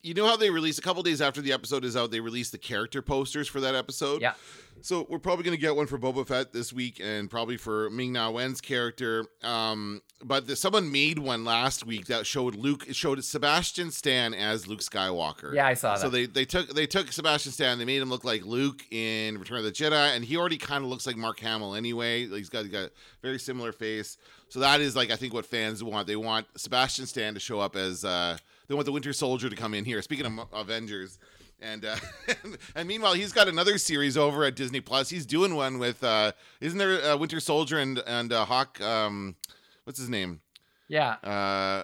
you 0.07 0.13
know 0.13 0.25
how 0.27 0.37
they 0.37 0.49
release 0.49 0.77
a 0.77 0.81
couple 0.81 1.03
days 1.03 1.21
after 1.21 1.41
the 1.41 1.51
episode 1.51 1.83
is 1.85 1.95
out 1.97 2.11
they 2.11 2.19
release 2.19 2.49
the 2.49 2.57
character 2.57 3.01
posters 3.01 3.47
for 3.47 3.59
that 3.61 3.75
episode 3.75 4.21
yeah 4.21 4.33
So 4.81 5.07
we're 5.09 5.17
probably 5.19 5.43
going 5.43 5.57
to 5.57 5.61
get 5.61 5.75
one 5.75 5.87
for 5.87 5.97
Boba 5.97 6.25
Fett 6.27 6.53
this 6.53 6.71
week, 6.71 7.01
and 7.03 7.31
probably 7.31 7.57
for 7.57 7.89
Ming 7.89 8.13
Na 8.13 8.29
Wen's 8.29 8.61
character. 8.61 9.25
Um, 9.41 10.03
but 10.23 10.45
the, 10.45 10.55
someone 10.55 10.91
made 10.91 11.17
one 11.17 11.43
last 11.43 11.83
week 11.83 12.05
that 12.07 12.27
showed 12.27 12.53
Luke. 12.55 12.85
Showed 12.91 13.23
Sebastian 13.23 13.89
Stan 13.89 14.35
as 14.35 14.67
Luke 14.67 14.81
Skywalker. 14.81 15.51
yeah 15.53 15.65
i 15.65 15.73
saw 15.73 15.95
that 15.95 16.01
So 16.01 16.09
they, 16.09 16.27
they 16.27 16.45
took 16.45 16.69
they 16.75 16.85
took 16.85 17.11
Sebastian 17.11 17.53
Stan. 17.53 17.79
They 17.79 17.85
made 17.85 18.01
him 18.03 18.09
look 18.09 18.23
like 18.23 18.45
Luke 18.45 18.85
in 18.91 19.39
Return 19.39 19.57
of 19.57 19.63
the 19.63 19.71
Jedi, 19.71 20.15
and 20.15 20.23
he 20.23 20.37
already 20.37 20.57
kind 20.59 20.83
of 20.83 20.91
looks 20.91 21.07
like 21.07 21.17
Mark 21.17 21.39
Hamill 21.39 21.73
anyway. 21.73 22.27
He's 22.27 22.49
got, 22.49 22.61
he's 22.63 22.71
got 22.71 22.85
a 22.85 22.91
very 23.23 23.39
similar 23.39 23.71
face. 23.71 24.17
So 24.49 24.59
that 24.59 24.79
is 24.79 24.95
like 24.95 25.09
I 25.09 25.15
think 25.15 25.33
what 25.33 25.47
fans 25.47 25.83
want. 25.83 26.05
They 26.05 26.15
want 26.15 26.45
Sebastian 26.55 27.07
Stan 27.07 27.33
to 27.33 27.39
show 27.39 27.59
up 27.59 27.75
as 27.75 28.05
uh, 28.05 28.37
they 28.67 28.75
want 28.75 28.85
the 28.85 28.91
Winter 28.91 29.13
Soldier 29.13 29.49
to 29.49 29.55
come 29.55 29.73
in 29.73 29.85
here. 29.85 30.01
Speaking 30.01 30.25
of 30.25 30.47
Avengers. 30.53 31.19
And 31.59 31.85
uh, 31.85 31.95
and 32.75 32.87
meanwhile, 32.87 33.13
he's 33.13 33.31
got 33.33 33.47
another 33.47 33.79
series 33.79 34.15
over 34.15 34.43
at 34.45 34.55
Disney 34.55 34.79
Plus. 34.79 35.09
He's 35.09 35.25
doing 35.25 35.55
one 35.55 35.79
with 35.79 36.03
uh, 36.03 36.33
isn't 36.61 36.77
there 36.77 37.01
uh, 37.03 37.17
Winter 37.17 37.39
Soldier 37.39 37.79
and 37.79 37.97
and 38.05 38.31
uh, 38.31 38.45
Hawk? 38.45 38.79
Um, 38.79 39.35
what's 39.83 39.97
his 39.97 40.09
name? 40.09 40.41
yeah 40.87 41.13
Uh, 41.23 41.83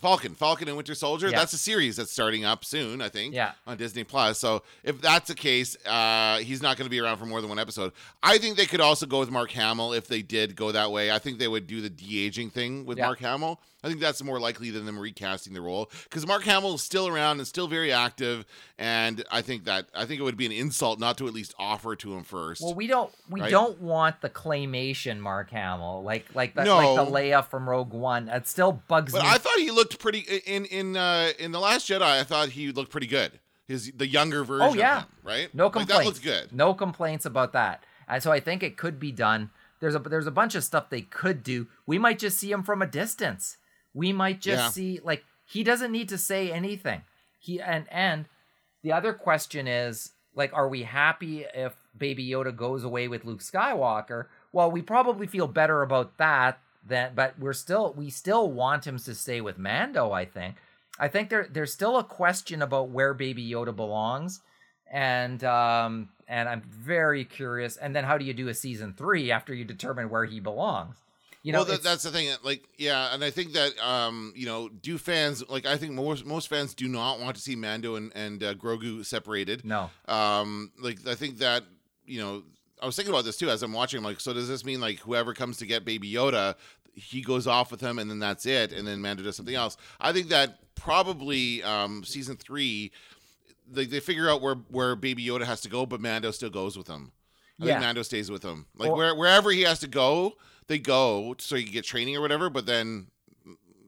Falcon, 0.00 0.34
Falcon 0.34 0.68
and 0.68 0.76
Winter 0.76 0.94
Soldier. 0.94 1.28
Yeah. 1.30 1.38
That's 1.38 1.52
a 1.52 1.58
series 1.58 1.96
that's 1.96 2.12
starting 2.12 2.44
up 2.44 2.64
soon, 2.64 3.00
I 3.02 3.08
think. 3.08 3.34
Yeah. 3.34 3.52
On 3.66 3.76
Disney 3.76 4.04
Plus. 4.04 4.38
So 4.38 4.62
if 4.84 5.00
that's 5.00 5.28
the 5.28 5.34
case, 5.34 5.76
uh, 5.86 6.38
he's 6.38 6.62
not 6.62 6.76
going 6.76 6.86
to 6.86 6.90
be 6.90 7.00
around 7.00 7.16
for 7.18 7.26
more 7.26 7.40
than 7.40 7.48
one 7.48 7.58
episode. 7.58 7.92
I 8.22 8.38
think 8.38 8.56
they 8.56 8.66
could 8.66 8.80
also 8.80 9.06
go 9.06 9.18
with 9.20 9.30
Mark 9.30 9.50
Hamill 9.50 9.92
if 9.92 10.06
they 10.06 10.22
did 10.22 10.54
go 10.56 10.70
that 10.72 10.92
way. 10.92 11.10
I 11.10 11.18
think 11.18 11.38
they 11.38 11.48
would 11.48 11.66
do 11.66 11.80
the 11.80 11.90
de 11.90 12.24
aging 12.24 12.50
thing 12.50 12.86
with 12.86 12.98
Yeah. 12.98 13.06
Mark 13.06 13.18
Hamill. 13.20 13.60
I 13.84 13.86
think 13.86 14.00
that's 14.00 14.24
more 14.24 14.40
likely 14.40 14.70
than 14.70 14.86
them 14.86 14.98
recasting 14.98 15.52
the 15.54 15.60
role 15.60 15.88
because 16.02 16.26
Mark 16.26 16.42
Hamill 16.42 16.74
is 16.74 16.82
still 16.82 17.06
around 17.06 17.38
and 17.38 17.46
still 17.46 17.68
very 17.68 17.92
active, 17.92 18.44
and 18.76 19.22
I 19.30 19.40
think 19.40 19.66
that 19.66 19.86
I 19.94 20.04
think 20.04 20.18
it 20.18 20.24
would 20.24 20.36
be 20.36 20.46
an 20.46 20.52
insult 20.52 20.98
not 20.98 21.16
to 21.18 21.28
at 21.28 21.32
least 21.32 21.54
offer 21.60 21.94
to 21.94 22.12
him 22.14 22.24
first. 22.24 22.60
Well, 22.60 22.74
we 22.74 22.88
don't 22.88 23.12
we 23.30 23.40
Right? 23.40 23.50
don't 23.52 23.80
want 23.80 24.20
the 24.20 24.30
claymation 24.30 25.20
Mark 25.20 25.50
Hamill 25.50 26.02
like 26.02 26.26
like 26.34 26.54
the, 26.56 26.64
No. 26.64 26.76
like 26.96 27.06
the 27.06 27.12
Leia 27.12 27.46
from 27.46 27.68
Rogue 27.70 27.92
One. 27.92 28.26
That 28.26 28.48
still 28.48 28.72
bugs 28.88 29.12
But 29.12 29.22
me. 29.22 29.28
I 29.28 29.38
thought 29.38 29.56
he 29.58 29.70
looked 29.70 29.87
pretty 29.96 30.20
in 30.20 30.64
in 30.66 30.96
uh, 30.96 31.30
in 31.38 31.52
the 31.52 31.60
Last 31.60 31.88
Jedi. 31.88 32.02
I 32.02 32.24
thought 32.24 32.50
he 32.50 32.72
looked 32.72 32.90
pretty 32.90 33.06
good. 33.06 33.32
His 33.66 33.92
the 33.94 34.06
younger 34.06 34.44
version. 34.44 34.68
Oh, 34.70 34.74
yeah. 34.74 35.00
him, 35.00 35.06
right. 35.22 35.54
no 35.54 35.64
Like, 35.66 35.72
complaints. 35.74 35.92
that 35.98 36.04
looks 36.06 36.18
good. 36.20 36.52
No 36.52 36.72
complaints 36.74 37.26
about 37.26 37.52
that. 37.52 37.84
And 38.08 38.22
so 38.22 38.32
I 38.32 38.40
think 38.40 38.62
it 38.62 38.76
could 38.78 38.98
be 38.98 39.12
done. 39.12 39.50
There's 39.80 39.94
a 39.94 39.98
there's 39.98 40.26
a 40.26 40.30
bunch 40.32 40.54
of 40.54 40.64
stuff 40.64 40.88
they 40.90 41.02
could 41.02 41.42
do. 41.42 41.66
We 41.86 41.98
might 41.98 42.18
just 42.18 42.38
see 42.38 42.50
him 42.50 42.62
from 42.62 42.80
a 42.82 42.86
distance. 42.86 43.58
We 43.94 44.12
might 44.12 44.40
just 44.40 44.62
Yeah. 44.64 44.70
see 44.70 45.00
like 45.04 45.24
he 45.44 45.62
doesn't 45.62 45.92
need 45.92 46.08
to 46.08 46.18
say 46.18 46.50
anything. 46.50 47.02
He 47.38 47.60
and 47.60 47.86
and 47.90 48.26
the 48.82 48.92
other 48.92 49.12
question 49.12 49.68
is 49.68 50.12
like 50.34 50.52
are 50.54 50.68
we 50.68 50.84
happy 50.84 51.44
if 51.54 51.74
baby 51.96 52.26
Yoda 52.28 52.56
goes 52.56 52.84
away 52.84 53.06
with 53.08 53.24
Luke 53.24 53.40
Skywalker? 53.40 54.26
Well, 54.52 54.70
we 54.70 54.80
probably 54.82 55.26
feel 55.26 55.46
better 55.46 55.82
about 55.82 56.16
that 56.18 56.58
than 56.84 57.12
but 57.14 57.38
we're 57.38 57.52
still 57.52 57.92
we 57.96 58.10
still 58.10 58.50
want 58.50 58.86
him 58.86 58.98
to 58.98 59.14
stay 59.14 59.40
with 59.40 59.58
Mando, 59.58 60.12
I 60.12 60.24
think. 60.24 60.56
I 60.98 61.08
think 61.08 61.30
there 61.30 61.46
there's 61.50 61.72
still 61.72 61.98
a 61.98 62.04
question 62.04 62.62
about 62.62 62.90
where 62.90 63.14
baby 63.14 63.48
Yoda 63.48 63.74
belongs 63.74 64.40
and 64.90 65.42
um 65.44 66.08
and 66.26 66.48
I'm 66.48 66.62
very 66.62 67.24
curious. 67.24 67.76
And 67.76 67.96
then 67.96 68.04
how 68.04 68.18
do 68.18 68.24
you 68.24 68.34
do 68.34 68.48
a 68.48 68.54
season 68.54 68.94
3 68.96 69.30
after 69.30 69.54
you 69.54 69.64
determine 69.64 70.10
where 70.10 70.26
he 70.26 70.40
belongs? 70.40 70.96
You 71.42 71.52
know, 71.52 71.60
well, 71.60 71.68
that, 71.68 71.82
that's 71.82 72.02
the 72.02 72.10
thing. 72.10 72.30
Like, 72.42 72.64
yeah, 72.76 73.14
and 73.14 73.24
I 73.24 73.30
think 73.30 73.52
that 73.52 73.78
um, 73.78 74.32
you 74.36 74.44
know, 74.44 74.68
do 74.68 74.98
fans 74.98 75.42
like? 75.48 75.66
I 75.66 75.76
think 75.76 75.92
most 75.92 76.26
most 76.26 76.48
fans 76.48 76.74
do 76.74 76.88
not 76.88 77.20
want 77.20 77.36
to 77.36 77.42
see 77.42 77.54
Mando 77.54 77.94
and 77.94 78.12
and 78.14 78.42
uh, 78.42 78.54
Grogu 78.54 79.06
separated. 79.06 79.64
no. 79.64 79.88
Um, 80.06 80.72
like 80.82 81.06
I 81.06 81.14
think 81.14 81.38
that 81.38 81.62
you 82.04 82.20
know, 82.20 82.42
I 82.82 82.86
was 82.86 82.96
thinking 82.96 83.12
about 83.14 83.24
this 83.24 83.36
too 83.36 83.50
as 83.50 83.62
I'm 83.62 83.72
watching. 83.72 83.98
I'm 83.98 84.04
like, 84.04 84.20
so 84.20 84.32
does 84.32 84.48
this 84.48 84.64
mean 84.64 84.80
like 84.80 84.98
whoever 85.00 85.34
comes 85.34 85.56
to 85.58 85.66
get 85.66 85.84
Baby 85.84 86.12
Yoda, 86.12 86.54
he 86.94 87.20
goes 87.20 87.46
off 87.46 87.70
with 87.70 87.80
him, 87.80 87.98
and 87.98 88.10
then 88.10 88.18
that's 88.18 88.46
it, 88.46 88.72
and 88.72 88.86
then 88.86 89.00
Mando 89.00 89.22
does 89.22 89.36
something 89.36 89.54
else? 89.54 89.76
I 90.00 90.12
think 90.12 90.28
that 90.28 90.58
probably 90.74 91.62
um, 91.62 92.04
season 92.04 92.36
three, 92.36 92.92
they 93.70 93.84
they 93.86 94.00
figure 94.00 94.28
out 94.30 94.40
where 94.40 94.56
where 94.68 94.96
Baby 94.96 95.24
Yoda 95.24 95.44
has 95.44 95.60
to 95.62 95.68
go, 95.68 95.86
but 95.86 96.00
Mando 96.00 96.30
still 96.30 96.50
goes 96.50 96.76
with 96.76 96.86
him. 96.88 97.12
I 97.60 97.64
Yeah. 97.66 97.72
think 97.74 97.80
Mando 97.86 98.02
stays 98.02 98.30
with 98.30 98.42
him. 98.42 98.66
Like 98.76 98.88
Well- 98.88 98.96
where, 98.98 99.14
wherever 99.14 99.50
he 99.50 99.62
has 99.62 99.80
to 99.80 99.88
go, 99.88 100.34
they 100.68 100.78
go 100.78 101.34
so 101.38 101.56
he 101.56 101.64
can 101.64 101.72
get 101.72 101.84
training 101.84 102.16
or 102.16 102.20
whatever. 102.20 102.48
But 102.50 102.66
then, 102.66 103.08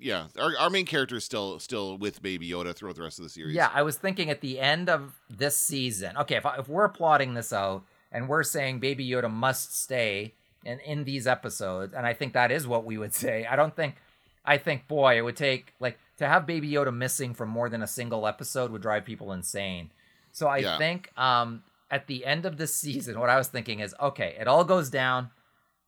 yeah, 0.00 0.26
our, 0.38 0.56
our 0.58 0.70
main 0.70 0.86
character 0.86 1.16
is 1.16 1.24
still 1.24 1.58
still 1.60 1.96
with 1.96 2.20
Baby 2.22 2.48
Yoda 2.50 2.74
throughout 2.74 2.96
the 2.96 3.02
rest 3.02 3.18
of 3.18 3.22
the 3.24 3.28
series. 3.30 3.54
Yeah, 3.54 3.70
I 3.72 3.82
was 3.82 3.96
thinking 3.96 4.28
at 4.30 4.40
the 4.40 4.58
end 4.58 4.88
of 4.88 5.20
this 5.28 5.56
season. 5.56 6.16
Okay, 6.16 6.34
if, 6.36 6.44
I, 6.46 6.56
if 6.56 6.68
we're 6.68 6.88
plotting 6.88 7.34
this 7.34 7.52
out 7.52 7.84
and 8.12 8.28
we're 8.28 8.42
saying 8.42 8.80
Baby 8.80 9.08
Yoda 9.08 9.30
must 9.30 9.76
stay 9.80 10.34
in 10.64 10.78
in 10.80 11.04
these 11.04 11.26
episodes, 11.26 11.94
and 11.94 12.06
I 12.06 12.12
think 12.14 12.32
that 12.34 12.50
is 12.50 12.66
what 12.66 12.84
we 12.84 12.98
would 12.98 13.14
say. 13.24 13.46
I 13.46 13.56
don't 13.56 13.74
think. 13.74 13.96
I 14.42 14.56
think, 14.56 14.88
boy, 14.88 15.18
it 15.18 15.20
would 15.20 15.36
take 15.36 15.74
like 15.80 15.98
to 16.16 16.26
have 16.26 16.46
Baby 16.46 16.70
Yoda 16.70 16.94
missing 16.94 17.34
from 17.34 17.50
more 17.50 17.68
than 17.68 17.82
a 17.82 17.86
single 17.86 18.26
episode 18.26 18.70
would 18.72 18.80
drive 18.82 19.04
people 19.04 19.32
insane. 19.32 19.90
So 20.32 20.46
I 20.48 20.58
Yeah. 20.58 20.78
think 20.78 21.10
um, 21.18 21.62
at 21.90 22.06
the 22.06 22.24
end 22.24 22.46
of 22.46 22.56
this 22.56 22.74
season, 22.84 23.20
what 23.20 23.28
I 23.28 23.36
was 23.36 23.48
thinking 23.48 23.80
is, 23.80 23.94
okay, 24.00 24.36
it 24.40 24.48
all 24.48 24.64
goes 24.64 24.88
down. 24.88 25.30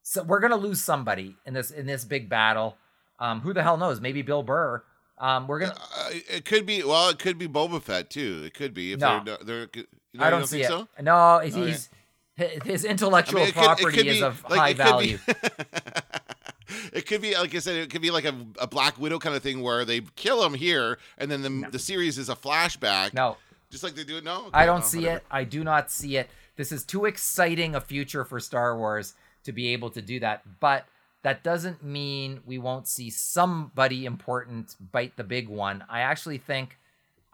So 0.02 0.22
we're 0.22 0.40
gonna 0.40 0.56
lose 0.56 0.82
somebody 0.82 1.36
in 1.46 1.54
this 1.54 1.70
in 1.70 1.86
this 1.86 2.04
big 2.04 2.28
battle. 2.28 2.76
Um, 3.18 3.40
who 3.40 3.52
the 3.54 3.62
hell 3.62 3.76
knows? 3.78 4.00
Maybe 4.00 4.20
Bill 4.22 4.42
Burr. 4.42 4.82
Um, 5.18 5.46
we're 5.46 5.60
gonna. 5.60 5.76
Uh, 5.96 6.10
it 6.28 6.44
could 6.44 6.66
be 6.66 6.82
well, 6.82 7.08
it 7.08 7.18
could 7.18 7.38
be 7.38 7.48
Boba 7.48 7.80
Fett 7.80 8.10
too. 8.10 8.42
It 8.44 8.52
could 8.52 8.74
be 8.74 8.92
if 8.92 9.00
No. 9.00 9.22
they're, 9.24 9.38
they're 9.42 9.68
you 9.74 9.86
know, 10.14 10.24
I 10.26 10.30
don't, 10.30 10.40
don't 10.40 10.46
see 10.48 10.58
think 10.64 10.70
it. 10.70 10.86
so. 10.98 11.02
No, 11.02 11.38
he's, 11.38 11.56
Okay. 11.56 11.96
His 12.36 12.84
intellectual 12.84 13.42
it 13.42 13.52
could- 13.54 13.62
it 13.62 13.64
property 13.64 13.96
could 13.98 14.06
is 14.06 14.16
be- 14.18 14.22
of 14.24 14.44
like, 14.48 14.58
high 14.58 14.68
could 14.72 14.76
be- 14.78 14.82
value. 15.16 15.18
it 16.92 17.06
could 17.06 17.20
be 17.22 17.34
like 17.36 17.54
I 17.54 17.58
said, 17.58 17.76
it 17.76 17.90
could 17.90 18.02
be 18.02 18.10
like 18.10 18.24
a, 18.24 18.34
a 18.58 18.66
Black 18.66 18.98
Widow 18.98 19.18
kind 19.18 19.36
of 19.36 19.42
thing 19.42 19.62
where 19.62 19.84
they 19.84 20.00
kill 20.16 20.42
him 20.44 20.54
here, 20.54 20.98
and 21.18 21.30
then 21.30 21.42
the 21.42 21.68
the 21.70 21.78
series 21.78 22.18
is 22.18 22.28
a 22.28 22.34
flashback. 22.34 23.14
No, 23.14 23.36
just 23.70 23.82
like 23.84 23.94
they 23.94 24.04
do 24.04 24.16
it 24.16 24.24
now. 24.24 24.46
I 24.52 24.64
don't 24.66 24.76
well, 24.80 24.82
see 24.82 24.98
whatever. 25.00 25.16
it. 25.18 25.24
I 25.30 25.44
do 25.44 25.62
not 25.64 25.90
see 25.90 26.16
it. 26.16 26.30
This 26.56 26.72
is 26.72 26.84
too 26.84 27.04
exciting 27.04 27.74
a 27.74 27.80
future 27.80 28.24
for 28.24 28.40
Star 28.40 28.76
Wars 28.76 29.14
to 29.44 29.52
be 29.52 29.68
able 29.68 29.90
to 29.90 30.02
do 30.02 30.20
that. 30.20 30.42
But 30.60 30.86
that 31.22 31.42
doesn't 31.42 31.82
mean 31.82 32.40
we 32.46 32.58
won't 32.58 32.86
see 32.88 33.10
somebody 33.10 34.04
important 34.04 34.74
bite 34.92 35.16
the 35.16 35.24
big 35.24 35.48
one. 35.48 35.84
I 35.88 36.00
actually 36.00 36.38
think 36.38 36.78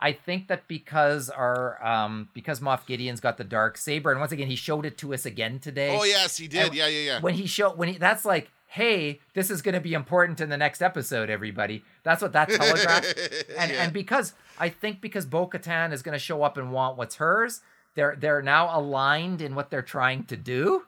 I 0.01 0.13
think 0.13 0.47
that 0.49 0.69
because 0.69 1.29
our 1.29 1.85
um 1.85 2.29
because 2.35 2.61
Moff 2.61 2.87
Gideon's 2.87 3.21
got 3.21 3.37
the 3.37 3.45
dark 3.45 3.77
saber, 3.77 4.11
and 4.11 4.21
once 4.21 4.33
again 4.33 4.47
he 4.49 4.57
showed 4.57 4.87
it 4.87 4.97
to 4.99 5.13
us 5.15 5.27
again 5.27 5.59
today. 5.59 5.97
Oh 5.99 6.05
yes, 6.05 6.37
he 6.37 6.47
did. 6.49 6.67
And 6.67 6.75
yeah, 6.75 6.87
yeah, 6.87 7.01
yeah. 7.01 7.21
When 7.21 7.35
he 7.35 7.47
showed 7.47 7.77
when 7.77 7.89
he 7.89 7.99
that's 7.99 8.25
like, 8.25 8.51
hey, 8.69 9.19
this 9.35 9.51
is 9.51 9.61
gonna 9.63 9.81
be 9.81 9.95
important 9.95 10.41
in 10.41 10.51
the 10.51 10.57
next 10.57 10.83
episode, 10.83 11.31
everybody. 11.31 11.83
That's 12.05 12.23
what 12.23 12.33
that 12.35 12.49
telegraphed. 12.49 13.19
and 13.59 13.73
Yeah. 13.73 13.83
and 13.85 13.93
because 13.93 14.35
I 14.59 14.69
think 14.69 15.01
because 15.01 15.27
Bo 15.27 15.49
Katan 15.49 15.93
is 15.93 16.03
gonna 16.03 16.19
show 16.19 16.43
up 16.45 16.57
and 16.57 16.71
want 16.73 16.97
what's 16.97 17.17
hers, 17.17 17.61
they're 17.97 18.15
they're 18.17 18.43
now 18.43 18.79
aligned 18.79 19.43
in 19.43 19.57
what 19.57 19.71
they're 19.71 19.83
trying 19.83 20.25
to 20.27 20.37
do. 20.37 20.85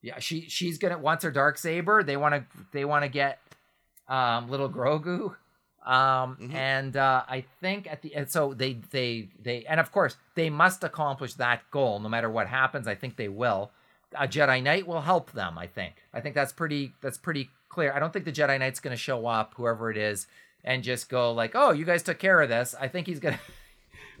Yeah, 0.00 0.18
she 0.18 0.48
she's 0.48 0.78
gonna 0.78 0.98
wants 0.98 1.22
her 1.22 1.30
dark 1.30 1.58
saber. 1.58 2.02
They 2.02 2.16
want 2.16 2.34
to 2.34 2.44
they 2.72 2.84
want 2.84 3.04
to 3.04 3.08
get 3.08 3.38
um 4.08 4.50
little 4.50 4.68
Grogu. 4.68 5.36
Um 5.84 6.36
Mhm. 6.40 6.54
and 6.54 6.96
uh 6.96 7.24
I 7.28 7.44
think 7.60 7.86
at 7.90 8.02
the 8.02 8.14
and 8.14 8.30
so 8.30 8.54
they 8.54 8.74
they 8.90 9.28
they 9.42 9.64
and 9.64 9.80
of 9.80 9.90
course 9.90 10.16
they 10.36 10.48
must 10.50 10.84
accomplish 10.84 11.34
that 11.34 11.62
goal 11.70 11.98
no 11.98 12.08
matter 12.08 12.30
what 12.30 12.46
happens. 12.48 12.86
I 12.86 12.94
think 12.94 13.16
they 13.16 13.28
will. 13.28 13.70
A 14.14 14.28
Jedi 14.28 14.62
Knight 14.62 14.86
will 14.86 15.00
help 15.00 15.32
them, 15.32 15.58
I 15.58 15.66
think. 15.66 15.94
I 16.14 16.20
think 16.20 16.34
that's 16.34 16.52
pretty 16.52 16.92
that's 17.00 17.18
pretty 17.18 17.50
clear. 17.68 17.92
I 17.92 17.98
don't 17.98 18.12
think 18.12 18.24
the 18.26 18.32
Jedi 18.32 18.58
Knight's 18.58 18.78
going 18.80 18.92
to 18.96 19.02
show 19.02 19.26
up 19.26 19.54
whoever 19.56 19.90
it 19.90 19.96
is 19.96 20.26
and 20.62 20.82
just 20.84 21.08
go 21.08 21.32
like, 21.32 21.52
"Oh, 21.54 21.72
you 21.72 21.84
guys 21.84 22.02
took 22.02 22.18
care 22.18 22.40
of 22.42 22.48
this." 22.48 22.74
I 22.78 22.86
think 22.88 23.06
he's 23.06 23.18
going 23.20 23.34
to 23.36 23.40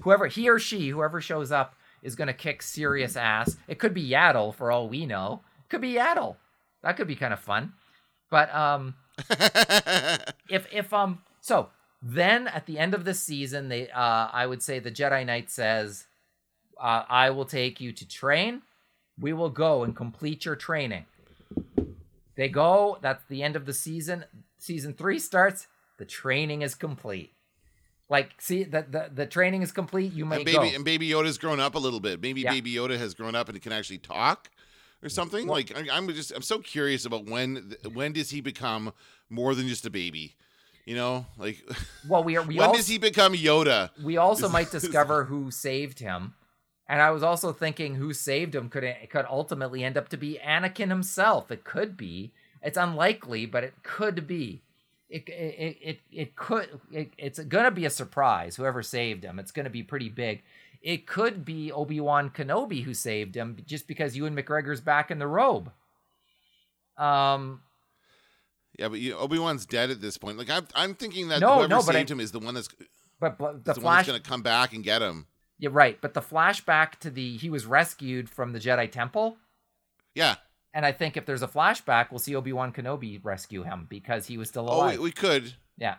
whoever 0.00 0.26
he 0.26 0.48
or 0.48 0.58
she, 0.58 0.88
whoever 0.88 1.20
shows 1.20 1.52
up 1.52 1.74
is 2.02 2.16
going 2.16 2.26
to 2.28 2.32
kick 2.34 2.62
serious 2.62 3.16
ass. 3.16 3.56
It 3.68 3.78
could 3.78 3.94
be 3.94 4.08
Yaddle 4.08 4.52
for 4.54 4.72
all 4.72 4.88
we 4.88 5.06
know. 5.06 5.42
It 5.60 5.68
could 5.68 5.80
be 5.82 5.92
Yaddle. 5.94 6.36
That 6.82 6.96
could 6.96 7.06
be 7.06 7.14
kind 7.14 7.32
of 7.32 7.38
fun. 7.40 7.74
But 8.30 8.52
um 8.54 8.94
if 10.48 10.66
if 10.72 10.92
um 10.92 11.20
so 11.42 11.68
then 12.00 12.48
at 12.48 12.64
the 12.64 12.78
end 12.78 12.94
of 12.94 13.04
the 13.04 13.12
season 13.12 13.68
they 13.68 13.90
uh 13.90 14.28
i 14.32 14.46
would 14.46 14.62
say 14.62 14.78
the 14.78 14.90
jedi 14.90 15.24
knight 15.26 15.50
says 15.50 16.06
uh, 16.80 17.04
i 17.10 17.28
will 17.28 17.44
take 17.44 17.80
you 17.80 17.92
to 17.92 18.08
train 18.08 18.62
we 19.20 19.34
will 19.34 19.50
go 19.50 19.84
and 19.84 19.94
complete 19.94 20.46
your 20.46 20.56
training 20.56 21.04
they 22.36 22.48
go 22.48 22.96
that's 23.02 23.24
the 23.28 23.42
end 23.42 23.56
of 23.56 23.66
the 23.66 23.74
season 23.74 24.24
season 24.58 24.94
three 24.94 25.18
starts 25.18 25.66
the 25.98 26.06
training 26.06 26.62
is 26.62 26.74
complete 26.74 27.32
like 28.08 28.30
see 28.38 28.62
the 28.64 28.84
the, 28.88 29.10
the 29.12 29.26
training 29.26 29.62
is 29.62 29.72
complete 29.72 30.12
you 30.12 30.24
may 30.24 30.36
and 30.36 30.44
baby 30.44 30.56
go 30.56 30.62
and 30.62 30.84
Baby 30.84 31.08
Yoda's 31.08 31.38
grown 31.38 31.60
up 31.60 31.74
a 31.74 31.78
little 31.78 31.98
bit. 31.98 32.20
Maybe 32.20 32.42
Yeah. 32.42 32.50
Baby 32.50 32.74
Yoda 32.74 32.98
has 32.98 33.14
grown 33.14 33.34
up 33.34 33.48
and 33.48 33.60
can 33.62 33.72
actually 33.72 33.98
talk 33.98 34.50
or 35.02 35.08
something. 35.08 35.46
Well- 35.46 35.56
like 35.56 35.74
I, 35.74 35.96
I'm 35.96 36.06
just 36.08 36.30
I'm 36.30 36.42
so 36.42 36.58
curious 36.58 37.06
about 37.06 37.24
when 37.24 37.74
when 37.94 38.12
does 38.12 38.28
he 38.30 38.42
become 38.42 38.92
more 39.30 39.54
than 39.54 39.66
just 39.66 39.86
a 39.86 39.90
baby? 39.90 40.36
You 40.84 40.96
know, 40.96 41.26
like 41.38 41.62
well 42.08 42.24
we 42.24 42.36
are 42.36 42.42
we 42.42 42.56
when 42.58 42.68
also, 42.68 42.78
does 42.78 42.88
he 42.88 42.98
become 42.98 43.34
Yoda? 43.34 43.90
we 44.02 44.16
also 44.16 44.48
might 44.48 44.74
is- 44.74 44.82
discover 44.82 45.24
who 45.24 45.50
saved 45.50 46.00
him. 46.00 46.34
And 46.88 47.00
I 47.00 47.10
was 47.10 47.22
also 47.22 47.52
thinking 47.52 47.94
who 47.94 48.12
saved 48.12 48.54
him 48.54 48.68
could 48.68 48.84
it 48.84 49.08
could 49.10 49.24
ultimately 49.30 49.84
end 49.84 49.96
up 49.96 50.08
to 50.10 50.16
be 50.16 50.38
Anakin 50.44 50.88
himself. 50.88 51.50
It 51.50 51.64
could 51.64 51.96
be. 51.96 52.32
It's 52.62 52.76
unlikely, 52.76 53.46
but 53.46 53.64
it 53.64 53.74
could 53.82 54.26
be. 54.26 54.62
It 55.08 55.28
it 55.28 55.76
it, 55.80 56.00
it 56.10 56.36
could 56.36 56.68
it, 56.90 57.12
it's 57.16 57.38
going 57.38 57.64
to 57.64 57.70
be 57.70 57.84
a 57.84 57.90
surprise 57.90 58.56
whoever 58.56 58.82
saved 58.82 59.24
him. 59.24 59.38
It's 59.38 59.52
going 59.52 59.64
to 59.64 59.70
be 59.70 59.82
pretty 59.82 60.08
big. 60.08 60.42
It 60.82 61.06
could 61.06 61.44
be 61.44 61.70
Obi-Wan 61.70 62.30
Kenobi 62.30 62.82
who 62.82 62.92
saved 62.92 63.36
him 63.36 63.56
just 63.64 63.86
because 63.86 64.16
Ewan 64.16 64.34
McGregor's 64.34 64.80
back 64.80 65.10
in 65.12 65.18
the 65.20 65.28
robe. 65.28 65.70
Um 66.98 67.60
Yeah, 68.78 68.88
but 68.88 69.00
you, 69.00 69.14
Obi 69.16 69.38
Wan's 69.38 69.66
dead 69.66 69.90
at 69.90 70.00
this 70.00 70.16
point. 70.18 70.38
Like 70.38 70.50
I'm 70.50 70.66
I'm 70.74 70.94
thinking 70.94 71.28
that 71.28 71.40
No, 71.40 71.56
whoever 71.56 71.68
no, 71.68 71.76
but 71.82 71.94
I- 71.94 71.98
saved 72.00 72.10
him 72.10 72.20
is 72.20 72.32
the 72.32 72.38
one 72.38 72.54
that's 72.54 72.68
but, 73.20 73.38
but 73.38 73.64
the 73.64 73.74
the 73.74 73.80
one 73.80 73.82
flash 73.82 74.06
that's 74.06 74.08
going 74.08 74.22
to 74.22 74.28
come 74.28 74.42
back 74.42 74.72
and 74.72 74.82
get 74.82 75.02
him. 75.02 75.26
You're 75.58 75.70
right, 75.72 75.98
but 76.00 76.14
the 76.14 76.20
flashback 76.22 76.96
to 77.00 77.10
the 77.10 77.36
he 77.36 77.48
was 77.50 77.66
rescued 77.66 78.28
from 78.28 78.52
the 78.52 78.58
Jedi 78.58 78.90
Temple, 78.90 79.36
Yeah. 80.14 80.34
and 80.74 80.84
I 80.84 80.90
think 80.92 81.16
if 81.16 81.24
there's 81.24 81.42
a 81.42 81.46
flashback, 81.48 82.10
we'll 82.10 82.18
see 82.18 82.34
Obi 82.34 82.52
Wan 82.52 82.72
Kenobi 82.72 83.20
rescue 83.22 83.62
him 83.62 83.86
because 83.88 84.26
he 84.26 84.38
was 84.38 84.48
still 84.48 84.68
Oh, 84.68 84.76
alive. 84.78 84.98
we, 84.98 85.04
we 85.04 85.12
could. 85.12 85.54
yeah, 85.78 85.96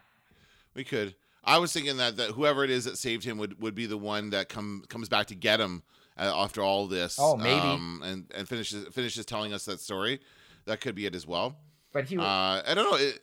We 0.76 0.84
could. 0.84 1.16
I 1.46 1.60
was 1.60 1.72
thinking 1.72 1.98
that, 1.98 2.18
that 2.18 2.32
whoever 2.32 2.64
it 2.66 2.70
is 2.72 2.84
that 2.86 2.98
saved 2.98 3.24
him 3.24 3.38
would, 3.38 3.62
would 3.62 3.76
be 3.76 3.86
the 3.86 3.98
one 3.98 4.32
that 4.32 4.50
come 4.50 4.84
comes 4.90 5.08
back 5.10 5.28
to 5.28 5.36
get 5.36 5.60
him 5.62 5.84
uh, 6.18 6.32
after 6.36 6.62
all 6.62 6.88
this. 6.88 7.18
Oh, 7.20 7.38
maybe. 7.38 7.60
Um, 7.68 8.02
and 8.04 8.26
and 8.36 8.48
finishes 8.50 8.88
finishes 8.94 9.26
telling 9.26 9.54
us 9.54 9.64
that 9.66 9.80
story. 9.80 10.20
That 10.66 10.82
could 10.82 10.96
be 10.96 11.06
it 11.06 11.16
as 11.16 11.26
well. 11.28 11.58
But 11.93 12.06
he 12.06 12.17
was 12.17 12.25
Uh, 12.25 12.63
I 12.65 12.73
don't 12.73 12.89
know. 12.91 12.97
It, 12.97 13.21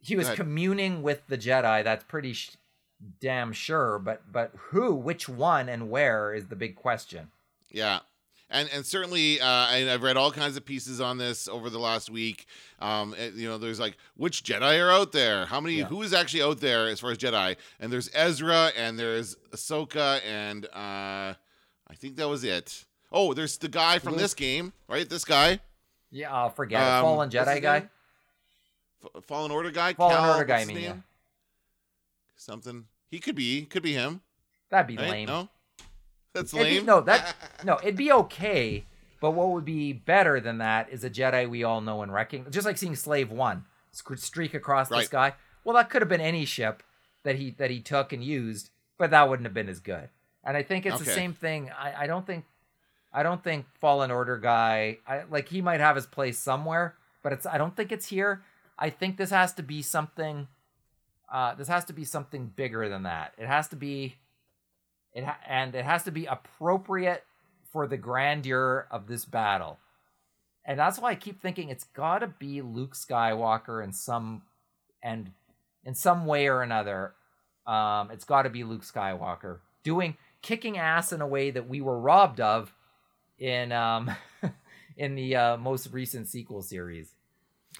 he 0.00 0.16
was 0.16 0.28
communing 0.30 1.02
with 1.02 1.26
the 1.28 1.38
Jedi. 1.38 1.82
That's 1.82 2.04
pretty 2.04 2.34
sh- 2.34 2.50
damn 3.20 3.52
sure. 3.52 3.98
But 3.98 4.30
but 4.30 4.52
who, 4.70 4.94
which 4.94 5.28
one, 5.28 5.68
and 5.68 5.90
where 5.90 6.32
is 6.34 6.46
the 6.48 6.56
big 6.56 6.76
question. 6.76 7.28
yeah. 7.70 8.00
And 8.50 8.68
and 8.72 8.84
certainly, 8.86 9.40
uh, 9.40 9.46
and 9.70 9.90
I've 9.90 10.02
read 10.02 10.16
all 10.18 10.30
kinds 10.30 10.56
of 10.58 10.64
pieces 10.66 11.00
on 11.00 11.16
this 11.18 11.48
over 11.48 11.70
the 11.70 11.78
last 11.78 12.10
week. 12.10 12.44
Um, 12.78 13.14
it- 13.14 13.34
you 13.34 13.48
know, 13.48 13.56
there's 13.58 13.80
like 13.80 13.96
which 14.16 14.44
Jedi 14.44 14.78
are 14.84 14.90
out 14.92 15.10
there? 15.12 15.46
How 15.46 15.60
many? 15.60 15.76
Yeah. 15.76 15.86
Who 15.86 16.02
is 16.02 16.12
actually 16.12 16.42
out 16.42 16.60
there 16.60 16.86
as 16.86 17.00
far 17.00 17.10
as 17.10 17.18
Jedi? 17.18 17.56
And 17.80 17.90
there's 17.90 18.10
Ezra, 18.12 18.70
and 18.76 18.98
there's 18.98 19.34
Ahsoka, 19.50 20.20
and 20.24 20.66
uh, 20.66 21.34
I 21.88 21.94
think 21.96 22.16
that 22.16 22.28
was 22.28 22.44
it. 22.44 22.84
Oh, 23.10 23.32
there's 23.32 23.56
the 23.56 23.68
guy 23.68 23.98
from 23.98 24.12
Luke. 24.12 24.20
this 24.22 24.34
game, 24.34 24.72
right? 24.88 25.08
This 25.08 25.24
guy. 25.24 25.58
Yeah, 26.12 26.32
I'll 26.32 26.50
forget. 26.50 26.82
Um, 26.82 27.02
Fallen 27.02 27.30
Jedi 27.30 27.60
guy. 27.62 27.88
F- 29.16 29.24
Fallen 29.24 29.50
Order 29.50 29.70
guy. 29.70 29.94
Fallen 29.94 30.16
Cal, 30.16 30.32
Order 30.32 30.44
guy, 30.44 30.60
I 30.60 30.64
mean, 30.64 30.78
yeah. 30.78 30.94
Something. 32.36 32.86
He 33.10 33.20
could 33.20 33.34
be. 33.36 33.62
Could 33.66 33.82
be 33.82 33.92
him. 33.94 34.20
That'd 34.70 34.86
be 34.86 34.96
Right? 35.00 35.10
lame. 35.10 35.26
No. 35.28 35.48
That's 36.32 36.52
It'd 36.52 36.66
be- 36.66 36.74
lame. 36.76 36.86
no, 36.86 37.00
that 37.02 37.34
no, 37.64 37.78
it'd 37.82 37.96
be 37.96 38.10
okay. 38.12 38.84
But 39.20 39.30
what 39.32 39.50
would 39.50 39.64
be 39.64 39.92
better 39.92 40.40
than 40.40 40.58
that 40.58 40.90
is 40.90 41.04
a 41.04 41.10
Jedi 41.10 41.48
we 41.48 41.62
all 41.64 41.80
know 41.80 42.02
and 42.02 42.12
recognize, 42.12 42.52
just 42.52 42.66
like 42.66 42.76
seeing 42.76 42.96
Slave 42.96 43.30
One 43.30 43.64
streak 43.92 44.52
across 44.54 44.88
the 44.88 44.96
Right. 44.96 45.06
sky. 45.06 45.34
Well, 45.62 45.76
that 45.76 45.88
could 45.88 46.02
have 46.02 46.08
been 46.08 46.20
any 46.20 46.44
ship 46.44 46.82
that 47.22 47.36
he 47.36 47.50
that 47.52 47.70
he 47.70 47.80
took 47.80 48.12
and 48.12 48.22
used, 48.22 48.70
but 48.98 49.10
that 49.12 49.28
wouldn't 49.28 49.46
have 49.46 49.54
been 49.54 49.68
as 49.68 49.80
good. 49.80 50.08
And 50.42 50.56
I 50.56 50.62
think 50.62 50.84
it's 50.84 50.98
the 50.98 51.06
same 51.06 51.32
thing. 51.32 51.70
I, 51.70 52.02
I 52.02 52.06
don't 52.06 52.26
think 52.26 52.44
I 53.12 53.22
don't 53.22 53.42
think 53.42 53.66
Fallen 53.80 54.10
Order 54.10 54.36
guy. 54.36 54.98
I 55.06 55.22
like 55.30 55.48
he 55.48 55.62
might 55.62 55.80
have 55.80 55.96
his 55.96 56.06
place 56.06 56.38
somewhere, 56.38 56.96
but 57.22 57.32
it's 57.32 57.46
I 57.46 57.56
don't 57.56 57.74
think 57.76 57.92
it's 57.92 58.06
here. 58.08 58.42
I 58.78 58.90
think 58.90 59.16
this 59.16 59.30
has 59.30 59.52
to 59.54 59.62
be 59.62 59.82
something. 59.82 60.48
Uh, 61.32 61.54
this 61.54 61.68
has 61.68 61.84
to 61.86 61.92
be 61.92 62.04
something 62.04 62.52
bigger 62.54 62.88
than 62.88 63.04
that. 63.04 63.34
It 63.38 63.46
has 63.46 63.68
to 63.68 63.76
be 63.76 64.16
it 65.12 65.24
ha- 65.24 65.38
and 65.46 65.74
it 65.74 65.84
has 65.84 66.02
to 66.04 66.10
be 66.10 66.26
appropriate 66.26 67.24
for 67.72 67.86
the 67.86 67.96
grandeur 67.96 68.86
of 68.90 69.06
this 69.06 69.24
battle. 69.24 69.78
And 70.64 70.78
that's 70.78 70.98
why 70.98 71.10
I 71.10 71.14
keep 71.14 71.40
thinking 71.40 71.68
it's 71.68 71.84
got 71.84 72.18
to 72.18 72.26
be 72.26 72.62
Luke 72.62 72.94
Skywalker 72.94 73.82
in 73.82 73.92
some 73.92 74.42
and 75.02 75.32
in 75.84 75.94
some 75.94 76.26
way 76.26 76.48
or 76.48 76.62
another. 76.62 77.14
Um, 77.66 78.10
it's 78.10 78.24
got 78.24 78.42
to 78.42 78.50
be 78.50 78.64
Luke 78.64 78.82
Skywalker 78.82 79.58
doing 79.82 80.16
kicking 80.42 80.78
ass 80.78 81.12
in 81.12 81.20
a 81.20 81.26
way 81.26 81.50
that 81.50 81.68
we 81.68 81.80
were 81.80 81.98
robbed 81.98 82.40
of 82.40 82.74
in 83.38 83.72
um 83.72 84.10
in 84.96 85.14
the 85.14 85.36
uh, 85.36 85.56
most 85.56 85.92
recent 85.92 86.28
sequel 86.28 86.62
series. 86.62 87.13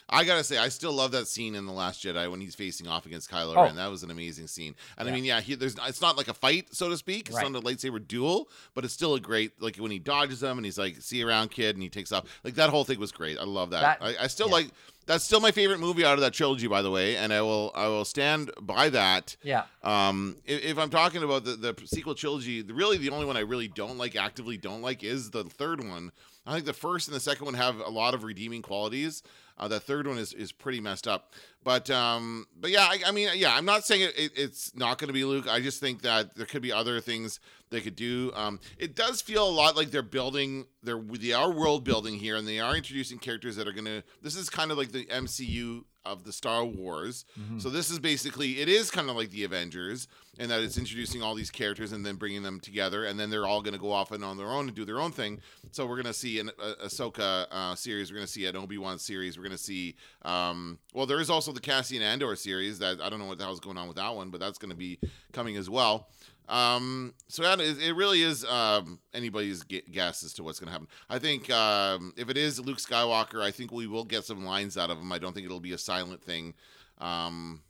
I 0.08 0.24
gotta 0.24 0.44
say, 0.44 0.58
I 0.58 0.68
still 0.68 0.92
love 0.92 1.12
that 1.12 1.26
scene 1.28 1.54
in 1.54 1.66
the 1.66 1.72
Last 1.72 2.04
Jedi 2.04 2.30
when 2.30 2.40
he's 2.40 2.54
facing 2.54 2.86
off 2.86 3.06
against 3.06 3.30
Kylo 3.30 3.54
Oh. 3.56 3.62
Ren. 3.62 3.76
That 3.76 3.90
was 3.90 4.02
an 4.02 4.10
amazing 4.10 4.46
scene. 4.46 4.74
And 4.98 5.08
I 5.08 5.12
mean, 5.12 5.24
yeah, 5.24 5.40
he, 5.40 5.54
there's 5.54 5.76
it's 5.86 6.00
not 6.02 6.16
like 6.16 6.28
a 6.28 6.34
fight, 6.34 6.74
so 6.74 6.88
to 6.88 6.96
speak. 6.96 7.28
It's 7.28 7.36
Right. 7.36 7.50
not 7.50 7.62
a 7.62 7.64
lightsaber 7.64 8.06
duel, 8.06 8.48
but 8.74 8.84
it's 8.84 8.94
still 8.94 9.14
a 9.14 9.20
great 9.20 9.60
like 9.62 9.76
when 9.76 9.90
he 9.90 9.98
dodges 9.98 10.40
them 10.40 10.58
and 10.58 10.64
he's 10.64 10.78
like, 10.78 10.96
"See 11.00 11.18
you 11.18 11.28
around, 11.28 11.50
kid," 11.50 11.74
and 11.76 11.82
he 11.82 11.88
takes 11.88 12.12
off. 12.12 12.24
Like 12.44 12.54
that 12.54 12.70
whole 12.70 12.84
thing 12.84 13.00
was 13.00 13.12
great. 13.12 13.38
I 13.38 13.44
love 13.44 13.70
that. 13.70 13.98
That- 14.00 14.06
I, 14.20 14.24
I 14.24 14.26
still 14.26 14.48
yeah. 14.48 14.52
like. 14.54 14.66
That's 15.06 15.22
still 15.22 15.40
my 15.40 15.50
favorite 15.50 15.80
movie 15.80 16.02
out 16.02 16.14
of 16.14 16.20
that 16.20 16.32
trilogy, 16.32 16.66
by 16.66 16.80
the 16.80 16.90
way, 16.90 17.18
and 17.18 17.30
I 17.30 17.42
will 17.42 17.72
I 17.74 17.88
will 17.88 18.06
stand 18.06 18.50
by 18.62 18.88
that. 18.88 19.36
Yeah. 19.42 19.64
Um, 19.82 20.36
if, 20.46 20.64
if 20.64 20.78
I'm 20.78 20.88
talking 20.88 21.22
about 21.22 21.44
the, 21.44 21.56
the 21.56 21.74
sequel 21.86 22.14
trilogy, 22.14 22.62
the- 22.62 22.72
really 22.72 22.96
the 22.96 23.10
only 23.10 23.26
one 23.26 23.36
I 23.36 23.40
really 23.40 23.68
don't 23.68 23.98
like, 23.98 24.16
actively 24.16 24.56
don't 24.56 24.80
like, 24.80 25.04
is 25.04 25.30
the 25.30 25.44
third 25.44 25.86
one. 25.86 26.10
I 26.46 26.54
think 26.54 26.64
the 26.64 26.72
first 26.72 27.08
and 27.08 27.14
the 27.14 27.20
second 27.20 27.44
one 27.44 27.52
have 27.54 27.80
a 27.80 27.90
lot 27.90 28.14
of 28.14 28.24
redeeming 28.24 28.62
qualities. 28.62 29.22
Uh, 29.56 29.68
the 29.68 29.78
third 29.80 30.06
one 30.06 30.18
is 30.18 30.32
is 30.32 30.52
pretty 30.52 30.80
messed 30.80 31.06
up. 31.06 31.32
But 31.62 31.88
um, 31.90 32.46
but 32.58 32.70
yeah, 32.70 32.82
I, 32.82 33.00
I 33.06 33.10
mean, 33.12 33.28
yeah, 33.34 33.54
I'm 33.54 33.64
not 33.64 33.84
saying 33.84 34.02
it, 34.02 34.18
it, 34.18 34.32
it's 34.36 34.74
not 34.74 34.98
going 34.98 35.08
to 35.08 35.14
be 35.14 35.24
Luke. 35.24 35.46
I 35.48 35.60
just 35.60 35.80
think 35.80 36.02
that 36.02 36.34
there 36.34 36.46
could 36.46 36.62
be 36.62 36.72
other 36.72 37.00
things 37.00 37.40
they 37.70 37.80
could 37.80 37.96
do. 37.96 38.32
Um, 38.34 38.60
it 38.78 38.94
does 38.94 39.22
feel 39.22 39.48
a 39.48 39.50
lot 39.50 39.76
like 39.76 39.90
they're 39.90 40.02
building, 40.02 40.66
they're 40.82 41.00
they 41.00 41.32
are 41.32 41.50
world 41.50 41.84
building 41.84 42.14
here, 42.18 42.36
and 42.36 42.46
they 42.46 42.60
are 42.60 42.76
introducing 42.76 43.18
characters 43.18 43.56
that 43.56 43.68
are 43.68 43.72
going 43.72 43.86
to. 43.86 44.02
This 44.22 44.36
is 44.36 44.50
kind 44.50 44.70
of 44.70 44.78
like 44.78 44.92
the 44.92 45.06
MCU 45.06 45.84
of 46.04 46.24
the 46.24 46.32
Star 46.32 46.64
Wars. 46.64 47.24
So 47.58 47.70
this 47.70 47.90
is 47.90 47.98
basically 47.98 48.60
it 48.60 48.68
is 48.68 48.90
kind 48.90 49.08
of 49.08 49.16
like 49.16 49.30
the 49.30 49.44
Avengers 49.44 50.06
in 50.38 50.48
that 50.48 50.62
it's 50.62 50.78
introducing 50.78 51.22
all 51.22 51.34
these 51.34 51.50
characters 51.50 51.92
and 51.92 52.04
then 52.04 52.16
bringing 52.16 52.42
them 52.42 52.60
together, 52.60 53.04
and 53.04 53.18
then 53.18 53.30
they're 53.30 53.46
all 53.46 53.62
going 53.62 53.74
to 53.74 53.80
go 53.80 53.92
off 53.92 54.12
and 54.12 54.24
on 54.24 54.36
their 54.36 54.48
own 54.48 54.66
and 54.66 54.74
do 54.74 54.84
their 54.84 55.00
own 55.00 55.12
thing. 55.12 55.40
So 55.70 55.86
we're 55.86 55.96
going 55.96 56.06
to 56.06 56.12
see 56.12 56.40
an 56.40 56.50
a, 56.58 56.86
Ahsoka 56.86 57.46
uh, 57.50 57.74
series, 57.74 58.10
we're 58.10 58.16
going 58.16 58.26
to 58.26 58.32
see 58.32 58.46
an 58.46 58.56
Obi 58.56 58.78
Wan 58.78 58.98
series, 58.98 59.36
we're 59.36 59.44
going 59.44 59.56
to 59.56 59.62
see. 59.62 59.96
Um, 60.22 60.78
well, 60.92 61.06
there 61.06 61.20
is 61.20 61.30
also 61.30 61.52
the 61.52 61.60
Cassian 61.60 62.02
Andor 62.02 62.34
series 62.36 62.78
that 62.80 63.00
I 63.00 63.08
don't 63.08 63.18
know 63.18 63.26
what 63.26 63.38
the 63.38 63.44
hell's 63.44 63.60
going 63.60 63.78
on 63.78 63.86
with 63.88 63.96
that 63.96 64.14
one, 64.14 64.30
but 64.30 64.40
that's 64.40 64.58
going 64.58 64.70
to 64.70 64.76
be 64.76 64.98
coming 65.32 65.56
as 65.56 65.70
well. 65.70 66.08
Um, 66.48 67.14
so 67.28 67.42
yeah, 67.42 67.54
it, 67.54 67.82
it 67.82 67.94
really 67.94 68.22
is 68.22 68.44
um, 68.44 68.98
anybody's 69.14 69.62
guess 69.62 70.22
as 70.24 70.34
to 70.34 70.42
what's 70.42 70.60
going 70.60 70.66
to 70.66 70.72
happen. 70.72 70.88
I 71.08 71.18
think 71.18 71.50
um, 71.50 72.12
if 72.16 72.28
it 72.28 72.36
is 72.36 72.60
Luke 72.60 72.78
Skywalker, 72.78 73.40
I 73.40 73.50
think 73.50 73.72
we 73.72 73.86
will 73.86 74.04
get 74.04 74.24
some 74.24 74.44
lines 74.44 74.76
out 74.76 74.90
of 74.90 74.98
him. 74.98 75.10
I 75.10 75.18
don't 75.18 75.32
think 75.32 75.46
it'll 75.46 75.60
be 75.60 75.72
a 75.72 75.78
silent 75.78 76.22
thing. 76.22 76.54
Um, 76.98 77.62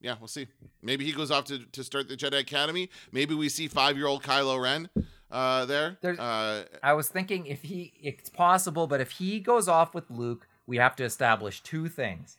yeah, 0.00 0.16
we'll 0.18 0.28
see. 0.28 0.46
Maybe 0.82 1.04
he 1.04 1.12
goes 1.12 1.30
off 1.30 1.44
to, 1.46 1.58
to 1.58 1.84
start 1.84 2.08
the 2.08 2.16
Jedi 2.16 2.40
Academy. 2.40 2.90
Maybe 3.12 3.34
we 3.34 3.48
see 3.48 3.68
five 3.68 3.96
year 3.96 4.06
old 4.06 4.22
Kylo 4.22 4.60
Ren 4.60 4.88
uh, 5.30 5.64
there. 5.66 5.98
Uh, 6.02 6.62
I 6.82 6.92
was 6.92 7.08
thinking 7.08 7.46
if 7.46 7.62
he, 7.62 7.92
it's 8.00 8.28
possible, 8.28 8.86
but 8.86 9.00
if 9.00 9.12
he 9.12 9.40
goes 9.40 9.68
off 9.68 9.94
with 9.94 10.10
Luke, 10.10 10.46
we 10.66 10.76
have 10.76 10.96
to 10.96 11.04
establish 11.04 11.62
two 11.62 11.88
things. 11.88 12.36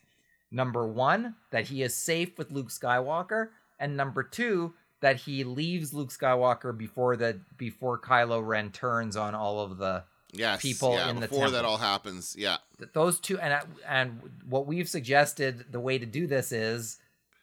Number 0.50 0.86
one, 0.86 1.36
that 1.50 1.68
he 1.68 1.82
is 1.82 1.94
safe 1.94 2.36
with 2.36 2.50
Luke 2.50 2.68
Skywalker, 2.68 3.50
and 3.78 3.96
number 3.96 4.22
two, 4.22 4.74
that 5.00 5.16
he 5.16 5.44
leaves 5.44 5.94
Luke 5.94 6.10
Skywalker 6.10 6.76
before 6.76 7.16
the 7.16 7.40
before 7.56 7.98
Kylo 7.98 8.44
Ren 8.44 8.70
turns 8.70 9.16
on 9.16 9.34
all 9.34 9.60
of 9.60 9.78
the 9.78 10.04
yes, 10.32 10.60
people 10.60 10.94
yeah, 10.94 11.10
in 11.10 11.20
the 11.20 11.28
before 11.28 11.50
that 11.50 11.64
all 11.64 11.76
happens. 11.78 12.34
Yeah, 12.36 12.58
those 12.92 13.20
two 13.20 13.38
and 13.38 13.62
and 13.88 14.20
what 14.48 14.66
we've 14.66 14.88
suggested 14.88 15.66
the 15.70 15.80
way 15.80 15.98
to 15.98 16.06
do 16.06 16.26
this 16.26 16.50
is 16.50 16.98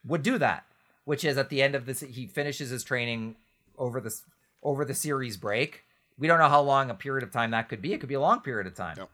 would 0.07 0.23
do 0.23 0.37
that 0.37 0.63
which 1.07 1.23
is 1.23 1.37
at 1.37 1.49
the 1.49 1.61
end 1.61 1.73
of 1.73 1.85
this 1.85 2.01
he 2.01 2.27
finishes 2.27 2.69
his 2.69 2.83
training 2.83 3.37
over 3.77 4.01
this 4.01 4.23
over 4.61 4.83
the 4.83 4.93
series 4.93 5.37
break. 5.37 5.85
We 6.19 6.27
don't 6.27 6.37
know 6.37 6.49
how 6.49 6.61
long 6.61 6.89
a 6.89 6.95
period 6.95 7.23
of 7.23 7.31
time 7.31 7.51
that 7.51 7.69
could 7.69 7.81
be. 7.81 7.93
It 7.93 7.99
could 7.99 8.09
be 8.09 8.15
a 8.15 8.19
long 8.19 8.41
period 8.41 8.67
of 8.67 8.75
time. 8.75 8.97
Yep. 8.97 9.09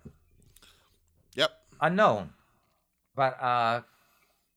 yep. 1.35 1.51
unknown. 1.79 2.31
But 3.15 3.41
uh 3.41 3.81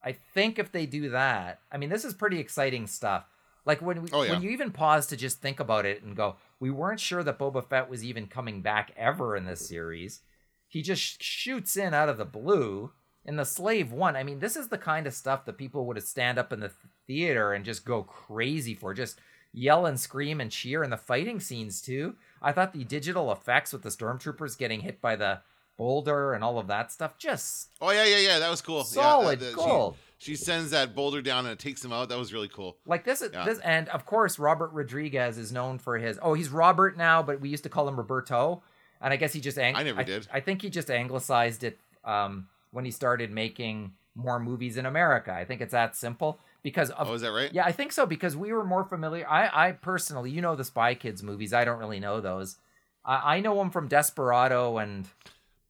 i 0.03 0.13
think 0.13 0.59
if 0.59 0.71
they 0.73 0.87
do 0.87 1.11
that 1.11 1.59
i 1.73 1.77
mean 1.77 1.89
this 1.89 2.05
is 2.07 2.15
pretty 2.15 2.39
exciting 2.39 2.87
stuff. 2.87 3.27
Like 3.67 3.83
when 3.83 4.03
we, 4.03 4.09
Oh, 4.13 4.23
yeah. 4.23 4.33
when 4.33 4.43
you 4.43 4.51
even 4.51 4.71
pause 4.71 5.07
to 5.09 5.17
just 5.17 5.43
think 5.43 5.61
about 5.61 5.85
it 5.85 6.03
and 6.03 6.17
go 6.17 6.37
we 6.59 6.71
weren't 6.71 7.01
sure 7.01 7.23
that 7.23 7.39
boba 7.39 7.69
fett 7.69 7.91
was 7.91 8.03
even 8.03 8.29
coming 8.29 8.63
back 8.63 8.93
ever 8.97 9.37
in 9.37 9.45
this 9.45 9.69
series. 9.69 10.21
He 10.69 10.81
just 10.81 11.23
shoots 11.23 11.77
in 11.77 11.93
out 11.93 12.09
of 12.09 12.17
the 12.17 12.25
blue 12.25 12.93
in 13.27 13.37
the 13.37 13.45
slave 13.45 13.93
one 13.93 14.17
i 14.17 14.23
mean 14.23 14.39
this 14.39 14.57
is 14.57 14.69
the 14.69 14.79
kind 14.79 15.07
of 15.07 15.13
stuff 15.13 15.45
that 15.45 15.59
people 15.59 15.85
would 15.85 16.03
stand 16.03 16.39
up 16.39 16.53
in 16.53 16.61
the 16.61 16.71
theater 17.07 17.53
and 17.53 17.65
just 17.65 17.85
go 17.85 18.03
crazy 18.03 18.75
for 18.75 18.95
just 18.95 19.19
yell 19.53 19.85
and 19.87 19.99
scream 20.01 20.41
and 20.41 20.51
cheer 20.51 20.83
in 20.83 20.91
the 20.91 20.97
fighting 20.97 21.41
scenes 21.41 21.83
too 21.83 22.15
i 22.41 22.53
thought 22.53 22.73
the 22.73 22.85
digital 22.85 23.31
effects 23.33 23.73
with 23.73 23.83
the 23.83 23.89
stormtroopers 23.91 24.57
getting 24.57 24.81
hit 24.81 25.01
by 25.01 25.15
the 25.17 25.41
boulder 25.77 26.33
and 26.33 26.43
all 26.43 26.59
of 26.59 26.69
that 26.69 26.91
stuff 26.91 27.19
just 27.19 27.69
Oh 27.83 27.91
yeah, 27.91 28.05
yeah, 28.07 28.19
yeah. 28.19 28.39
That 28.39 28.49
was 28.51 28.63
cool. 28.63 28.83
Solid 28.85 29.41
yeah, 29.43 29.49
that- 29.49 29.57
gold. 29.57 29.97
She, 30.17 30.31
she 30.31 30.37
sends 30.37 30.71
that 30.71 30.95
boulder 30.95 31.21
down 31.21 31.45
and 31.45 31.53
it 31.53 31.59
takes 31.59 31.85
him 31.85 31.93
out. 31.93 32.09
That 32.09 32.17
was 32.19 32.33
really 32.33 32.49
cool. 32.49 32.79
like 32.87 33.05
this 33.05 33.21
is 33.21 33.31
Yeah. 33.35 33.45
this 33.45 33.59
and 33.59 33.87
of 33.91 34.07
course 34.07 34.39
robert 34.39 34.71
rodriguez 34.73 35.37
is 35.37 35.53
known 35.53 35.79
for 35.79 35.99
his 35.99 36.19
oh 36.23 36.33
he's 36.33 36.49
robert 36.49 36.97
now 36.97 37.23
but 37.23 37.41
we 37.43 37.51
used 37.51 37.63
to 37.65 37.69
call 37.69 37.87
him 37.89 37.97
roberto 37.97 38.63
and 39.03 39.13
i 39.13 39.17
guess 39.17 39.35
he 39.35 39.41
just 39.41 39.59
ang- 39.59 39.77
I 39.77 39.83
never 39.83 40.03
did. 40.03 40.27
i 40.33 40.41
think 40.41 40.63
he 40.63 40.71
just 40.71 40.91
anglicized 40.91 41.63
it 41.65 41.79
um 42.07 42.49
when 42.77 42.85
he 42.85 42.91
started 42.93 43.31
making 43.33 43.93
more 44.15 44.39
movies 44.39 44.77
in 44.77 44.87
america 44.87 45.33
i 45.33 45.45
think 45.45 45.61
it's 45.61 45.73
that 45.73 45.97
simple 45.97 46.39
because 46.63 46.91
of 46.91 47.09
Oh, 47.09 47.15
is 47.15 47.23
that 47.23 47.33
right? 47.33 47.53
yeah 47.53 47.65
i 47.65 47.73
think 47.73 47.91
so 47.93 48.07
because 48.07 48.37
we 48.37 48.53
were 48.53 48.65
more 48.65 48.85
familiar 48.85 49.27
i 49.29 49.69
i 49.69 49.73
personally 49.73 50.31
you 50.31 50.41
know 50.41 50.55
the 50.57 50.65
spy 50.65 50.95
kids 50.95 51.23
movies 51.23 51.53
i 51.53 51.65
don't 51.65 51.79
really 51.79 52.01
know 52.01 52.21
those 52.21 52.57
i, 53.05 53.37
I 53.37 53.41
know 53.41 53.57
them 53.57 53.71
from 53.71 53.89
desperado 53.89 54.79
and 54.79 55.07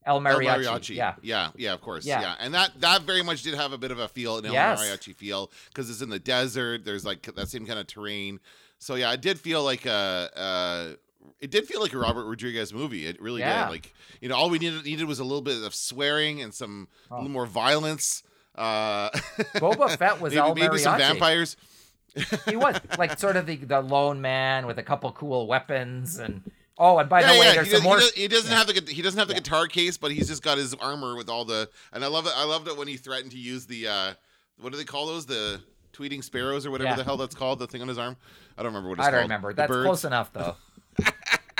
el 0.04 0.16
El 0.16 0.20
mariachi, 0.22 0.64
Mariachi. 0.64 0.94
yeah 0.96 1.14
yeah, 1.22 1.48
yeah, 1.56 1.72
of 1.72 1.80
course. 1.80 2.06
Yeah. 2.06 2.20
Yeah. 2.20 2.34
and 2.38 2.54
that 2.54 2.80
that 2.80 3.02
very 3.02 3.22
much 3.24 3.42
did 3.42 3.54
have 3.54 3.72
a 3.72 3.78
bit 3.78 3.90
of 3.90 3.98
a 3.98 4.06
feel, 4.06 4.38
an 4.38 4.46
El 4.46 4.52
Yes. 4.52 4.80
Mariachi 4.80 5.12
feel, 5.16 5.50
because 5.68 5.90
it's 5.90 6.00
in 6.00 6.10
the 6.10 6.20
desert. 6.20 6.84
There's 6.84 7.04
like 7.04 7.22
that 7.34 7.48
same 7.48 7.66
kind 7.66 7.80
of 7.80 7.88
terrain. 7.88 8.38
So 8.78 8.94
yeah, 8.94 9.12
it 9.12 9.20
did 9.20 9.40
feel 9.40 9.64
like 9.64 9.84
a. 9.84 10.96
It 11.40 11.50
did 11.50 11.66
feel 11.66 11.80
like 11.80 11.92
a 11.92 11.98
Robert 11.98 12.24
Rodriguez 12.26 12.72
movie. 12.72 13.06
It 13.06 13.20
really 13.20 13.40
Yeah. 13.40 13.64
did. 13.66 13.70
Like 13.72 13.94
you 14.20 14.28
know, 14.28 14.36
all 14.36 14.50
we 14.50 14.58
needed 14.58 14.84
needed 14.84 15.06
was 15.06 15.18
a 15.18 15.24
little 15.24 15.42
bit 15.42 15.62
of 15.62 15.74
swearing 15.74 16.42
and 16.42 16.52
some 16.54 16.88
a 17.10 17.14
Oh. 17.14 17.16
little 17.18 17.30
more 17.30 17.46
violence. 17.46 18.22
Uh, 18.54 19.10
boba 19.56 19.96
fett 19.98 20.20
was 20.20 20.34
maybe, 20.34 20.60
maybe 20.62 20.78
some 20.78 20.96
vampires. 20.96 21.56
he 22.48 22.56
was 22.56 22.80
like 22.98 23.18
sort 23.18 23.36
of 23.36 23.44
the, 23.44 23.56
the 23.56 23.80
lone 23.80 24.20
man 24.22 24.66
with 24.66 24.78
a 24.78 24.82
couple 24.82 25.12
cool 25.12 25.46
weapons 25.46 26.18
and 26.18 26.40
oh 26.78 26.96
and 26.98 27.10
by 27.10 27.20
yeah, 27.20 27.34
the 27.34 27.38
way 27.38 27.46
yeah. 27.46 27.52
there's 27.52 27.66
He, 27.66 27.72
some 27.74 27.82
does, 27.82 27.84
more 27.84 28.00
he, 28.14 28.26
does, 28.28 28.44
doesn't 28.48 28.56
have 28.56 28.66
the 28.86 28.92
he 28.92 29.02
doesn't 29.02 29.18
have 29.18 29.28
the 29.28 29.34
guitar 29.34 29.66
case, 29.66 29.98
but 29.98 30.10
he's 30.10 30.28
just 30.28 30.42
got 30.42 30.56
his 30.56 30.72
armor 30.74 31.14
with 31.16 31.28
all 31.28 31.44
the. 31.44 31.68
And 31.92 32.02
I 32.02 32.06
love 32.08 32.26
it. 32.26 32.32
I 32.34 32.44
loved 32.44 32.66
it 32.68 32.76
when 32.78 32.88
he 32.88 32.96
threatened 32.96 33.32
to 33.32 33.38
use 33.38 33.66
the. 33.66 33.88
uh 33.88 34.14
What 34.58 34.72
do 34.72 34.78
they 34.78 34.84
call 34.84 35.06
those? 35.06 35.26
The 35.26 35.60
tweeting 35.92 36.24
sparrows 36.24 36.64
or 36.64 36.70
whatever 36.70 36.96
the 36.96 37.04
hell 37.04 37.16
that's 37.18 37.34
called. 37.34 37.58
The 37.58 37.66
thing 37.66 37.82
on 37.82 37.88
his 37.88 37.98
arm. 37.98 38.16
I 38.56 38.62
don't 38.62 38.70
remember 38.72 38.88
what 38.88 38.98
it's 38.98 39.06
I 39.08 39.10
don't 39.10 39.20
called. 39.20 39.28
remember 39.30 39.52
The 39.52 39.56
that's 39.56 39.68
birds. 39.68 39.84
close 39.86 40.04
enough 40.04 40.32
though 40.32 40.56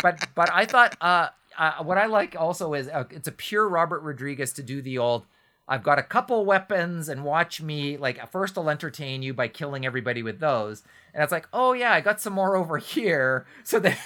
but 0.03 0.29
but 0.35 0.51
I 0.53 0.65
thought 0.67 0.97
uh, 1.01 1.29
uh 1.59 1.83
what 1.83 1.99
I 1.99 2.07
like 2.07 2.37
also 2.39 2.75
is 2.75 2.89
uh, 2.89 3.05
it's 3.11 3.29
a 3.29 3.33
pure 3.33 3.69
Robert 3.69 4.01
Rodriguez 4.01 4.53
to 4.55 4.63
do 4.63 4.81
the 4.83 4.99
old 4.99 5.27
I've 5.69 5.83
got 5.83 5.99
a 5.99 6.03
couple 6.03 6.45
weapons 6.45 7.09
and 7.09 7.25
watch 7.25 7.61
me 7.61 7.97
like 7.97 8.31
first 8.31 8.57
I'll 8.57 8.71
entertain 8.71 9.23
you 9.23 9.35
by 9.35 9.49
killing 9.49 9.85
everybody 9.85 10.23
with 10.23 10.39
those. 10.39 10.83
And 11.13 11.23
it's 11.23 11.33
like 11.33 11.49
oh 11.53 11.73
yeah 11.73 11.93
I 11.93 12.01
got 12.01 12.21
some 12.21 12.33
more 12.35 12.57
over 12.57 12.79
here. 12.79 13.47
So 13.65 13.81
that 13.81 13.99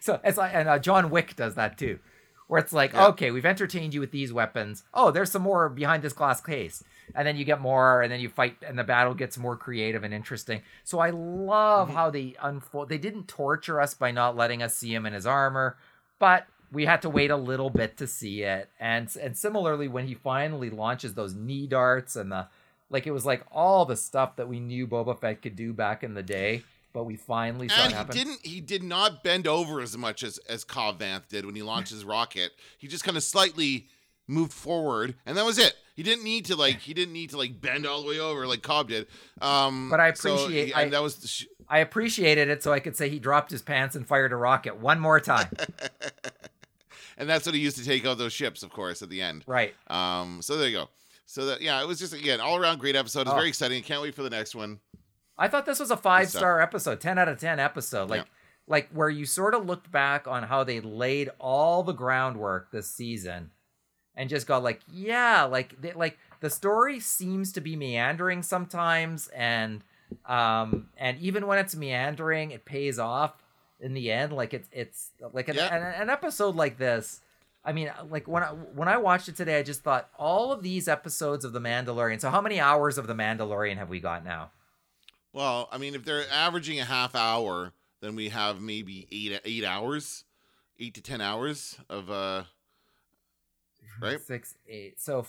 so 0.00 0.20
it's 0.24 0.38
like 0.38 0.52
and 0.54 0.68
uh, 0.68 0.78
John 0.78 1.10
Wick 1.10 1.36
does 1.36 1.54
that 1.54 1.78
too 1.78 1.98
where 2.46 2.60
it's 2.60 2.72
like 2.72 2.92
Yeah. 2.92 3.06
okay 3.08 3.30
we've 3.30 3.46
entertained 3.46 3.94
you 3.94 4.00
with 4.00 4.10
these 4.10 4.32
weapons. 4.32 4.82
Oh 4.92 5.10
there's 5.10 5.30
some 5.30 5.42
more 5.42 5.68
behind 5.68 6.02
this 6.02 6.12
glass 6.12 6.40
case 6.40 6.82
and 7.14 7.26
then 7.26 7.36
you 7.36 7.44
get 7.44 7.60
more 7.60 8.02
and 8.02 8.10
then 8.12 8.20
you 8.20 8.28
fight 8.28 8.56
and 8.66 8.78
the 8.78 8.84
battle 8.84 9.14
gets 9.14 9.36
more 9.38 9.56
creative 9.56 10.04
and 10.04 10.14
interesting 10.14 10.62
so 10.84 10.98
i 10.98 11.10
love 11.10 11.88
Mm-hmm. 11.88 11.96
how 11.96 12.10
they 12.10 12.34
unfold 12.42 12.88
they 12.88 12.98
didn't 12.98 13.28
torture 13.28 13.80
us 13.80 13.94
by 13.94 14.10
not 14.10 14.36
letting 14.36 14.62
us 14.62 14.74
see 14.76 14.94
him 14.94 15.06
in 15.06 15.12
his 15.12 15.26
armor 15.26 15.76
but 16.18 16.46
we 16.72 16.86
had 16.86 17.02
to 17.02 17.10
wait 17.10 17.30
a 17.30 17.36
little 17.36 17.70
bit 17.70 17.96
to 17.98 18.06
see 18.06 18.42
it 18.42 18.70
and 18.80 19.14
and 19.20 19.36
similarly 19.36 19.88
when 19.88 20.06
he 20.06 20.14
finally 20.14 20.70
launches 20.70 21.14
those 21.14 21.34
knee 21.34 21.66
darts 21.66 22.16
and 22.16 22.30
the 22.32 22.46
like 22.90 23.06
it 23.06 23.10
was 23.12 23.24
like 23.26 23.44
all 23.52 23.84
the 23.84 23.96
stuff 23.96 24.36
that 24.36 24.48
we 24.48 24.60
knew 24.60 24.86
boba 24.86 25.18
fett 25.18 25.42
could 25.42 25.56
do 25.56 25.72
back 25.72 26.02
in 26.04 26.14
the 26.14 26.22
day 26.22 26.62
but 26.92 27.04
we 27.04 27.16
finally 27.16 27.68
saw 27.68 27.84
And 27.86 27.92
it 27.92 28.14
he 28.14 28.24
didn't. 28.24 28.46
He 28.46 28.60
did 28.60 28.84
not 28.84 29.24
bend 29.24 29.48
over 29.48 29.80
as 29.80 29.98
much 29.98 30.22
as 30.22 30.38
as 30.48 30.62
Cobb 30.62 31.00
Vanth 31.00 31.26
did 31.28 31.44
when 31.44 31.56
he 31.56 31.62
launched 31.62 31.90
his 31.90 32.04
rocket. 32.04 32.52
He 32.78 32.86
just 32.86 33.02
kind 33.02 33.16
of 33.16 33.24
slightly 33.24 33.88
moved 34.28 34.52
forward, 34.52 35.16
and 35.26 35.36
that 35.36 35.44
was 35.44 35.58
it. 35.58 35.74
He 35.94 36.02
didn't 36.02 36.24
need 36.24 36.44
to 36.46 36.56
like. 36.56 36.80
He 36.80 36.92
didn't 36.92 37.12
need 37.14 37.30
to 37.30 37.38
like 37.38 37.60
bend 37.60 37.86
all 37.86 38.02
the 38.02 38.08
way 38.08 38.18
over 38.20 38.46
like 38.46 38.62
Cobb 38.62 38.88
did. 38.88 39.06
Um, 39.40 39.88
But 39.90 40.00
I 40.00 40.08
appreciate- 40.08 40.72
and 40.72 40.74
I- 40.74 40.88
that 40.90 41.02
was. 41.02 41.28
Sh- 41.30 41.44
i 41.66 41.78
appreciated 41.78 42.48
it 42.48 42.62
so 42.62 42.74
i 42.74 42.78
could 42.78 42.94
say 42.94 43.08
he 43.08 43.18
dropped 43.18 43.50
his 43.50 43.62
pants 43.62 43.96
and 43.96 44.06
fired 44.06 44.32
a 44.32 44.36
rocket 44.36 44.76
one 44.76 45.00
more 45.00 45.18
time 45.18 45.48
and 47.16 47.26
that's 47.26 47.46
what 47.46 47.54
he 47.54 47.60
used 47.62 47.78
to 47.78 47.84
take 47.86 48.04
out 48.06 48.18
those 48.18 48.34
ships, 48.34 48.62
of 48.62 48.70
course, 48.70 49.00
at 49.00 49.08
the 49.08 49.22
end. 49.22 49.44
right 49.46 49.74
Um, 49.88 50.42
so 50.42 50.56
there 50.58 50.68
you 50.68 50.76
go. 50.76 50.88
So 51.26 51.46
that 51.46 51.62
yeah, 51.62 51.80
it 51.82 51.86
was 51.88 51.98
just 51.98 52.12
again 52.12 52.38
all 52.40 52.56
around 52.56 52.80
great 52.80 52.96
episode. 52.96 53.22
It's 53.22 53.30
Oh. 53.30 53.34
very 53.34 53.48
exciting. 53.48 53.82
Can't 53.82 54.02
wait 54.02 54.14
for 54.14 54.22
the 54.22 54.28
next 54.30 54.54
one. 54.54 54.78
I 55.38 55.48
thought 55.48 55.64
this 55.66 55.80
was 55.80 55.90
a 55.90 55.96
five 55.96 56.28
star 56.28 56.60
episode, 56.60 57.00
ten 57.00 57.18
out 57.18 57.28
of 57.28 57.40
ten 57.40 57.58
episode. 57.58 58.10
Like 58.10 58.22
Yeah. 58.22 58.28
like 58.66 58.90
where 58.90 59.08
you 59.08 59.24
sort 59.24 59.54
of 59.54 59.64
looked 59.64 59.90
back 59.90 60.28
on 60.28 60.42
how 60.42 60.64
they 60.64 60.80
laid 60.80 61.30
all 61.38 61.82
the 61.82 61.94
groundwork 61.94 62.72
this 62.72 62.90
season, 62.90 63.50
and 64.16 64.28
just 64.30 64.46
go 64.46 64.58
like, 64.58 64.80
yeah, 64.92 65.44
like 65.44 65.80
they, 65.80 65.92
like 65.92 66.18
the 66.40 66.50
story 66.50 67.00
seems 67.00 67.52
to 67.52 67.60
be 67.60 67.76
meandering 67.76 68.42
sometimes, 68.42 69.28
and 69.28 69.82
um 70.26 70.88
and 70.96 71.18
even 71.18 71.46
when 71.46 71.58
it's 71.58 71.74
meandering, 71.74 72.50
it 72.50 72.64
pays 72.64 72.98
off 72.98 73.34
in 73.80 73.94
the 73.94 74.10
end. 74.12 74.32
Like 74.32 74.54
it's 74.54 74.68
it's 74.72 75.10
like 75.32 75.48
an, 75.48 75.56
Yeah. 75.56 75.74
an, 75.74 76.02
an 76.02 76.10
episode 76.10 76.54
like 76.54 76.78
this. 76.78 77.20
I 77.64 77.72
mean, 77.72 77.90
like 78.10 78.28
when 78.28 78.42
I 78.42 78.48
when 78.48 78.88
I 78.88 78.98
watched 78.98 79.28
it 79.28 79.36
today, 79.36 79.58
I 79.58 79.62
just 79.62 79.82
thought 79.82 80.08
all 80.18 80.52
of 80.52 80.62
these 80.62 80.86
episodes 80.86 81.44
of 81.44 81.52
The 81.52 81.60
Mandalorian. 81.60 82.20
So 82.20 82.30
how 82.30 82.40
many 82.42 82.60
hours 82.60 82.98
of 82.98 83.06
The 83.06 83.14
Mandalorian 83.14 83.76
have 83.78 83.88
we 83.88 84.00
got 84.00 84.22
now? 84.24 84.50
Well, 85.32 85.68
I 85.72 85.78
mean, 85.78 85.94
if 85.94 86.04
they're 86.04 86.30
averaging 86.30 86.78
a 86.78 86.84
half 86.84 87.14
hour, 87.14 87.72
then 88.00 88.14
we 88.14 88.28
have 88.28 88.60
maybe 88.60 89.08
eight 89.10 89.40
eight 89.44 89.64
hours, 89.64 90.24
eight 90.78 90.94
to 90.94 91.00
ten 91.02 91.20
hours 91.20 91.78
of 91.88 92.10
uh 92.10 92.44
right? 94.00 94.20
Six, 94.20 94.54
eight. 94.68 95.00
So, 95.00 95.26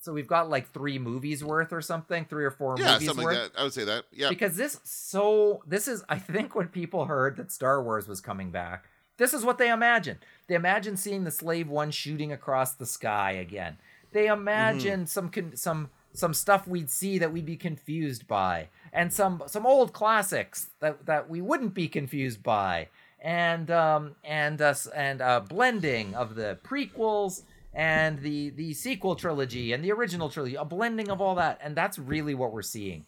so 0.00 0.12
we've 0.12 0.26
got 0.26 0.48
like 0.48 0.72
three 0.72 0.98
movies 0.98 1.44
worth 1.44 1.72
or 1.72 1.80
something, 1.80 2.24
three 2.24 2.44
or 2.44 2.50
four 2.50 2.76
Yeah, 2.78 2.94
movies 2.94 3.08
something 3.08 3.24
worth. 3.24 3.36
like 3.38 3.52
that. 3.52 3.60
I 3.60 3.62
would 3.64 3.72
say 3.72 3.84
that. 3.84 4.04
Yeah. 4.12 4.28
Because 4.28 4.56
this 4.56 4.80
so 4.84 5.62
this 5.66 5.88
is 5.88 6.04
I 6.08 6.18
think 6.18 6.54
when 6.54 6.68
people 6.68 7.04
heard 7.06 7.36
that 7.36 7.50
Star 7.52 7.82
Wars 7.82 8.06
was 8.08 8.20
coming 8.20 8.50
back, 8.50 8.84
this 9.16 9.34
is 9.34 9.44
what 9.44 9.58
they 9.58 9.70
imagined. 9.70 10.18
They 10.46 10.54
imagined 10.54 10.98
seeing 10.98 11.24
the 11.24 11.30
Slave 11.30 11.68
One 11.68 11.90
shooting 11.90 12.32
across 12.32 12.72
the 12.74 12.86
sky 12.86 13.32
again. 13.32 13.78
They 14.12 14.26
imagined 14.26 15.08
some 15.08 15.28
con- 15.28 15.56
some 15.56 15.90
some 16.14 16.32
stuff 16.34 16.66
we'd 16.66 16.90
see 16.90 17.18
that 17.18 17.32
we'd 17.32 17.44
be 17.46 17.56
confused 17.56 18.26
by, 18.26 18.68
and 18.92 19.12
some 19.12 19.42
some 19.46 19.66
old 19.66 19.92
classics 19.92 20.70
that 20.80 21.04
that 21.06 21.28
we 21.28 21.40
wouldn't 21.40 21.74
be 21.74 21.86
confused 21.88 22.42
by, 22.42 22.88
and 23.20 23.70
um 23.70 24.16
and 24.24 24.62
us 24.62 24.86
and 24.86 25.20
uh, 25.20 25.40
blending 25.40 26.14
of 26.14 26.34
the 26.34 26.58
prequels 26.64 27.42
and 27.74 28.20
the 28.20 28.50
the 28.50 28.72
sequel 28.74 29.14
trilogy 29.16 29.72
and 29.72 29.84
the 29.84 29.92
original 29.92 30.28
trilogy, 30.28 30.54
a 30.56 30.64
blending 30.64 31.10
of 31.10 31.20
all 31.20 31.34
that, 31.36 31.58
and 31.62 31.76
that's 31.76 31.98
really 31.98 32.34
what 32.34 32.52
we're 32.52 32.62
seeing 32.62 33.04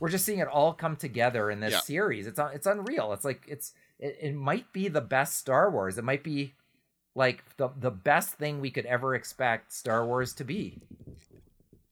we're 0.00 0.08
just 0.08 0.24
seeing 0.24 0.38
it 0.38 0.48
all 0.48 0.72
come 0.72 0.96
together 0.96 1.50
in 1.50 1.60
this 1.60 1.72
Yeah. 1.72 1.80
series. 1.80 2.26
It's 2.26 2.40
it's 2.54 2.66
unreal. 2.66 3.12
It's 3.12 3.24
like 3.24 3.42
it's 3.46 3.74
it, 3.98 4.16
it 4.22 4.34
might 4.34 4.72
be 4.72 4.88
the 4.88 5.02
best 5.02 5.36
Star 5.36 5.70
Wars. 5.70 5.98
It 5.98 6.04
might 6.04 6.24
be 6.24 6.54
like 7.14 7.44
the 7.58 7.68
the 7.78 7.90
best 7.90 8.30
thing 8.36 8.62
we 8.62 8.70
could 8.70 8.86
ever 8.86 9.14
expect 9.14 9.74
Star 9.74 10.06
Wars 10.06 10.32
to 10.34 10.44
be. 10.44 10.78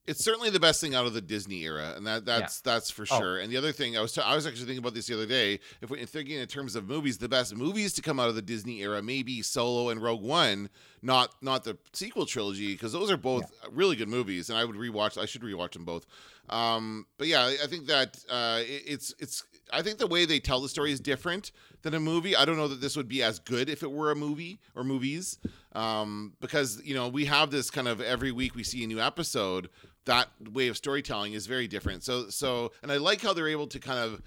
It's 0.08 0.24
certainly 0.24 0.50
the 0.50 0.58
best 0.58 0.80
thing 0.80 0.94
out 0.94 1.06
of 1.06 1.14
the 1.14 1.20
Disney 1.20 1.62
era, 1.62 1.92
and 1.96 2.04
that 2.06 2.24
that's 2.24 2.60
that's 2.62 2.90
for 2.90 3.02
Oh. 3.10 3.18
sure. 3.18 3.38
And 3.38 3.52
the 3.52 3.56
other 3.56 3.70
thing 3.72 3.96
I 3.96 4.00
was 4.00 4.12
ta- 4.12 4.22
I 4.22 4.34
was 4.34 4.46
actually 4.46 4.64
thinking 4.66 4.78
about 4.78 4.94
this 4.94 5.06
the 5.06 5.14
other 5.14 5.26
day. 5.26 5.60
If 5.80 5.90
we're 5.90 6.04
thinking 6.06 6.38
in 6.38 6.46
terms 6.48 6.74
of 6.74 6.88
movies, 6.88 7.18
the 7.18 7.28
best 7.28 7.54
movies 7.54 7.92
to 7.94 8.02
come 8.02 8.18
out 8.18 8.28
of 8.28 8.34
the 8.34 8.42
Disney 8.42 8.80
era 8.80 9.00
may 9.02 9.22
be 9.22 9.42
Solo 9.42 9.90
and 9.90 10.02
Rogue 10.02 10.22
One, 10.22 10.70
not 11.02 11.34
not 11.42 11.62
the 11.64 11.78
sequel 11.92 12.26
trilogy, 12.26 12.72
because 12.72 12.92
those 12.92 13.10
are 13.10 13.16
both 13.16 13.52
really 13.70 13.94
good 13.96 14.08
movies, 14.08 14.50
and 14.50 14.58
I 14.58 14.64
would 14.64 14.76
rewatch. 14.76 15.16
I 15.20 15.26
should 15.26 15.42
rewatch 15.42 15.72
them 15.72 15.84
both. 15.84 16.06
Um, 16.48 17.06
but 17.18 17.28
yeah, 17.28 17.42
I- 17.42 17.58
I 17.64 17.66
think 17.66 17.86
that 17.86 18.18
uh, 18.28 18.62
it- 18.66 18.82
it's 18.86 19.14
it's. 19.18 19.44
I 19.70 19.82
think 19.82 19.98
the 19.98 20.06
way 20.06 20.24
they 20.24 20.40
tell 20.40 20.62
the 20.62 20.68
story 20.70 20.92
is 20.92 20.98
different 20.98 21.52
than 21.82 21.92
a 21.92 22.00
movie. 22.00 22.34
I 22.34 22.46
don't 22.46 22.56
know 22.56 22.68
that 22.68 22.80
this 22.80 22.96
would 22.96 23.06
be 23.08 23.22
as 23.22 23.38
good 23.38 23.68
if 23.68 23.82
it 23.82 23.92
were 23.92 24.10
a 24.10 24.16
movie 24.16 24.60
or 24.74 24.82
movies, 24.82 25.38
um, 25.74 26.32
because 26.40 26.80
you 26.82 26.94
know 26.94 27.08
we 27.08 27.26
have 27.26 27.50
this 27.50 27.70
kind 27.70 27.86
of 27.86 28.00
every 28.00 28.32
week 28.32 28.54
we 28.54 28.62
see 28.64 28.82
a 28.82 28.86
new 28.86 28.98
episode. 29.00 29.68
That 30.08 30.28
way 30.52 30.68
of 30.68 30.76
storytelling 30.76 31.34
is 31.34 31.46
very 31.46 31.68
different. 31.68 32.02
So 32.02 32.30
so, 32.30 32.72
and 32.82 32.90
I 32.90 32.96
like 32.96 33.20
how 33.20 33.32
they're 33.34 33.48
able 33.48 33.66
to 33.68 33.78
kind 33.78 33.98
of 33.98 34.22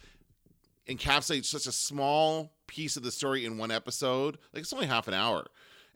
encapsulate 0.87 1.45
such 1.45 1.65
a 1.67 1.71
small 1.71 2.53
piece 2.67 2.97
of 2.97 3.03
the 3.03 3.11
story 3.11 3.45
in 3.45 3.57
one 3.57 3.71
episode. 3.71 4.37
Like 4.53 4.61
it's 4.61 4.73
only 4.73 4.85
half 4.87 5.07
an 5.07 5.13
hour. 5.13 5.47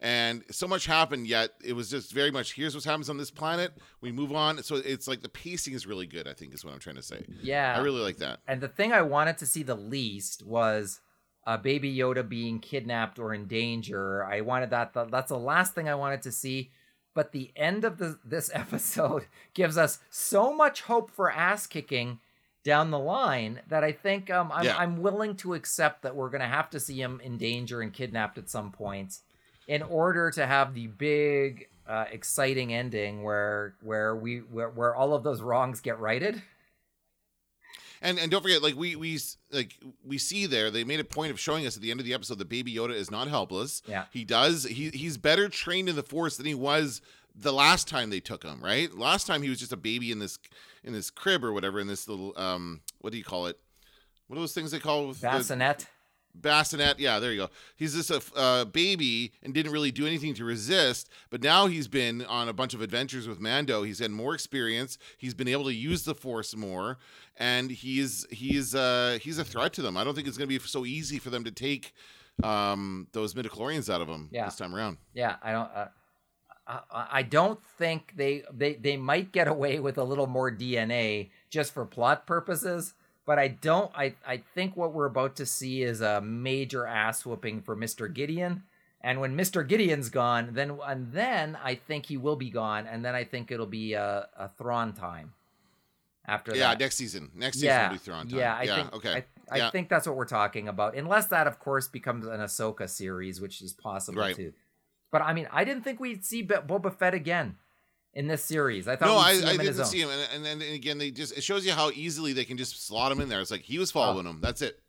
And 0.01 0.43
so 0.51 0.67
much 0.67 0.85
happened, 0.85 1.25
yet 1.25 1.51
it 1.63 1.73
was 1.73 1.89
just 1.89 2.11
very 2.11 2.29
much 2.31 2.53
here's 2.53 2.75
what 2.75 2.83
happens 2.83 3.09
on 3.09 3.17
this 3.17 3.31
planet. 3.31 3.71
We 4.01 4.11
move 4.11 4.33
on. 4.33 4.61
So 4.63 4.75
it's 4.75 5.07
like 5.07 5.21
the 5.21 5.29
pacing 5.29 5.73
is 5.73 5.87
really 5.87 6.07
good, 6.07 6.27
I 6.27 6.33
think, 6.33 6.53
is 6.53 6.65
what 6.65 6.73
I'm 6.73 6.79
trying 6.79 6.97
to 6.97 7.01
say. 7.03 7.23
Yeah, 7.41 7.73
I 7.77 7.79
really 7.81 8.01
like 8.01 8.17
that. 8.17 8.39
and 8.47 8.59
the 8.61 8.67
thing 8.67 8.91
I 8.91 9.03
wanted 9.03 9.37
to 9.37 9.45
see 9.45 9.63
the 9.63 9.75
least 9.75 10.45
was 10.45 10.99
uh, 11.47 11.57
Baby 11.57 11.95
Yoda 11.95 12.27
being 12.27 12.59
kidnapped 12.59 13.19
or 13.19 13.33
in 13.33 13.45
danger. 13.45 14.25
I 14.25 14.41
wanted 14.41 14.71
that. 14.71 14.93
That's 15.11 15.29
the 15.29 15.37
last 15.39 15.75
thing 15.75 15.87
I 15.87 15.95
wanted 15.95 16.23
to 16.23 16.31
see. 16.31 16.71
But 17.15 17.31
the 17.31 17.51
end 17.55 17.83
of 17.83 17.97
the, 17.97 18.19
this 18.23 18.51
episode 18.53 19.25
gives 19.55 19.75
us 19.77 19.97
so 20.11 20.53
much 20.55 20.81
hope 20.81 21.09
for 21.09 21.31
ass 21.31 21.65
kicking 21.65 22.19
down 22.63 22.91
the 22.91 22.99
line 22.99 23.61
that 23.69 23.83
I 23.83 23.91
think 23.91 24.29
um, 24.29 24.51
I'm, 24.53 24.65
Yeah. 24.65 24.77
I'm 24.77 25.01
willing 25.01 25.35
to 25.37 25.53
accept 25.55 26.03
that 26.03 26.15
we're 26.15 26.29
going 26.29 26.41
to 26.41 26.47
have 26.47 26.69
to 26.71 26.79
see 26.79 26.99
him 27.01 27.21
in 27.23 27.37
danger 27.37 27.81
and 27.81 27.91
kidnapped 27.93 28.37
at 28.37 28.49
some 28.49 28.71
point 28.71 29.19
in 29.67 29.81
order 29.81 30.29
to 30.31 30.45
have 30.45 30.73
the 30.75 30.87
big, 30.87 31.67
uh, 31.87 32.05
exciting 32.11 32.73
ending 32.73 33.23
where 33.23 33.75
where 33.81 34.15
we 34.15 34.37
where, 34.39 34.69
where 34.69 34.95
all 34.95 35.13
of 35.13 35.23
those 35.23 35.41
wrongs 35.41 35.79
get 35.81 35.99
righted. 35.99 36.41
And 38.01 38.19
and 38.19 38.29
don't 38.31 38.41
forget, 38.41 38.61
like 38.61 38.75
we 38.75 38.95
we 38.95 39.19
like 39.51 39.75
we 40.05 40.17
see 40.17 40.45
there, 40.45 40.69
they 40.71 40.83
made 40.83 40.99
a 40.99 41.03
point 41.05 41.31
of 41.31 41.39
showing 41.39 41.65
us 41.65 41.75
at 41.75 41.81
the 41.81 41.91
end 41.91 41.99
of 41.99 42.05
the 42.05 42.13
episode 42.13 42.37
that 42.39 42.49
Baby 42.49 42.73
Yoda 42.73 42.93
is 42.93 43.09
not 43.11 43.27
helpless. 43.27 43.81
Yeah. 43.87 44.05
he 44.11 44.23
does. 44.25 44.65
He 44.65 44.89
he's 44.89 45.17
better 45.17 45.49
trained 45.49 45.89
in 45.89 45.95
the 45.95 46.03
Force 46.03 46.37
than 46.37 46.45
he 46.45 46.55
was 46.55 47.01
the 47.35 47.51
last 47.53 47.87
time 47.87 48.09
they 48.09 48.19
took 48.19 48.43
him. 48.43 48.61
Right, 48.63 48.93
last 48.93 49.27
time 49.27 49.41
he 49.41 49.49
was 49.49 49.59
just 49.59 49.71
a 49.73 49.77
baby 49.77 50.11
in 50.11 50.19
this 50.19 50.37
in 50.83 50.93
this 50.93 51.09
crib 51.09 51.43
or 51.43 51.51
whatever 51.53 51.79
in 51.79 51.87
this 51.87 52.07
little 52.07 52.33
um 52.37 52.81
what 53.01 53.11
do 53.11 53.17
you 53.17 53.23
call 53.23 53.47
it? 53.47 53.57
What 54.27 54.37
are 54.37 54.39
those 54.39 54.53
things 54.53 54.71
they 54.71 54.79
call 54.79 55.07
with 55.07 55.21
the- 55.21 55.27
Bassinet. 56.41 56.99
Yeah, 56.99 57.19
there 57.19 57.31
you 57.31 57.37
go. 57.41 57.49
He's 57.75 57.93
just 57.95 58.11
a 58.11 58.21
uh, 58.37 58.65
baby 58.65 59.31
and 59.43 59.53
didn't 59.53 59.71
really 59.71 59.91
do 59.91 60.05
anything 60.05 60.33
to 60.35 60.45
resist. 60.45 61.09
But 61.29 61.41
now 61.43 61.67
he's 61.67 61.87
been 61.87 62.23
on 62.25 62.49
a 62.49 62.53
bunch 62.53 62.73
of 62.73 62.81
adventures 62.81 63.27
with 63.27 63.39
Mando. 63.39 63.83
He's 63.83 63.99
had 63.99 64.11
more 64.11 64.33
experience. 64.33 64.97
He's 65.17 65.33
been 65.33 65.47
able 65.47 65.65
to 65.65 65.73
use 65.73 66.03
the 66.03 66.15
Force 66.15 66.55
more, 66.55 66.97
and 67.37 67.71
he's 67.71 68.25
he's 68.29 68.75
uh, 68.75 69.19
he's 69.21 69.37
a 69.39 69.43
threat 69.45 69.73
to 69.73 69.81
them. 69.81 69.97
I 69.97 70.03
don't 70.03 70.15
think 70.15 70.27
it's 70.27 70.37
going 70.37 70.49
to 70.49 70.59
be 70.59 70.65
so 70.65 70.85
easy 70.85 71.19
for 71.19 71.29
them 71.29 71.43
to 71.43 71.51
take 71.51 71.93
um, 72.43 73.07
those 73.13 73.33
midichlorians 73.33 73.93
out 73.93 74.01
of 74.01 74.07
him 74.07 74.29
Yeah. 74.31 74.45
this 74.45 74.55
time 74.57 74.75
around. 74.75 74.97
Yeah, 75.13 75.35
I 75.41 75.51
don't. 75.51 75.69
Uh, 75.73 75.87
I, 76.67 77.07
I 77.11 77.21
don't 77.23 77.59
think 77.77 78.13
they 78.15 78.43
they 78.51 78.73
they 78.73 78.97
might 78.97 79.31
get 79.31 79.47
away 79.47 79.79
with 79.79 79.97
a 79.99 80.03
little 80.03 80.25
more 80.27 80.51
DNA 80.51 81.29
just 81.49 81.73
for 81.73 81.85
plot 81.85 82.25
purposes, 82.25 82.93
but 83.25 83.39
I 83.39 83.47
don't. 83.49 83.91
I 83.95 84.15
I 84.25 84.37
think 84.53 84.75
what 84.77 84.93
we're 84.93 85.05
about 85.05 85.35
to 85.37 85.45
see 85.45 85.83
is 85.83 86.01
a 86.01 86.21
major 86.21 86.85
ass 86.85 87.25
whooping 87.25 87.61
for 87.61 87.75
Mister 87.75 88.07
Gideon. 88.07 88.63
And 89.01 89.19
when 89.21 89.35
Mister 89.35 89.61
Gideon's 89.61 90.09
gone, 90.09 90.49
then 90.53 90.79
and 90.85 91.11
then 91.11 91.57
I 91.63 91.75
think 91.75 92.07
he 92.07 92.17
will 92.17 92.35
be 92.35 92.49
gone, 92.49 92.87
and 92.87 93.05
then 93.05 93.13
I 93.13 93.23
think 93.23 93.51
it'll 93.51 93.67
be 93.67 93.93
a, 93.93 94.27
a 94.37 94.49
Thrawn 94.57 94.93
time. 94.93 95.33
After 96.27 96.55
Yeah, 96.55 96.69
that, 96.69 96.79
next 96.79 96.95
season. 96.95 97.29
Next 97.35 97.57
season 97.57 97.67
yeah, 97.67 97.87
will 97.89 97.93
be 97.93 97.99
Thrawn 97.99 98.27
time. 98.27 98.39
yeah, 98.39 98.55
I 98.55 98.63
yeah. 98.63 98.75
think 98.77 98.93
okay. 98.95 99.13
I, 99.13 99.23
I 99.51 99.57
yeah. 99.57 99.69
think 99.69 99.89
that's 99.89 100.07
what 100.07 100.15
we're 100.15 100.25
talking 100.25 100.67
about. 100.67 100.95
Unless 100.95 101.27
that, 101.27 101.45
of 101.45 101.59
course, 101.59 101.87
becomes 101.87 102.25
an 102.25 102.39
Ahsoka 102.39 102.89
series, 102.89 103.39
which 103.39 103.61
is 103.61 103.73
possible 103.73 104.21
Right. 104.21 104.35
too. 104.35 104.53
But 105.11 105.21
I 105.21 105.33
mean, 105.33 105.47
I 105.51 105.63
didn't 105.65 105.83
think 105.83 105.99
we'd 105.99 106.25
see 106.25 106.41
Bo- 106.41 106.63
Boba 106.63 106.91
Fett 106.91 107.13
again 107.13 107.57
in 108.15 108.27
this 108.27 108.43
series. 108.43 108.87
I 108.87 108.95
thought 108.95 109.07
no, 109.07 109.17
I, 109.17 109.31
I 109.51 109.57
didn't 109.57 109.85
see 109.85 109.99
him, 109.99 110.09
and, 110.09 110.21
and 110.33 110.45
then 110.45 110.61
and 110.61 110.73
again, 110.75 110.97
they 110.97 111.11
just 111.11 111.37
it 111.37 111.43
shows 111.43 111.65
you 111.65 111.73
how 111.73 111.91
easily 111.91 112.33
they 112.33 112.45
can 112.45 112.57
just 112.57 112.85
slot 112.87 113.11
him 113.11 113.19
in 113.21 113.29
there. 113.29 113.41
It's 113.41 113.51
like 113.51 113.61
he 113.61 113.77
was 113.77 113.91
following 113.91 114.25
him. 114.25 114.39
That's 114.41 114.61
it, 114.61 114.79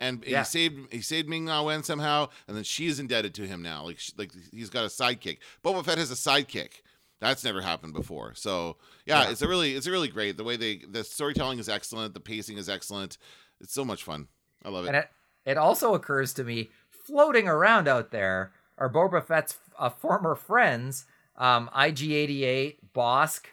and 0.00 0.22
Yeah. 0.26 0.40
he 0.40 0.44
saved 0.44 0.92
he 0.92 1.00
saved 1.00 1.28
Ming 1.28 1.44
Na 1.44 1.62
Wen 1.62 1.82
somehow, 1.82 2.28
and 2.48 2.56
then 2.56 2.64
she 2.64 2.86
is 2.86 2.98
indebted 3.00 3.34
to 3.34 3.46
him 3.46 3.62
now. 3.62 3.84
Like 3.84 3.98
she, 3.98 4.12
like 4.18 4.32
he's 4.52 4.68
got 4.70 4.84
a 4.84 4.88
sidekick. 4.88 5.38
Boba 5.64 5.84
Fett 5.84 5.98
has 5.98 6.10
a 6.10 6.14
sidekick. 6.14 6.82
That's 7.20 7.44
never 7.44 7.60
happened 7.60 7.94
before. 7.94 8.34
So 8.34 8.78
yeah, 9.06 9.22
Yeah. 9.22 9.30
it's 9.30 9.42
a 9.42 9.48
really 9.48 9.74
it's 9.74 9.86
a 9.86 9.90
really 9.92 10.08
great. 10.08 10.36
The 10.36 10.44
way 10.44 10.56
they 10.56 10.78
the 10.78 11.04
storytelling 11.04 11.58
is 11.60 11.68
excellent. 11.68 12.14
The 12.14 12.20
pacing 12.20 12.58
is 12.58 12.68
excellent. 12.68 13.16
It's 13.60 13.72
so 13.72 13.84
much 13.84 14.02
fun. 14.02 14.26
I 14.64 14.70
love 14.70 14.84
it. 14.86 14.88
And 14.88 14.96
it, 14.96 15.08
it 15.44 15.56
also 15.56 15.94
occurs 15.94 16.32
to 16.34 16.42
me, 16.44 16.70
floating 16.90 17.46
around 17.46 17.86
out 17.86 18.10
there 18.10 18.52
are 18.76 18.90
Boba 18.90 19.24
Fett's 19.24 19.56
uh, 19.78 19.88
former 19.88 20.34
friends, 20.34 21.04
um, 21.36 21.68
IG-88, 21.74 22.76
Bosk, 22.94 23.44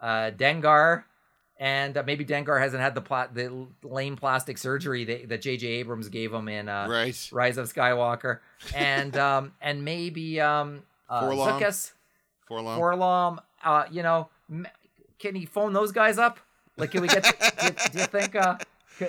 uh, 0.00 0.30
Dengar, 0.36 1.04
and 1.58 1.96
uh, 1.96 2.02
maybe 2.04 2.24
Dengar 2.24 2.60
hasn't 2.60 2.82
had 2.82 2.94
the 2.94 3.00
pla- 3.00 3.28
the 3.32 3.66
lame 3.82 4.16
plastic 4.16 4.58
surgery 4.58 5.04
that, 5.04 5.28
that 5.28 5.42
J.J. 5.42 5.66
Abrams 5.66 6.08
gave 6.08 6.32
him 6.32 6.48
in 6.48 6.68
uh, 6.68 6.86
right. 6.88 7.28
Rise 7.32 7.56
of 7.56 7.72
Skywalker, 7.72 8.40
and 8.74 9.16
um, 9.28 9.52
and 9.60 9.84
maybe 9.84 10.40
um, 10.40 10.82
uh, 11.08 11.22
4-LOM. 11.22 11.60
Zuckuss, 11.60 11.92
For 12.46 12.60
long. 12.60 12.80
4-LOM. 12.80 13.40
Uh, 13.64 13.84
you 13.90 14.02
know, 14.02 14.28
can 15.18 15.34
he 15.34 15.46
phone 15.46 15.72
those 15.72 15.92
guys 15.92 16.18
up? 16.18 16.38
Like, 16.76 16.90
can 16.90 17.00
we 17.00 17.08
get? 17.08 17.24
do, 17.24 17.66
you, 17.66 17.72
do 17.92 17.98
you 18.00 18.06
think? 18.06 18.36
Uh, 18.36 18.58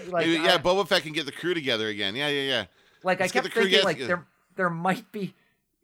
like, 0.08 0.26
Maybe- 0.26 0.44
yeah, 0.44 0.56
I- 0.56 0.58
Boba 0.58 0.88
Fett 0.88 1.04
can 1.04 1.14
get 1.14 1.26
the 1.26 1.32
crew 1.32 1.54
together 1.54 1.88
again. 1.90 2.16
Yeah, 2.16 2.30
yeah, 2.30 2.42
yeah. 2.42 2.66
like 3.04 3.20
Let's 3.20 3.36
I 3.36 3.42
kept 3.42 3.54
thinking, 3.54 3.84
like 3.84 4.00
there 4.00 4.26
there 4.56 4.70
might 4.70 5.12
be, 5.12 5.36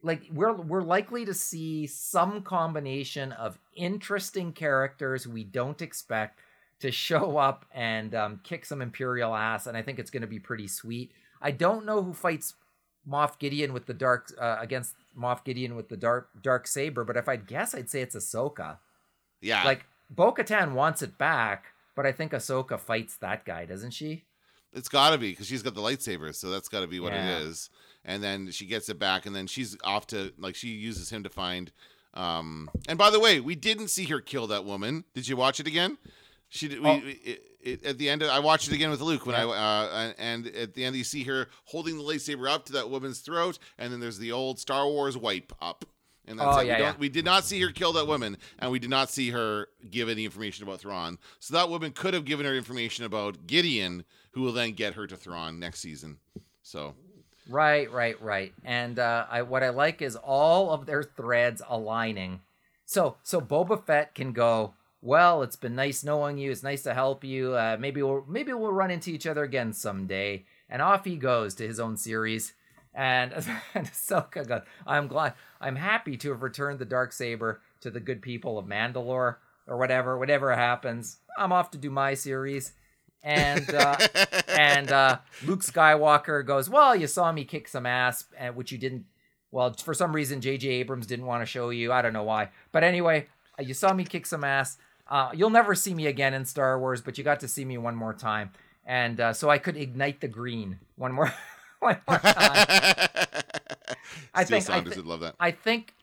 like 0.04 0.24
we're 0.32 0.54
we're 0.54 0.84
likely 0.84 1.26
to 1.26 1.34
see 1.34 1.88
some 1.88 2.41
combination 2.41 3.32
of 3.32 3.58
interesting 3.76 4.51
characters 4.51 5.28
we 5.28 5.43
don't 5.43 5.82
expect 5.82 6.39
to 6.80 6.91
show 6.91 7.38
up 7.38 7.66
and 7.74 8.14
um, 8.14 8.41
kick 8.43 8.66
some 8.66 8.82
imperial 8.82 9.34
ass, 9.34 9.66
and 9.68 9.78
I 9.78 9.82
think 9.82 9.99
it's 9.99 10.12
going 10.12 10.22
to 10.22 10.28
be 10.28 10.39
pretty 10.39 10.68
sweet. 10.68 11.12
I 11.41 11.51
don't 11.51 11.86
know 11.86 12.04
who 12.04 12.14
fights 12.14 12.56
Moff 13.10 13.39
Gideon 13.39 13.74
with 13.74 13.86
the 13.86 13.93
dark 13.93 14.32
uh, 14.39 14.58
against 14.60 14.95
Moff 15.18 15.43
Gideon 15.45 15.76
with 15.76 15.88
the 15.88 15.97
dark 15.97 16.30
dark 16.41 16.68
saber, 16.68 17.06
but 17.06 17.18
if 17.18 17.30
I'd 17.30 17.47
guess, 17.47 17.74
I'd 17.74 17.89
say 17.89 18.01
it's 18.01 18.16
Ahsoka. 18.16 18.78
Yeah. 19.41 19.64
Like 19.64 19.86
Bo-Katan 20.10 20.74
wants 20.74 21.01
it 21.01 21.18
back, 21.18 21.68
but 21.95 22.06
I 22.06 22.12
think 22.12 22.34
Ahsoka 22.34 22.80
fights 22.80 23.16
that 23.18 23.45
guy, 23.45 23.66
doesn't 23.66 23.91
she? 23.91 24.26
It's 24.74 24.89
got 24.89 25.11
to 25.11 25.17
be 25.17 25.30
because 25.32 25.47
she's 25.47 25.61
got 25.63 25.76
the 25.76 25.82
lightsaber, 25.82 26.34
so 26.34 26.49
that's 26.49 26.67
got 26.69 26.82
to 26.82 26.88
be 26.88 26.99
what 26.99 27.13
Yeah. 27.13 27.38
it 27.39 27.43
is. 27.43 27.69
And 28.05 28.21
then 28.24 28.51
she 28.51 28.65
gets 28.65 28.89
it 28.89 28.99
back, 28.99 29.26
and 29.26 29.36
then 29.36 29.47
she's 29.47 29.78
off 29.84 30.07
to 30.07 30.34
like 30.38 30.55
she 30.55 30.69
uses 30.69 31.09
him 31.09 31.24
to 31.24 31.30
find. 31.30 31.71
Um, 32.13 32.69
and 32.88 32.97
by 32.97 33.09
the 33.09 33.19
way, 33.19 33.39
we 33.39 33.55
didn't 33.55 33.88
see 33.88 34.05
her 34.05 34.19
kill 34.19 34.47
that 34.47 34.65
woman. 34.65 35.03
Did 35.13 35.28
you 35.28 35.36
watch 35.38 35.59
it 35.59 35.67
again? 35.67 35.97
She 36.49 36.67
did. 36.67 36.80
Oh. 36.80 36.99
We, 36.99 37.11
it, 37.24 37.43
it, 37.61 37.86
at 37.86 37.97
the 37.97 38.09
end, 38.09 38.21
of, 38.21 38.30
I 38.30 38.39
watched 38.39 38.67
it 38.67 38.74
again 38.74 38.89
with 38.91 38.99
Luke 39.01 39.26
when 39.26 39.36
Yeah. 39.36 39.47
I 39.47 40.05
uh, 40.09 40.13
and 40.17 40.47
at 40.47 40.74
the 40.74 40.84
end 40.86 40.95
you 40.95 41.03
see 41.05 41.24
her 41.24 41.47
holding 41.65 41.97
the 41.97 42.03
lightsaber 42.03 42.49
up 42.49 42.65
to 42.65 42.74
that 42.74 42.89
woman's 42.89 43.19
throat, 43.21 43.57
and 43.78 43.91
then 43.91 43.99
there's 43.99 44.19
the 44.19 44.32
old 44.32 44.59
Star 44.59 44.86
Wars 44.88 45.17
wipe 45.17 45.53
up. 45.61 45.86
And 46.28 46.39
that's 46.39 46.57
Oh, 46.57 46.59
it. 46.61 46.67
yeah, 46.67 46.74
we, 46.74 46.78
don't, 46.80 46.93
yeah. 46.93 46.99
we 46.99 47.09
did 47.09 47.26
not 47.26 47.43
see 47.43 47.59
her 47.61 47.69
kill 47.71 47.93
that 47.93 48.07
woman, 48.07 48.38
and 48.59 48.71
we 48.71 48.80
did 48.80 48.89
not 48.89 49.09
see 49.09 49.32
her 49.32 49.67
give 49.91 50.07
any 50.07 50.24
information 50.26 50.63
about 50.63 50.80
Thrawn. 50.80 51.17
So 51.39 51.53
that 51.55 51.69
woman 51.69 51.91
could 51.91 52.13
have 52.13 52.24
given 52.26 52.45
her 52.45 52.55
information 52.55 53.03
about 53.03 53.45
Gideon, 53.45 54.05
who 54.32 54.41
will 54.41 54.53
then 54.53 54.71
get 54.71 54.93
her 54.93 55.05
to 55.07 55.17
Thrawn 55.17 55.59
next 55.59 55.80
season. 55.82 56.17
So 56.61 56.95
Right, 57.49 57.91
right, 57.91 58.19
right. 58.21 58.53
And 58.63 58.99
uh, 58.99 59.26
I 59.30 59.41
what 59.41 59.63
I 59.63 59.69
like 59.69 60.01
is 60.01 60.15
all 60.15 60.71
of 60.71 60.86
their 60.86 61.03
threads 61.03 61.61
aligning. 61.67 62.39
So 62.86 63.17
so 63.24 63.41
Boba 63.41 63.86
Fett 63.86 64.15
can 64.15 64.32
go. 64.32 64.76
Well, 65.01 65.41
it's 65.43 65.57
been 65.57 65.76
nice 65.76 66.05
knowing 66.05 66.38
you. 66.38 66.51
It's 66.51 66.63
nice 66.63 66.84
to 66.84 66.93
help 66.93 67.26
you. 67.26 67.53
Uh, 67.53 67.76
maybe 67.78 68.01
we'll 68.01 68.24
maybe 68.30 68.53
we'll 68.53 68.71
run 68.71 68.91
into 68.91 69.11
each 69.11 69.28
other 69.28 69.43
again 69.43 69.74
someday. 69.74 70.45
And 70.69 70.82
off 70.82 71.03
he 71.03 71.17
goes 71.17 71.53
to 71.55 71.67
his 71.67 71.82
own 71.82 71.97
series. 71.97 72.53
And, 72.95 73.33
and 73.73 73.87
Ahsoka 73.87 74.47
goes, 74.47 74.61
I'm 74.85 75.07
glad, 75.07 75.33
I'm 75.59 75.75
happy 75.75 76.17
to 76.17 76.29
have 76.29 76.43
returned 76.43 76.79
the 76.79 76.85
dark 76.85 77.11
saber 77.11 77.61
to 77.81 77.89
the 77.89 77.99
good 77.99 78.21
people 78.21 78.57
of 78.57 78.65
Mandalore 78.65 79.37
or 79.67 79.77
whatever. 79.77 80.17
Whatever 80.17 80.55
happens, 80.55 81.17
I'm 81.37 81.51
off 81.51 81.71
to 81.71 81.77
do 81.77 81.89
my 81.89 82.13
series. 82.13 82.73
And 83.23 83.73
uh, 83.73 83.95
and 84.49 84.91
uh, 84.91 85.19
Luke 85.45 85.61
Skywalker 85.61 86.45
goes, 86.45 86.69
"Well, 86.69 86.93
you 86.93 87.07
saw 87.07 87.31
me 87.31 87.45
kick 87.45 87.69
some 87.69 87.85
ass, 87.85 88.25
and 88.37 88.55
which 88.55 88.71
you 88.71 88.77
didn't. 88.77 89.05
Well, 89.49 89.73
for 89.73 89.93
some 89.93 90.13
reason, 90.13 90.41
J.J. 90.41 90.67
Abrams 90.67 91.07
didn't 91.07 91.27
want 91.27 91.41
to 91.41 91.45
show 91.45 91.69
you. 91.69 91.93
I 91.93 92.01
don't 92.01 92.11
know 92.11 92.23
why, 92.23 92.49
but 92.73 92.83
anyway, 92.83 93.27
uh, 93.57 93.63
you 93.63 93.73
saw 93.73 93.93
me 93.93 94.03
kick 94.03 94.25
some 94.25 94.43
ass. 94.43 94.77
Uh, 95.07 95.29
you'll 95.33 95.49
never 95.49 95.73
see 95.75 95.93
me 95.93 96.07
again 96.07 96.33
in 96.33 96.43
Star 96.43 96.77
Wars, 96.79 97.01
but 97.01 97.17
you 97.17 97.23
got 97.23 97.39
to 97.41 97.47
see 97.47 97.63
me 97.63 97.77
one 97.77 97.95
more 97.95 98.13
time, 98.13 98.51
and 98.85 99.21
uh, 99.21 99.31
so 99.31 99.49
I 99.49 99.57
could 99.57 99.77
ignite 99.77 100.19
the 100.19 100.27
green 100.27 100.79
one 100.97 101.13
more, 101.13 101.33
one 101.84 101.99
more 102.07 102.17
time. 102.19 102.34
I 104.34 104.43
Steel 104.43 104.59
think 104.61 104.69
I, 104.69 104.79
would 104.79 105.05
love 105.05 105.19
that. 105.21 105.36
I 105.39 105.51
think 105.51 105.93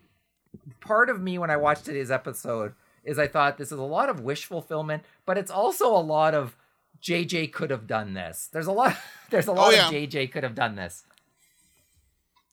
part 0.80 1.10
of 1.10 1.20
me 1.20 1.38
when 1.38 1.50
I 1.50 1.56
watched 1.56 1.84
today's 1.84 2.10
episode 2.10 2.74
is 3.04 3.18
I 3.18 3.26
thought 3.26 3.58
this 3.58 3.72
is 3.72 3.78
a 3.78 3.82
lot 3.82 4.08
of 4.08 4.20
wish 4.20 4.44
fulfillment, 4.44 5.02
but 5.26 5.36
it's 5.38 5.50
also 5.50 5.88
a 5.94 5.98
lot 6.00 6.34
of 6.34 6.56
JJ 7.02 7.52
could 7.52 7.70
have 7.70 7.86
done 7.86 8.14
this. 8.14 8.48
There's 8.52 8.66
a 8.66 8.72
lot 8.72 8.96
there's 9.30 9.46
a 9.46 9.52
lot 9.52 9.68
Oh, 9.68 9.70
yeah. 9.70 9.88
of 9.88 9.92
JJ 9.94 10.30
could 10.32 10.42
have 10.44 10.54
done 10.54 10.76
this. 10.76 11.04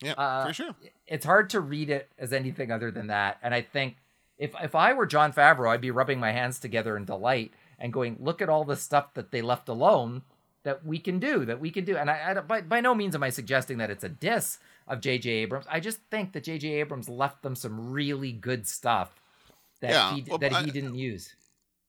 Yeah, 0.02 0.14
Uh, 0.14 0.48
for 0.48 0.54
sure. 0.54 0.76
It's 1.08 1.26
hard 1.26 1.50
to 1.52 1.60
read 1.60 1.90
it 1.90 2.10
as 2.20 2.32
anything 2.34 2.72
other 2.72 2.92
than 2.92 3.08
that. 3.08 3.38
And 3.42 3.54
I 3.54 3.62
think 3.62 3.98
if 4.38 4.54
if 4.62 4.76
I 4.76 4.94
were 4.94 5.06
Jon 5.06 5.34
Favreau, 5.34 5.70
I'd 5.70 5.82
be 5.82 5.92
rubbing 5.92 6.20
my 6.20 6.32
hands 6.32 6.60
together 6.60 6.96
in 6.98 7.06
delight 7.06 7.52
and 7.80 7.92
going, 7.94 8.18
look 8.20 8.42
at 8.42 8.50
all 8.50 8.64
the 8.64 8.76
stuff 8.76 9.14
that 9.16 9.32
they 9.32 9.42
left 9.42 9.70
alone 9.70 10.22
that 10.68 10.86
we 10.86 11.00
can 11.00 11.18
do, 11.18 11.46
that 11.46 11.60
we 11.60 11.72
can 11.72 11.86
do. 11.86 11.96
And 11.98 12.10
I, 12.12 12.32
I 12.32 12.34
by, 12.42 12.62
by 12.62 12.82
no 12.82 12.94
means 12.94 13.16
am 13.16 13.24
I 13.24 13.30
suggesting 13.30 13.78
that 13.80 13.90
it's 13.90 14.04
a 14.04 14.10
diss 14.10 14.60
of 14.88 15.00
J.J. 15.02 15.30
Abrams. 15.30 15.66
I 15.72 15.80
just 15.80 16.00
think 16.12 16.34
that 16.34 16.44
J.J. 16.44 16.68
Abrams 16.82 17.08
left 17.10 17.42
them 17.42 17.56
some 17.56 17.92
really 17.92 18.32
good 18.34 18.68
stuff 18.68 19.10
that 19.82 19.92
Yeah, 19.92 20.14
he 20.16 20.24
well, 20.28 20.38
that 20.40 20.54
I- 20.54 20.64
he 20.64 20.72
didn't 20.72 20.96
use. 20.96 21.34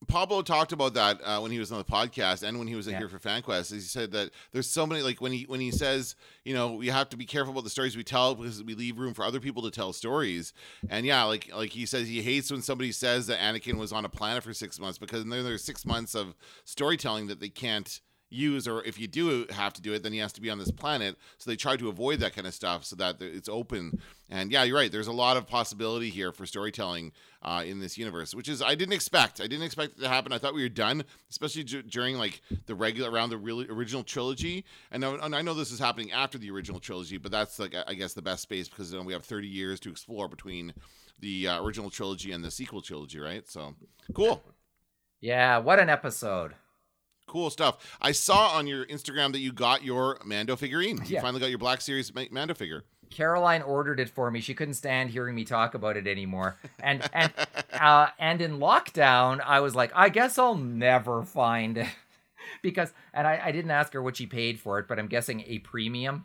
Pablo 0.06 0.42
talked 0.42 0.70
about 0.70 0.94
that 0.94 1.20
uh, 1.24 1.40
when 1.40 1.50
he 1.50 1.58
was 1.58 1.72
on 1.72 1.78
the 1.78 1.84
podcast 1.84 2.44
and 2.46 2.56
when 2.56 2.68
he 2.68 2.76
was 2.76 2.86
in 2.86 2.92
Yeah. 2.92 2.98
here 3.00 3.08
for 3.08 3.18
FanQuest. 3.18 3.72
He 3.74 3.80
said 3.80 4.12
that 4.12 4.30
there's 4.52 4.70
so 4.70 4.86
many 4.86 5.02
like 5.02 5.20
when 5.20 5.32
he 5.32 5.42
when 5.48 5.58
he 5.58 5.72
says 5.72 6.14
you 6.44 6.54
know 6.54 6.74
we 6.74 6.86
have 6.86 7.08
to 7.08 7.16
be 7.16 7.26
careful 7.26 7.50
about 7.50 7.64
the 7.64 7.70
stories 7.70 7.96
we 7.96 8.04
tell 8.04 8.36
because 8.36 8.62
we 8.62 8.76
leave 8.76 8.96
room 9.00 9.12
for 9.12 9.24
other 9.24 9.40
people 9.40 9.60
to 9.64 9.72
tell 9.72 9.92
stories. 9.92 10.52
And 10.88 11.04
yeah, 11.04 11.24
like 11.24 11.50
like 11.52 11.70
he 11.70 11.84
says 11.84 12.06
he 12.06 12.22
hates 12.22 12.48
when 12.52 12.62
somebody 12.62 12.92
says 12.92 13.26
that 13.26 13.40
Anakin 13.40 13.74
was 13.74 13.92
on 13.92 14.04
a 14.04 14.08
planet 14.08 14.44
for 14.44 14.54
six 14.54 14.78
months 14.78 14.98
because 14.98 15.24
then 15.24 15.42
there's 15.44 15.64
six 15.64 15.84
months 15.84 16.14
of 16.14 16.36
storytelling 16.64 17.26
that 17.26 17.40
they 17.40 17.48
can't 17.48 18.00
use 18.30 18.68
or 18.68 18.82
if 18.84 18.98
you 18.98 19.06
do 19.06 19.46
have 19.50 19.72
to 19.72 19.82
do 19.82 19.92
it 19.92 20.02
then 20.02 20.12
he 20.12 20.18
has 20.18 20.32
to 20.32 20.40
be 20.40 20.50
on 20.50 20.58
this 20.58 20.70
planet. 20.70 21.16
So 21.38 21.50
they 21.50 21.56
try 21.56 21.76
to 21.76 21.88
avoid 21.88 22.20
that 22.20 22.34
kind 22.34 22.46
of 22.46 22.54
stuff 22.54 22.84
so 22.84 22.96
that 22.96 23.20
it's 23.20 23.48
open. 23.48 24.00
And 24.30 24.52
yeah 24.52 24.64
you're 24.64 24.76
right. 24.76 24.92
There's 24.92 25.06
a 25.06 25.12
lot 25.12 25.36
of 25.36 25.46
possibility 25.46 26.10
here 26.10 26.32
for 26.32 26.46
storytelling 26.46 27.12
uh, 27.42 27.62
in 27.64 27.78
this 27.78 27.96
universe 27.96 28.34
which 28.34 28.48
is 28.48 28.60
i 28.60 28.74
didn't 28.74 28.94
expect. 28.94 29.40
I 29.40 29.46
didn't 29.46 29.64
expect 29.64 29.98
it 29.98 30.02
to 30.02 30.08
happen. 30.08 30.32
I 30.32 30.38
thought 30.38 30.54
we 30.54 30.62
were 30.62 30.68
done 30.68 31.04
especially 31.30 31.64
d- 31.64 31.82
during 31.82 32.18
like 32.18 32.40
the 32.66 32.74
regular 32.74 33.10
around 33.10 33.30
the 33.30 33.38
really 33.38 33.66
original 33.68 34.02
trilogy. 34.02 34.64
And 34.90 35.04
I, 35.04 35.14
and 35.14 35.34
I 35.34 35.42
know 35.42 35.54
this 35.54 35.72
is 35.72 35.78
happening 35.78 36.12
after 36.12 36.38
the 36.38 36.50
original 36.50 36.80
trilogy 36.80 37.16
but 37.16 37.32
that's 37.32 37.58
like 37.58 37.74
i 37.86 37.94
guess 37.94 38.12
the 38.12 38.22
best 38.22 38.42
space 38.42 38.68
because 38.68 38.90
then 38.90 39.04
we 39.04 39.12
have 39.12 39.24
30 39.24 39.48
years 39.48 39.80
to 39.80 39.90
explore 39.90 40.28
between 40.28 40.72
the 41.20 41.48
uh, 41.48 41.62
original 41.62 41.90
trilogy 41.90 42.32
and 42.32 42.44
the 42.44 42.50
sequel 42.50 42.82
trilogy 42.82 43.18
right? 43.18 43.48
So 43.48 43.74
cool. 44.14 44.42
Yeah, 45.20 45.58
what 45.58 45.80
an 45.80 45.88
episode. 45.88 46.54
Cool 47.28 47.50
stuff. 47.50 47.96
I 48.00 48.12
saw 48.12 48.48
on 48.48 48.66
your 48.66 48.84
Instagram 48.86 49.32
that 49.32 49.38
you 49.38 49.52
got 49.52 49.84
your 49.84 50.18
Mando 50.24 50.56
figurine. 50.56 50.96
You 51.06 51.16
Yeah. 51.16 51.20
finally 51.20 51.40
got 51.40 51.50
your 51.50 51.58
Black 51.58 51.80
Series 51.80 52.12
Mando 52.30 52.54
figure. 52.54 52.84
Caroline 53.10 53.62
ordered 53.62 54.00
it 54.00 54.10
for 54.10 54.30
me. 54.30 54.40
She 54.40 54.52
couldn't 54.54 54.74
stand 54.74 55.10
hearing 55.10 55.34
me 55.34 55.44
talk 55.44 55.74
about 55.74 55.96
it 55.96 56.06
anymore. 56.06 56.56
And 56.80 57.08
and 57.14 57.32
uh, 57.72 58.08
and 58.18 58.40
in 58.40 58.58
lockdown, 58.58 59.40
I 59.44 59.60
was 59.60 59.74
like, 59.74 59.92
I 59.94 60.08
guess 60.08 60.38
I'll 60.38 60.56
never 60.56 61.22
find 61.22 61.78
it 61.78 61.88
because. 62.62 62.92
And 63.14 63.26
I, 63.26 63.40
I 63.46 63.52
didn't 63.52 63.70
ask 63.70 63.92
her 63.92 64.02
what 64.02 64.16
she 64.16 64.26
paid 64.26 64.60
for 64.60 64.78
it, 64.78 64.86
but 64.88 64.98
I'm 64.98 65.06
guessing 65.06 65.42
a 65.46 65.58
premium. 65.60 66.24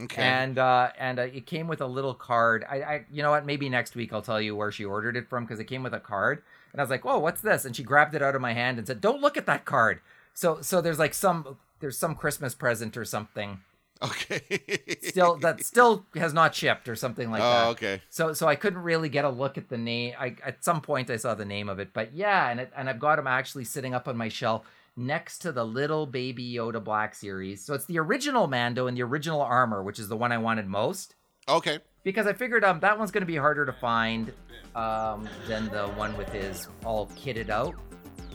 Okay. 0.00 0.22
And 0.22 0.58
uh, 0.58 0.90
and 0.98 1.18
uh, 1.18 1.22
it 1.22 1.46
came 1.46 1.66
with 1.66 1.80
a 1.80 1.86
little 1.86 2.14
card. 2.14 2.64
I, 2.68 2.76
I 2.82 3.04
you 3.10 3.22
know 3.22 3.30
what? 3.30 3.44
Maybe 3.46 3.68
next 3.68 3.96
week 3.96 4.12
I'll 4.12 4.22
tell 4.22 4.40
you 4.40 4.54
where 4.54 4.70
she 4.70 4.84
ordered 4.84 5.16
it 5.16 5.28
from 5.28 5.44
because 5.44 5.58
it 5.60 5.64
came 5.64 5.82
with 5.82 5.94
a 5.94 5.98
card. 6.00 6.42
And 6.72 6.80
I 6.80 6.84
was 6.84 6.90
like, 6.90 7.04
"Whoa, 7.04 7.18
what's 7.18 7.40
this?" 7.40 7.64
And 7.64 7.74
she 7.74 7.82
grabbed 7.82 8.14
it 8.14 8.22
out 8.22 8.34
of 8.34 8.40
my 8.42 8.52
hand 8.52 8.76
and 8.78 8.86
said, 8.86 9.00
"Don't 9.00 9.20
look 9.22 9.36
at 9.38 9.46
that 9.46 9.64
card." 9.64 10.00
So 10.34 10.60
so 10.60 10.80
there's 10.80 10.98
like 10.98 11.14
some 11.14 11.58
there's 11.80 11.98
some 11.98 12.14
Christmas 12.14 12.54
present 12.54 12.96
or 12.96 13.04
something 13.04 13.60
okay. 14.02 14.96
still 15.02 15.36
that 15.36 15.64
still 15.64 16.06
has 16.14 16.32
not 16.32 16.54
shipped 16.54 16.88
or 16.88 16.96
something 16.96 17.30
like 17.30 17.40
that. 17.40 17.66
oh, 17.66 17.70
okay. 17.70 18.02
So 18.10 18.32
so 18.32 18.46
I 18.46 18.54
couldn't 18.56 18.82
really 18.82 19.08
get 19.08 19.24
a 19.24 19.30
look 19.30 19.58
at 19.58 19.68
the 19.68 19.78
name. 19.78 20.14
I 20.18 20.36
at 20.44 20.64
some 20.64 20.80
point 20.80 21.10
I 21.10 21.16
saw 21.16 21.34
the 21.34 21.44
name 21.44 21.68
of 21.68 21.78
it, 21.78 21.90
but 21.92 22.14
yeah, 22.14 22.50
and 22.50 22.60
it, 22.60 22.72
and 22.76 22.88
I've 22.88 23.00
got 23.00 23.18
him 23.18 23.26
actually 23.26 23.64
sitting 23.64 23.94
up 23.94 24.08
on 24.08 24.16
my 24.16 24.28
shelf 24.28 24.64
next 24.96 25.38
to 25.38 25.52
the 25.52 25.64
little 25.64 26.06
baby 26.06 26.52
Yoda 26.54 26.82
Black 26.82 27.14
series. 27.14 27.64
So 27.64 27.74
it's 27.74 27.84
the 27.84 27.98
original 27.98 28.46
Mando 28.48 28.86
in 28.86 28.94
the 28.94 29.02
original 29.02 29.40
armor, 29.40 29.82
which 29.82 29.98
is 29.98 30.08
the 30.08 30.16
one 30.16 30.32
I 30.32 30.38
wanted 30.38 30.66
most 30.66 31.14
Okay. 31.48 31.78
because 32.02 32.26
I 32.26 32.32
figured 32.32 32.64
um 32.64 32.80
that 32.80 32.98
one's 32.98 33.10
going 33.10 33.22
to 33.22 33.26
be 33.26 33.36
harder 33.36 33.64
to 33.64 33.72
find 33.72 34.32
um 34.74 35.28
than 35.46 35.68
the 35.70 35.88
one 35.88 36.16
with 36.16 36.28
his 36.30 36.68
all 36.84 37.06
kitted 37.16 37.48
out 37.48 37.74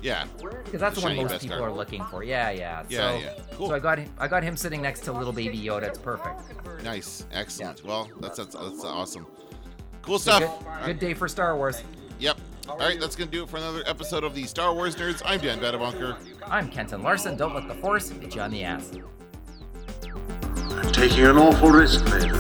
Yeah. 0.04 0.26
because 0.66 0.82
that's 0.82 1.00
the 1.00 1.02
one 1.02 1.16
most 1.16 1.42
people 1.42 1.58
Beskar. 1.58 1.62
are 1.62 1.72
looking 1.72 2.04
for. 2.06 2.24
Yeah, 2.24 2.52
yeah. 2.52 2.84
Yeah, 2.90 2.98
so, 2.98 3.18
yeah. 3.18 3.34
Cool. 3.54 3.70
So 3.70 3.76
I 3.76 3.80
got 3.80 4.00
him, 4.00 4.10
I 4.20 4.28
got 4.28 4.44
him 4.44 4.58
sitting 4.58 4.82
next 4.82 5.02
to 5.06 5.14
little 5.14 5.32
baby 5.32 5.58
Yoda. 5.58 5.84
It's 5.84 5.98
perfect. 5.98 6.42
Nice. 6.84 7.26
Excellent. 7.32 7.84
Well, 7.86 8.10
that's, 8.20 8.38
that's 8.38 8.54
that's 8.54 8.84
awesome. 8.84 9.26
Cool 10.02 10.20
stuff. 10.20 10.42
good, 10.42 10.86
good 10.86 11.00
day 11.00 11.14
for 11.14 11.30
Star 11.30 11.56
Wars. 11.56 11.82
Yep. 12.20 12.38
All 12.68 12.78
right, 12.78 13.00
that's 13.00 13.16
gonna 13.16 13.32
do 13.32 13.44
it 13.44 13.50
for 13.50 13.58
another 13.58 13.84
episode 13.86 14.24
of 14.24 14.36
the 14.36 14.44
Star 14.44 14.74
Wars 14.74 14.96
Nerds. 14.96 15.22
I'm 15.26 15.40
Dan 15.40 15.60
Badabunker. 15.60 16.18
I'm 16.48 16.70
Kenton 16.70 17.02
Larson. 17.02 17.38
Don't 17.38 17.56
let 17.56 17.68
the 17.68 17.76
Force 17.76 18.10
hit 18.10 18.36
you 18.36 18.42
on 18.42 18.52
the 18.52 18.64
ass. 18.64 18.92
I'm 20.04 20.92
taking 20.92 21.26
an 21.26 21.38
awful 21.38 21.72
risk, 21.72 22.04
Vader. 22.06 22.34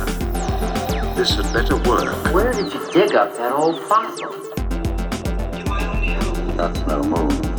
This 1.16 1.36
had 1.36 1.52
better 1.54 1.78
work. 1.78 2.34
Where 2.34 2.52
did 2.52 2.74
you 2.74 2.92
dig 2.92 3.16
up 3.16 3.36
that 3.38 3.54
old 3.54 3.82
fossil? 3.84 4.32
That's 6.56 6.80
no 6.88 7.04
moon. 7.04 7.53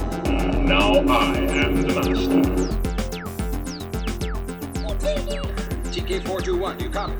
Now 0.44 0.94
I 1.08 1.36
am 1.36 1.82
the 1.82 1.94
master. 1.94 2.14
TK421, 5.90 6.80
you 6.82 6.90
copy? 6.90 7.14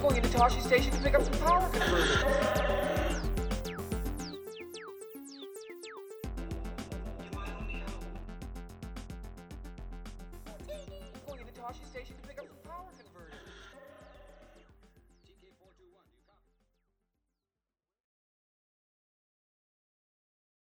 Going 0.00 0.16
into 0.16 0.28
Tosche 0.28 0.62
Station 0.62 0.90
to 0.92 0.98
pick 1.02 1.14
up 1.14 1.22
some 1.22 1.34
power 1.34 1.68
converters. 1.68 2.83